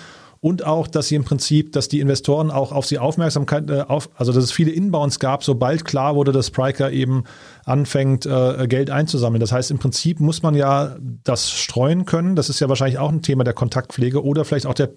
und 0.43 0.67
auch, 0.67 0.89
dass 0.89 1.07
sie 1.07 1.15
im 1.15 1.23
Prinzip, 1.23 1.71
dass 1.71 1.89
die 1.89 2.01
Investoren 2.01 2.51
auch 2.51 2.73
auf 2.73 2.85
sie 2.85 2.99
Aufmerksamkeit, 2.99 3.71
äh, 3.71 3.85
auf, 3.87 4.11
also 4.17 4.33
dass 4.33 4.43
es 4.43 4.51
viele 4.51 4.73
Inbounds 4.73 5.21
gab, 5.21 5.45
sobald 5.45 5.85
klar 5.85 6.17
wurde, 6.17 6.33
dass 6.33 6.49
Spriker 6.49 6.91
eben 6.91 7.23
anfängt, 7.65 8.27
äh, 8.27 8.67
Geld 8.67 8.91
einzusammeln. 8.91 9.41
Das 9.41 9.53
heißt, 9.53 9.71
im 9.71 9.79
Prinzip 9.79 10.19
muss 10.19 10.43
man 10.43 10.57
ja 10.57 10.97
das 11.23 11.49
streuen 11.49 12.07
können. 12.07 12.35
Das 12.35 12.49
ist 12.49 12.59
ja 12.59 12.69
wahrscheinlich 12.69 12.99
auch 12.99 13.11
ein 13.11 13.23
Thema 13.23 13.45
der 13.45 13.55
Kontaktpflege 13.55 14.25
oder 14.25 14.45
vielleicht 14.45 14.67
auch 14.67 14.75
der 14.75 14.91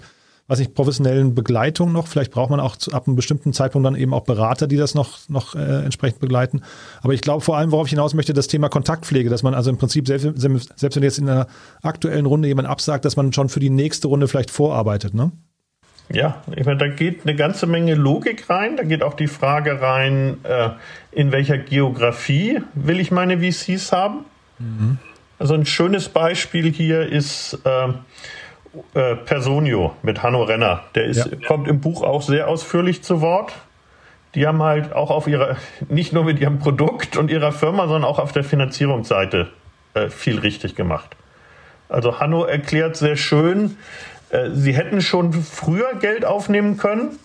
weiß 0.47 0.59
nicht, 0.59 0.75
professionellen 0.75 1.33
Begleitung 1.33 1.91
noch. 1.91 2.07
Vielleicht 2.07 2.31
braucht 2.31 2.51
man 2.51 2.59
auch 2.59 2.75
ab 2.91 3.07
einem 3.07 3.15
bestimmten 3.15 3.51
Zeitpunkt 3.51 3.85
dann 3.85 3.95
eben 3.95 4.13
auch 4.13 4.23
Berater, 4.23 4.67
die 4.67 4.77
das 4.77 4.93
noch, 4.93 5.27
noch 5.27 5.55
äh, 5.55 5.83
entsprechend 5.83 6.19
begleiten. 6.19 6.61
Aber 7.01 7.13
ich 7.13 7.21
glaube 7.21 7.41
vor 7.41 7.57
allem, 7.57 7.71
worauf 7.71 7.87
ich 7.87 7.91
hinaus 7.91 8.13
möchte, 8.13 8.33
das 8.33 8.47
Thema 8.47 8.69
Kontaktpflege, 8.69 9.29
dass 9.29 9.41
man 9.41 9.55
also 9.55 9.71
im 9.71 9.77
Prinzip, 9.77 10.07
selbst, 10.07 10.37
selbst 10.37 10.95
wenn 10.95 11.03
jetzt 11.03 11.17
in 11.17 11.29
einer 11.29 11.47
aktuellen 11.81 12.27
Runde 12.27 12.47
jemand 12.47 12.67
absagt, 12.67 13.05
dass 13.05 13.15
man 13.15 13.33
schon 13.33 13.49
für 13.49 13.59
die 13.59 13.71
nächste 13.71 14.07
Runde 14.07 14.27
vielleicht 14.27 14.51
vorarbeitet, 14.51 15.13
ne? 15.13 15.31
Ja, 16.09 16.43
ich 16.55 16.65
meine, 16.65 16.77
da 16.77 16.87
geht 16.87 17.21
eine 17.23 17.35
ganze 17.35 17.65
Menge 17.65 17.95
Logik 17.95 18.47
rein. 18.47 18.77
Da 18.77 18.83
geht 18.83 19.01
auch 19.01 19.15
die 19.15 19.25
Frage 19.25 19.81
rein, 19.81 20.37
äh, 20.43 20.69
in 21.11 21.31
welcher 21.31 21.57
Geografie 21.57 22.61
will 22.75 22.99
ich 22.99 23.09
meine 23.09 23.39
VCs 23.39 23.91
haben? 23.91 24.25
Mhm. 24.59 24.99
Also 25.39 25.55
ein 25.55 25.65
schönes 25.65 26.09
Beispiel 26.09 26.71
hier 26.71 27.07
ist 27.07 27.59
äh, 27.65 27.87
äh, 28.93 29.15
Personio 29.15 29.95
mit 30.01 30.23
Hanno 30.23 30.43
Renner. 30.43 30.83
Der 30.95 31.05
ist, 31.05 31.25
ja. 31.25 31.47
kommt 31.47 31.67
im 31.67 31.81
Buch 31.81 32.03
auch 32.03 32.21
sehr 32.21 32.47
ausführlich 32.47 33.03
zu 33.03 33.21
Wort. 33.21 33.53
Die 34.35 34.45
haben 34.45 34.61
halt 34.61 34.93
auch 34.93 35.11
auf 35.11 35.27
ihrer, 35.27 35.57
nicht 35.89 36.13
nur 36.13 36.23
mit 36.23 36.39
ihrem 36.39 36.59
Produkt 36.59 37.17
und 37.17 37.31
ihrer 37.31 37.51
Firma, 37.51 37.87
sondern 37.87 38.03
auch 38.03 38.19
auf 38.19 38.31
der 38.31 38.43
Finanzierungsseite 38.43 39.49
äh, 39.93 40.09
viel 40.09 40.39
richtig 40.39 40.75
gemacht. 40.75 41.15
Also 41.89 42.19
Hanno 42.19 42.43
erklärt 42.43 42.97
sehr 42.97 43.15
schön, 43.15 43.77
äh, 44.29 44.49
sie 44.51 44.73
hätten 44.73 45.01
schon 45.01 45.33
früher 45.33 45.95
Geld 45.99 46.25
aufnehmen 46.25 46.77
können. 46.77 47.19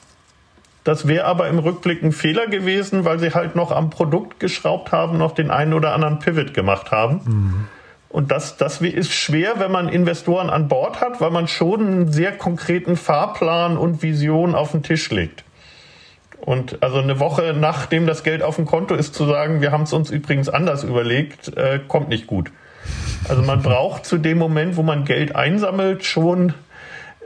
Das 0.85 1.07
wäre 1.07 1.27
aber 1.27 1.49
im 1.49 1.59
Rückblick 1.59 2.03
ein 2.03 2.13
Fehler 2.13 2.47
gewesen, 2.47 3.05
weil 3.05 3.19
sie 3.19 3.35
halt 3.35 3.55
noch 3.55 3.71
am 3.71 3.91
Produkt 3.91 4.41
geschraubt 4.41 4.93
haben, 4.93 5.19
noch 5.19 5.33
den 5.33 5.51
einen 5.51 5.75
oder 5.75 5.93
anderen 5.93 6.19
Pivot 6.21 6.55
gemacht 6.55 6.91
haben. 6.91 7.21
Mhm. 7.25 7.69
Und 8.11 8.33
das, 8.33 8.57
das 8.57 8.81
ist 8.81 9.13
schwer, 9.13 9.55
wenn 9.59 9.71
man 9.71 9.89
Investoren 9.89 10.51
an 10.51 10.67
Bord 10.67 11.01
hat, 11.01 11.21
weil 11.21 11.31
man 11.31 11.47
schon 11.47 11.81
einen 11.81 12.13
sehr 12.13 12.33
konkreten 12.33 12.97
Fahrplan 12.97 13.77
und 13.77 14.03
Vision 14.03 14.57
auf 14.57 14.73
den 14.73 14.83
Tisch 14.83 15.11
legt. 15.11 15.45
Und 16.41 16.83
also 16.83 16.99
eine 16.99 17.21
Woche 17.21 17.55
nachdem 17.57 18.07
das 18.07 18.25
Geld 18.25 18.43
auf 18.43 18.57
dem 18.57 18.67
Konto 18.67 18.95
ist, 18.95 19.15
zu 19.15 19.27
sagen, 19.27 19.61
wir 19.61 19.71
haben 19.71 19.85
es 19.85 19.93
uns 19.93 20.11
übrigens 20.11 20.49
anders 20.49 20.83
überlegt, 20.83 21.57
äh, 21.57 21.79
kommt 21.87 22.09
nicht 22.09 22.27
gut. 22.27 22.51
Also 23.29 23.43
man 23.43 23.63
braucht 23.63 24.07
zu 24.07 24.19
dem 24.19 24.39
Moment, 24.39 24.77
wo 24.77 24.83
man 24.83 25.05
Geld 25.05 25.37
einsammelt, 25.37 26.05
schon 26.05 26.55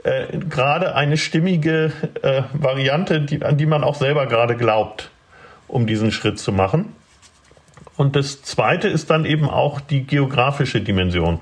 äh, 0.03 0.37
gerade 0.37 0.93
eine 0.93 1.17
stimmige 1.17 1.93
äh, 2.21 2.43
Variante, 2.53 3.21
die, 3.21 3.43
an 3.43 3.57
die 3.57 3.65
man 3.65 3.83
auch 3.83 3.95
selber 3.95 4.27
gerade 4.27 4.55
glaubt, 4.55 5.09
um 5.67 5.87
diesen 5.87 6.11
Schritt 6.11 6.37
zu 6.37 6.51
machen. 6.51 6.93
Und 7.97 8.15
das 8.15 8.41
Zweite 8.43 8.87
ist 8.87 9.09
dann 9.09 9.25
eben 9.25 9.49
auch 9.49 9.79
die 9.79 10.05
geografische 10.05 10.81
Dimension. 10.81 11.39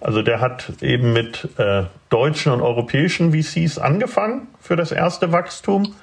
Also 0.00 0.22
der 0.22 0.40
hat 0.40 0.72
eben 0.80 1.12
mit 1.12 1.48
äh, 1.58 1.82
deutschen 2.08 2.52
und 2.52 2.62
europäischen 2.62 3.32
VCs 3.32 3.78
angefangen 3.78 4.48
für 4.60 4.76
das 4.76 4.92
erste 4.92 5.30
Wachstum, 5.32 5.94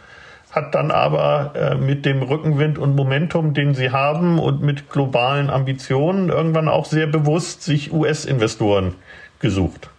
hat 0.51 0.75
dann 0.75 0.91
aber 0.91 1.53
äh, 1.55 1.75
mit 1.75 2.05
dem 2.05 2.21
Rückenwind 2.21 2.77
und 2.77 2.95
Momentum, 2.95 3.53
den 3.53 3.73
sie 3.73 3.91
haben 3.91 4.39
und 4.39 4.61
mit 4.61 4.89
globalen 4.89 5.49
Ambitionen 5.49 6.29
irgendwann 6.29 6.67
auch 6.67 6.85
sehr 6.85 7.07
bewusst 7.07 7.63
sich 7.63 7.91
US-Investoren 7.91 8.93
gesucht. 9.39 9.89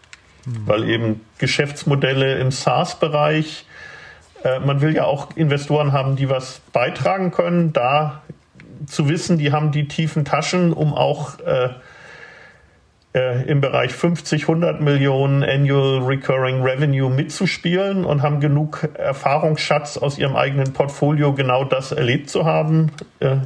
Mhm. 0.44 0.66
Weil 0.66 0.88
eben 0.88 1.20
Geschäftsmodelle 1.38 2.38
im 2.38 2.52
SaaS-Bereich, 2.52 3.66
äh, 4.44 4.60
man 4.60 4.80
will 4.80 4.94
ja 4.94 5.04
auch 5.04 5.36
Investoren 5.36 5.92
haben, 5.92 6.14
die 6.14 6.30
was 6.30 6.60
beitragen 6.72 7.32
können, 7.32 7.72
da 7.72 8.22
zu 8.86 9.08
wissen, 9.08 9.38
die 9.38 9.52
haben 9.52 9.72
die 9.72 9.88
tiefen 9.88 10.24
Taschen, 10.24 10.72
um 10.72 10.94
auch 10.94 11.38
äh, 11.40 11.70
äh, 13.14 13.48
im 13.48 13.60
Bereich 13.60 13.92
50, 13.92 14.42
100 14.42 14.80
Millionen 14.80 15.42
Annual 15.42 16.04
Recurring 16.04 16.62
Revenue 16.62 17.10
mitzuspielen 17.10 18.04
und 18.04 18.22
haben 18.22 18.40
genug 18.40 18.88
Erfahrungsschatz 18.94 19.96
aus 19.96 20.18
ihrem 20.18 20.36
eigenen 20.36 20.72
Portfolio, 20.72 21.32
genau 21.32 21.64
das 21.64 21.92
erlebt 21.92 22.30
zu 22.30 22.44
haben. 22.44 22.92
Äh, 23.20 23.36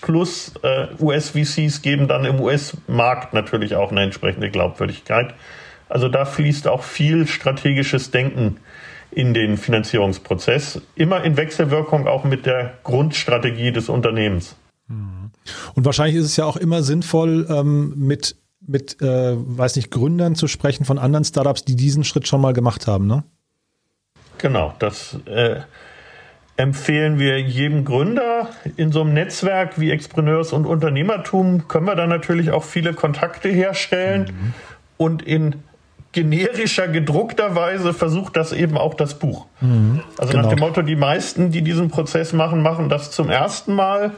plus 0.00 0.54
äh, 0.62 0.86
US-VCs 1.00 1.82
geben 1.82 2.08
dann 2.08 2.24
im 2.24 2.40
US-Markt 2.40 3.34
natürlich 3.34 3.76
auch 3.76 3.90
eine 3.90 4.02
entsprechende 4.02 4.50
Glaubwürdigkeit. 4.50 5.34
Also 5.88 6.08
da 6.08 6.24
fließt 6.24 6.66
auch 6.66 6.82
viel 6.82 7.26
strategisches 7.26 8.10
Denken 8.10 8.56
in 9.16 9.32
den 9.32 9.56
Finanzierungsprozess, 9.56 10.82
immer 10.94 11.24
in 11.24 11.38
Wechselwirkung 11.38 12.06
auch 12.06 12.24
mit 12.24 12.44
der 12.44 12.74
Grundstrategie 12.84 13.72
des 13.72 13.88
Unternehmens. 13.88 14.56
Und 15.74 15.84
wahrscheinlich 15.84 16.16
ist 16.16 16.26
es 16.26 16.36
ja 16.36 16.44
auch 16.44 16.58
immer 16.58 16.82
sinnvoll, 16.82 17.46
ähm, 17.50 17.94
mit 17.96 18.36
mit, 18.68 19.00
äh, 19.00 19.34
weiß 19.36 19.76
nicht, 19.76 19.92
Gründern 19.92 20.34
zu 20.34 20.48
sprechen 20.48 20.84
von 20.84 20.98
anderen 20.98 21.24
Startups, 21.24 21.64
die 21.64 21.76
diesen 21.76 22.02
Schritt 22.02 22.26
schon 22.26 22.40
mal 22.40 22.52
gemacht 22.52 22.88
haben, 22.88 23.06
ne? 23.06 23.22
Genau, 24.38 24.74
das 24.80 25.16
äh, 25.26 25.60
empfehlen 26.56 27.20
wir 27.20 27.40
jedem 27.40 27.84
Gründer. 27.84 28.50
In 28.76 28.90
so 28.90 29.02
einem 29.02 29.14
Netzwerk 29.14 29.78
wie 29.78 29.92
Expreneurs 29.92 30.52
und 30.52 30.66
Unternehmertum 30.66 31.68
können 31.68 31.86
wir 31.86 31.94
dann 31.94 32.08
natürlich 32.08 32.50
auch 32.50 32.64
viele 32.64 32.92
Kontakte 32.92 33.48
herstellen 33.48 34.22
mhm. 34.22 34.54
und 34.96 35.22
in 35.22 35.62
generischer, 36.16 36.88
gedruckter 36.88 37.54
Weise 37.54 37.92
versucht 37.92 38.38
das 38.38 38.54
eben 38.54 38.78
auch 38.78 38.94
das 38.94 39.18
Buch. 39.18 39.44
Mhm, 39.60 40.00
also 40.16 40.32
genau. 40.32 40.44
nach 40.44 40.50
dem 40.50 40.60
Motto, 40.60 40.80
die 40.80 40.96
meisten, 40.96 41.50
die 41.50 41.60
diesen 41.60 41.90
Prozess 41.90 42.32
machen, 42.32 42.62
machen 42.62 42.88
das 42.88 43.10
zum 43.10 43.28
ersten 43.28 43.74
Mal. 43.74 44.12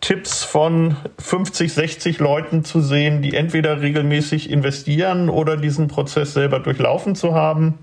Tipps 0.00 0.44
von 0.44 0.96
50, 1.18 1.72
60 1.72 2.18
Leuten 2.20 2.64
zu 2.64 2.80
sehen, 2.80 3.22
die 3.22 3.34
entweder 3.34 3.80
regelmäßig 3.80 4.50
investieren 4.50 5.28
oder 5.28 5.56
diesen 5.56 5.88
Prozess 5.88 6.32
selber 6.32 6.60
durchlaufen 6.60 7.16
zu 7.16 7.34
haben, 7.34 7.78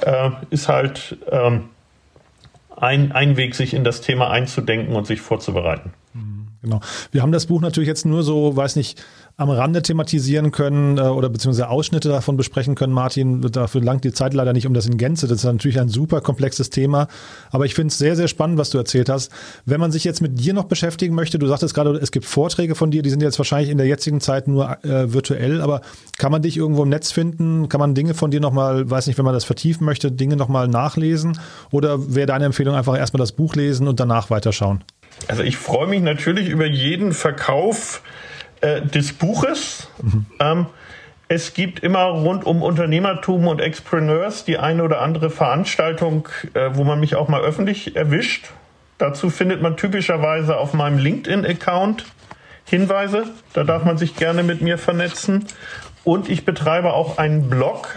äh, 0.00 0.30
ist 0.48 0.68
halt 0.68 1.18
ähm, 1.30 1.68
ein, 2.74 3.12
ein 3.12 3.36
Weg, 3.36 3.54
sich 3.54 3.74
in 3.74 3.84
das 3.84 4.00
Thema 4.00 4.30
einzudenken 4.30 4.96
und 4.96 5.06
sich 5.06 5.20
vorzubereiten. 5.20 5.92
Genau. 6.66 6.80
Wir 7.12 7.22
haben 7.22 7.30
das 7.30 7.46
Buch 7.46 7.60
natürlich 7.60 7.86
jetzt 7.86 8.06
nur 8.06 8.24
so, 8.24 8.56
weiß 8.56 8.74
nicht, 8.74 9.00
am 9.36 9.50
Rande 9.50 9.82
thematisieren 9.82 10.50
können 10.50 10.98
äh, 10.98 11.02
oder 11.02 11.28
beziehungsweise 11.28 11.68
Ausschnitte 11.68 12.08
davon 12.08 12.36
besprechen 12.36 12.74
können, 12.74 12.92
Martin. 12.92 13.40
Dafür 13.40 13.82
langt 13.82 14.02
die 14.02 14.12
Zeit 14.12 14.34
leider 14.34 14.52
nicht 14.52 14.66
um 14.66 14.74
das 14.74 14.86
in 14.86 14.96
Gänze. 14.96 15.28
Das 15.28 15.38
ist 15.38 15.44
natürlich 15.44 15.78
ein 15.78 15.88
super 15.88 16.20
komplexes 16.20 16.70
Thema. 16.70 17.06
Aber 17.52 17.66
ich 17.66 17.74
finde 17.74 17.92
es 17.92 17.98
sehr, 17.98 18.16
sehr 18.16 18.26
spannend, 18.26 18.58
was 18.58 18.70
du 18.70 18.78
erzählt 18.78 19.08
hast. 19.08 19.30
Wenn 19.64 19.78
man 19.78 19.92
sich 19.92 20.02
jetzt 20.02 20.20
mit 20.22 20.40
dir 20.40 20.54
noch 20.54 20.64
beschäftigen 20.64 21.14
möchte, 21.14 21.38
du 21.38 21.46
sagtest 21.46 21.72
gerade, 21.72 21.90
es 21.98 22.10
gibt 22.10 22.26
Vorträge 22.26 22.74
von 22.74 22.90
dir, 22.90 23.02
die 23.02 23.10
sind 23.10 23.22
jetzt 23.22 23.38
wahrscheinlich 23.38 23.70
in 23.70 23.78
der 23.78 23.86
jetzigen 23.86 24.20
Zeit 24.20 24.48
nur 24.48 24.84
äh, 24.84 25.12
virtuell, 25.12 25.60
aber 25.60 25.82
kann 26.18 26.32
man 26.32 26.42
dich 26.42 26.56
irgendwo 26.56 26.82
im 26.82 26.88
Netz 26.88 27.12
finden? 27.12 27.68
Kann 27.68 27.78
man 27.78 27.94
Dinge 27.94 28.14
von 28.14 28.32
dir 28.32 28.40
nochmal, 28.40 28.90
weiß 28.90 29.06
nicht, 29.06 29.18
wenn 29.18 29.24
man 29.24 29.34
das 29.34 29.44
vertiefen 29.44 29.84
möchte, 29.84 30.10
Dinge 30.10 30.34
nochmal 30.34 30.66
nachlesen? 30.66 31.38
Oder 31.70 32.12
wäre 32.12 32.26
deine 32.26 32.46
Empfehlung 32.46 32.74
einfach 32.74 32.96
erstmal 32.98 33.20
das 33.20 33.30
Buch 33.30 33.54
lesen 33.54 33.86
und 33.86 34.00
danach 34.00 34.30
weiterschauen? 34.30 34.82
Also 35.28 35.42
ich 35.42 35.56
freue 35.56 35.86
mich 35.86 36.02
natürlich 36.02 36.48
über 36.48 36.66
jeden 36.66 37.12
Verkauf 37.12 38.02
äh, 38.60 38.82
des 38.82 39.12
Buches. 39.12 39.88
Mhm. 40.02 40.26
Ähm, 40.40 40.66
es 41.28 41.54
gibt 41.54 41.80
immer 41.80 42.04
rund 42.04 42.44
um 42.44 42.62
Unternehmertum 42.62 43.48
und 43.48 43.60
Expreneurs 43.60 44.44
die 44.44 44.58
eine 44.58 44.84
oder 44.84 45.00
andere 45.00 45.30
Veranstaltung, 45.30 46.28
äh, 46.54 46.70
wo 46.74 46.84
man 46.84 47.00
mich 47.00 47.16
auch 47.16 47.26
mal 47.28 47.40
öffentlich 47.40 47.96
erwischt. 47.96 48.52
Dazu 48.98 49.30
findet 49.30 49.60
man 49.60 49.76
typischerweise 49.76 50.56
auf 50.56 50.72
meinem 50.72 50.98
LinkedIn-Account 50.98 52.06
Hinweise. 52.64 53.24
Da 53.52 53.64
darf 53.64 53.84
man 53.84 53.98
sich 53.98 54.16
gerne 54.16 54.42
mit 54.42 54.62
mir 54.62 54.78
vernetzen. 54.78 55.44
Und 56.04 56.28
ich 56.28 56.44
betreibe 56.44 56.92
auch 56.92 57.18
einen 57.18 57.50
Blog, 57.50 57.88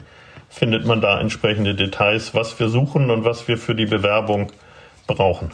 findet 0.49 0.85
man 0.85 0.99
da 1.01 1.19
entsprechende 1.19 1.75
Details, 1.75 2.33
was 2.33 2.59
wir 2.59 2.69
suchen 2.69 3.09
und 3.09 3.23
was 3.23 3.47
wir 3.47 3.57
für 3.57 3.75
die 3.75 3.85
Bewerbung 3.85 4.51
brauchen. 5.15 5.51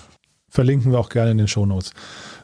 Verlinken 0.49 0.91
wir 0.91 0.99
auch 0.99 1.09
gerne 1.09 1.31
in 1.31 1.37
den 1.37 1.47
Shownotes. 1.47 1.91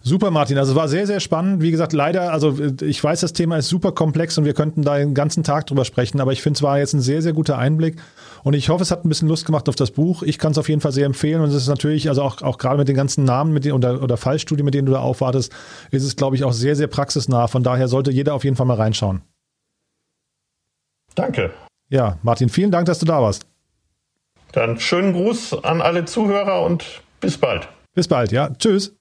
Super, 0.02 0.30
Martin. 0.30 0.58
Also 0.58 0.76
war 0.76 0.90
sehr, 0.90 1.08
sehr 1.08 1.22
spannend. 1.22 1.62
Wie 1.62 1.72
gesagt, 1.72 1.94
leider, 1.94 2.34
also 2.34 2.58
ich 2.82 3.02
weiß, 3.02 3.22
das 3.22 3.32
Thema 3.32 3.58
ist 3.58 3.70
super 3.70 3.94
komplex 3.94 4.38
und 4.38 4.44
wir 4.44 4.54
könnten 4.54 4.82
da 4.82 4.98
den 4.98 5.14
ganzen 5.14 5.44
Tag 5.44 5.68
drüber 5.68 5.86
sprechen, 5.86 6.20
aber 6.20 6.34
ich 6.34 6.42
finde, 6.42 6.58
es 6.58 6.62
war 6.62 6.78
jetzt 6.78 6.94
ein 6.94 7.00
sehr, 7.00 7.22
sehr 7.22 7.32
guter 7.32 7.58
Einblick 7.58 7.96
und 8.44 8.54
ich 8.56 8.68
hoffe, 8.68 8.84
es 8.84 8.92
hat 8.92 9.06
ein 9.06 9.10
bisschen 9.10 9.30
Lust 9.30 9.46
gemacht 9.46 9.70
auf 9.70 9.76
das 9.76 9.92
Buch. 9.92 10.22
Ich 10.22 10.38
kann 10.38 10.52
es 10.52 10.58
auf 10.58 10.68
jeden 10.68 10.82
Fall 10.82 10.92
sehr 10.92 11.06
empfehlen 11.06 11.42
und 11.42 11.48
es 11.48 11.56
ist 11.56 11.70
natürlich, 11.70 12.10
also 12.10 12.24
auch, 12.24 12.42
auch 12.42 12.58
gerade 12.58 12.78
mit 12.78 12.90
den 12.90 12.98
ganzen 12.98 13.24
Namen 13.24 13.54
mit 13.54 13.64
denen, 13.64 13.76
oder, 13.76 14.04
oder 14.04 14.18
Fallstudien, 14.18 14.66
mit 14.66 14.74
denen 14.74 14.86
du 14.86 14.92
da 14.92 15.00
aufwartest, 15.00 15.54
ist 15.92 16.04
es, 16.04 16.18
glaube 16.18 16.36
ich, 16.36 16.44
auch 16.44 16.52
sehr, 16.52 16.76
sehr 16.76 16.88
praxisnah. 16.88 17.48
Von 17.48 17.64
daher 17.64 17.88
sollte 17.88 18.12
jeder 18.12 18.34
auf 18.34 18.44
jeden 18.44 18.58
Fall 18.58 18.66
mal 18.66 18.76
reinschauen. 18.76 19.22
Danke. 21.16 21.52
Ja, 21.90 22.18
Martin, 22.24 22.50
vielen 22.50 22.72
Dank, 22.72 22.88
dass 22.88 23.00
du 23.00 23.06
da 23.06 23.22
warst. 23.22 23.46
Dann 24.52 24.80
schönen 24.80 25.14
Gruß 25.14 25.64
an 25.64 25.82
alle 25.82 26.04
Zuhörer 26.04 26.64
und 26.64 27.03
bis 27.24 27.38
bald. 27.38 27.68
Bis 27.96 28.08
bald, 28.08 28.32
ja. 28.32 28.50
Tschüss. 28.60 28.94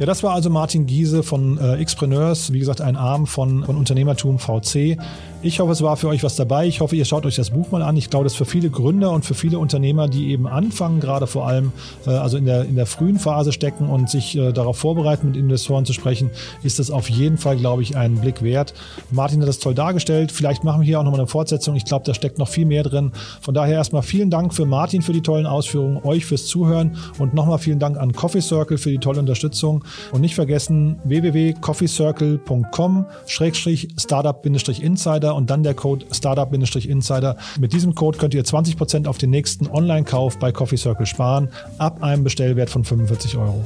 Ja, 0.00 0.06
das 0.06 0.22
war 0.22 0.32
also 0.32 0.48
Martin 0.48 0.86
Giese 0.86 1.22
von 1.22 1.58
äh, 1.58 1.84
Xpreneurs, 1.84 2.54
wie 2.54 2.58
gesagt, 2.58 2.80
ein 2.80 2.96
Arm 2.96 3.26
von, 3.26 3.64
von 3.64 3.76
Unternehmertum 3.76 4.38
VC. 4.38 4.96
Ich 5.42 5.60
hoffe, 5.60 5.72
es 5.72 5.82
war 5.82 5.98
für 5.98 6.08
euch 6.08 6.22
was 6.22 6.36
dabei. 6.36 6.66
Ich 6.66 6.80
hoffe, 6.80 6.96
ihr 6.96 7.04
schaut 7.04 7.26
euch 7.26 7.36
das 7.36 7.50
Buch 7.50 7.70
mal 7.70 7.82
an. 7.82 7.98
Ich 7.98 8.08
glaube, 8.08 8.24
das 8.24 8.32
ist 8.32 8.38
für 8.38 8.46
viele 8.46 8.70
Gründer 8.70 9.10
und 9.10 9.26
für 9.26 9.34
viele 9.34 9.58
Unternehmer, 9.58 10.08
die 10.08 10.30
eben 10.30 10.46
anfangen, 10.46 11.00
gerade 11.00 11.26
vor 11.26 11.46
allem, 11.46 11.72
äh, 12.06 12.10
also 12.12 12.38
in 12.38 12.46
der, 12.46 12.64
in 12.64 12.76
der 12.76 12.86
frühen 12.86 13.18
Phase 13.18 13.52
stecken 13.52 13.90
und 13.90 14.08
sich 14.08 14.36
äh, 14.36 14.52
darauf 14.52 14.78
vorbereiten, 14.78 15.26
mit 15.26 15.36
Investoren 15.36 15.84
zu 15.84 15.92
sprechen, 15.92 16.30
ist 16.62 16.78
das 16.78 16.90
auf 16.90 17.10
jeden 17.10 17.36
Fall, 17.36 17.56
glaube 17.56 17.82
ich, 17.82 17.94
einen 17.94 18.22
Blick 18.22 18.40
wert. 18.42 18.72
Martin 19.10 19.42
hat 19.42 19.48
das 19.48 19.58
toll 19.58 19.74
dargestellt. 19.74 20.32
Vielleicht 20.32 20.64
machen 20.64 20.80
wir 20.80 20.86
hier 20.86 21.00
auch 21.00 21.04
nochmal 21.04 21.20
eine 21.20 21.28
Fortsetzung. 21.28 21.76
Ich 21.76 21.84
glaube, 21.84 22.06
da 22.06 22.14
steckt 22.14 22.38
noch 22.38 22.48
viel 22.48 22.64
mehr 22.64 22.84
drin. 22.84 23.12
Von 23.42 23.52
daher 23.52 23.74
erstmal 23.74 24.02
vielen 24.02 24.30
Dank 24.30 24.54
für 24.54 24.64
Martin 24.64 25.02
für 25.02 25.12
die 25.12 25.20
tollen 25.20 25.44
Ausführungen, 25.44 26.00
euch 26.04 26.24
fürs 26.24 26.46
Zuhören 26.46 26.96
und 27.18 27.34
nochmal 27.34 27.58
vielen 27.58 27.78
Dank 27.78 27.98
an 27.98 28.12
Coffee 28.12 28.40
Circle 28.40 28.78
für 28.78 28.90
die 28.90 28.98
tolle 28.98 29.20
Unterstützung. 29.20 29.84
Und 30.12 30.20
nicht 30.20 30.34
vergessen, 30.34 30.98
www.coffeecircle.com 31.04 33.06
Startup-Insider 33.26 35.34
und 35.34 35.50
dann 35.50 35.62
der 35.62 35.74
Code 35.74 36.06
Startup-Insider. 36.10 37.36
Mit 37.58 37.72
diesem 37.72 37.94
Code 37.94 38.18
könnt 38.18 38.34
ihr 38.34 38.44
20% 38.44 39.06
auf 39.06 39.18
den 39.18 39.30
nächsten 39.30 39.68
Online-Kauf 39.68 40.38
bei 40.38 40.52
Coffee 40.52 40.76
Circle 40.76 41.06
sparen, 41.06 41.48
ab 41.78 42.02
einem 42.02 42.24
Bestellwert 42.24 42.70
von 42.70 42.84
45 42.84 43.36
Euro. 43.36 43.64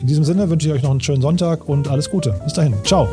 In 0.00 0.06
diesem 0.06 0.24
Sinne 0.24 0.48
wünsche 0.48 0.68
ich 0.68 0.74
euch 0.74 0.82
noch 0.82 0.90
einen 0.90 1.00
schönen 1.00 1.22
Sonntag 1.22 1.68
und 1.68 1.88
alles 1.88 2.10
Gute. 2.10 2.34
Bis 2.44 2.54
dahin. 2.54 2.74
Ciao. 2.84 3.08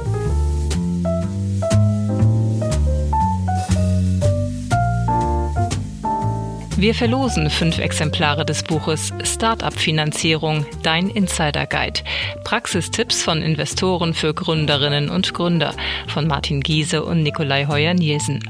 Wir 6.79 6.93
verlosen 6.93 7.49
fünf 7.49 7.79
Exemplare 7.79 8.45
des 8.45 8.61
Buches 8.61 9.11
Startup-Finanzierung, 9.23 10.63
dein 10.83 11.09
Insider 11.09 11.65
Guide. 11.65 12.01
Praxistipps 12.43 13.23
von 13.23 13.41
Investoren 13.41 14.13
für 14.13 14.35
Gründerinnen 14.35 15.09
und 15.09 15.33
Gründer 15.33 15.73
von 16.07 16.27
Martin 16.27 16.61
Giese 16.61 17.03
und 17.03 17.23
Nikolai 17.23 17.65
Heuer-Nielsen. 17.65 18.41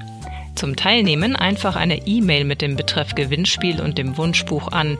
Zum 0.55 0.75
Teilnehmen 0.75 1.37
einfach 1.37 1.77
eine 1.77 2.05
E-Mail 2.05 2.43
mit 2.43 2.61
dem 2.61 2.75
Betreff 2.75 3.15
Gewinnspiel 3.15 3.79
und 3.79 3.97
dem 3.97 4.17
Wunschbuch 4.17 4.73
an 4.73 4.97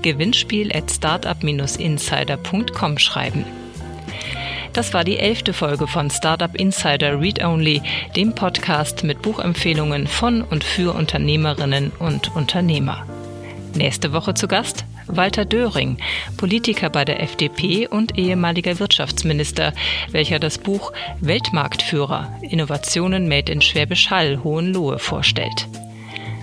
gewinnspiel 0.00 0.74
at 0.74 0.90
startup-insider.com 0.90 2.96
schreiben. 2.96 3.44
Das 4.72 4.94
war 4.94 5.02
die 5.02 5.18
elfte 5.18 5.52
Folge 5.52 5.86
von 5.88 6.10
Startup 6.10 6.54
Insider 6.54 7.20
Read 7.20 7.44
Only, 7.44 7.82
dem 8.14 8.34
Podcast 8.34 9.02
mit 9.02 9.20
Buchempfehlungen 9.20 10.06
von 10.06 10.42
und 10.42 10.62
für 10.62 10.94
Unternehmerinnen 10.94 11.90
und 11.98 12.34
Unternehmer. 12.36 13.04
Nächste 13.74 14.12
Woche 14.12 14.34
zu 14.34 14.46
Gast 14.46 14.84
Walter 15.06 15.44
Döring, 15.44 15.96
Politiker 16.36 16.88
bei 16.88 17.04
der 17.04 17.20
FDP 17.20 17.88
und 17.88 18.16
ehemaliger 18.16 18.78
Wirtschaftsminister, 18.78 19.72
welcher 20.12 20.38
das 20.38 20.58
Buch 20.58 20.92
Weltmarktführer 21.20 22.32
Innovationen 22.42 23.28
made 23.28 23.50
in 23.50 23.60
Schwäbisch 23.60 24.10
Hall 24.10 24.40
Hohenlohe 24.44 25.00
vorstellt. 25.00 25.66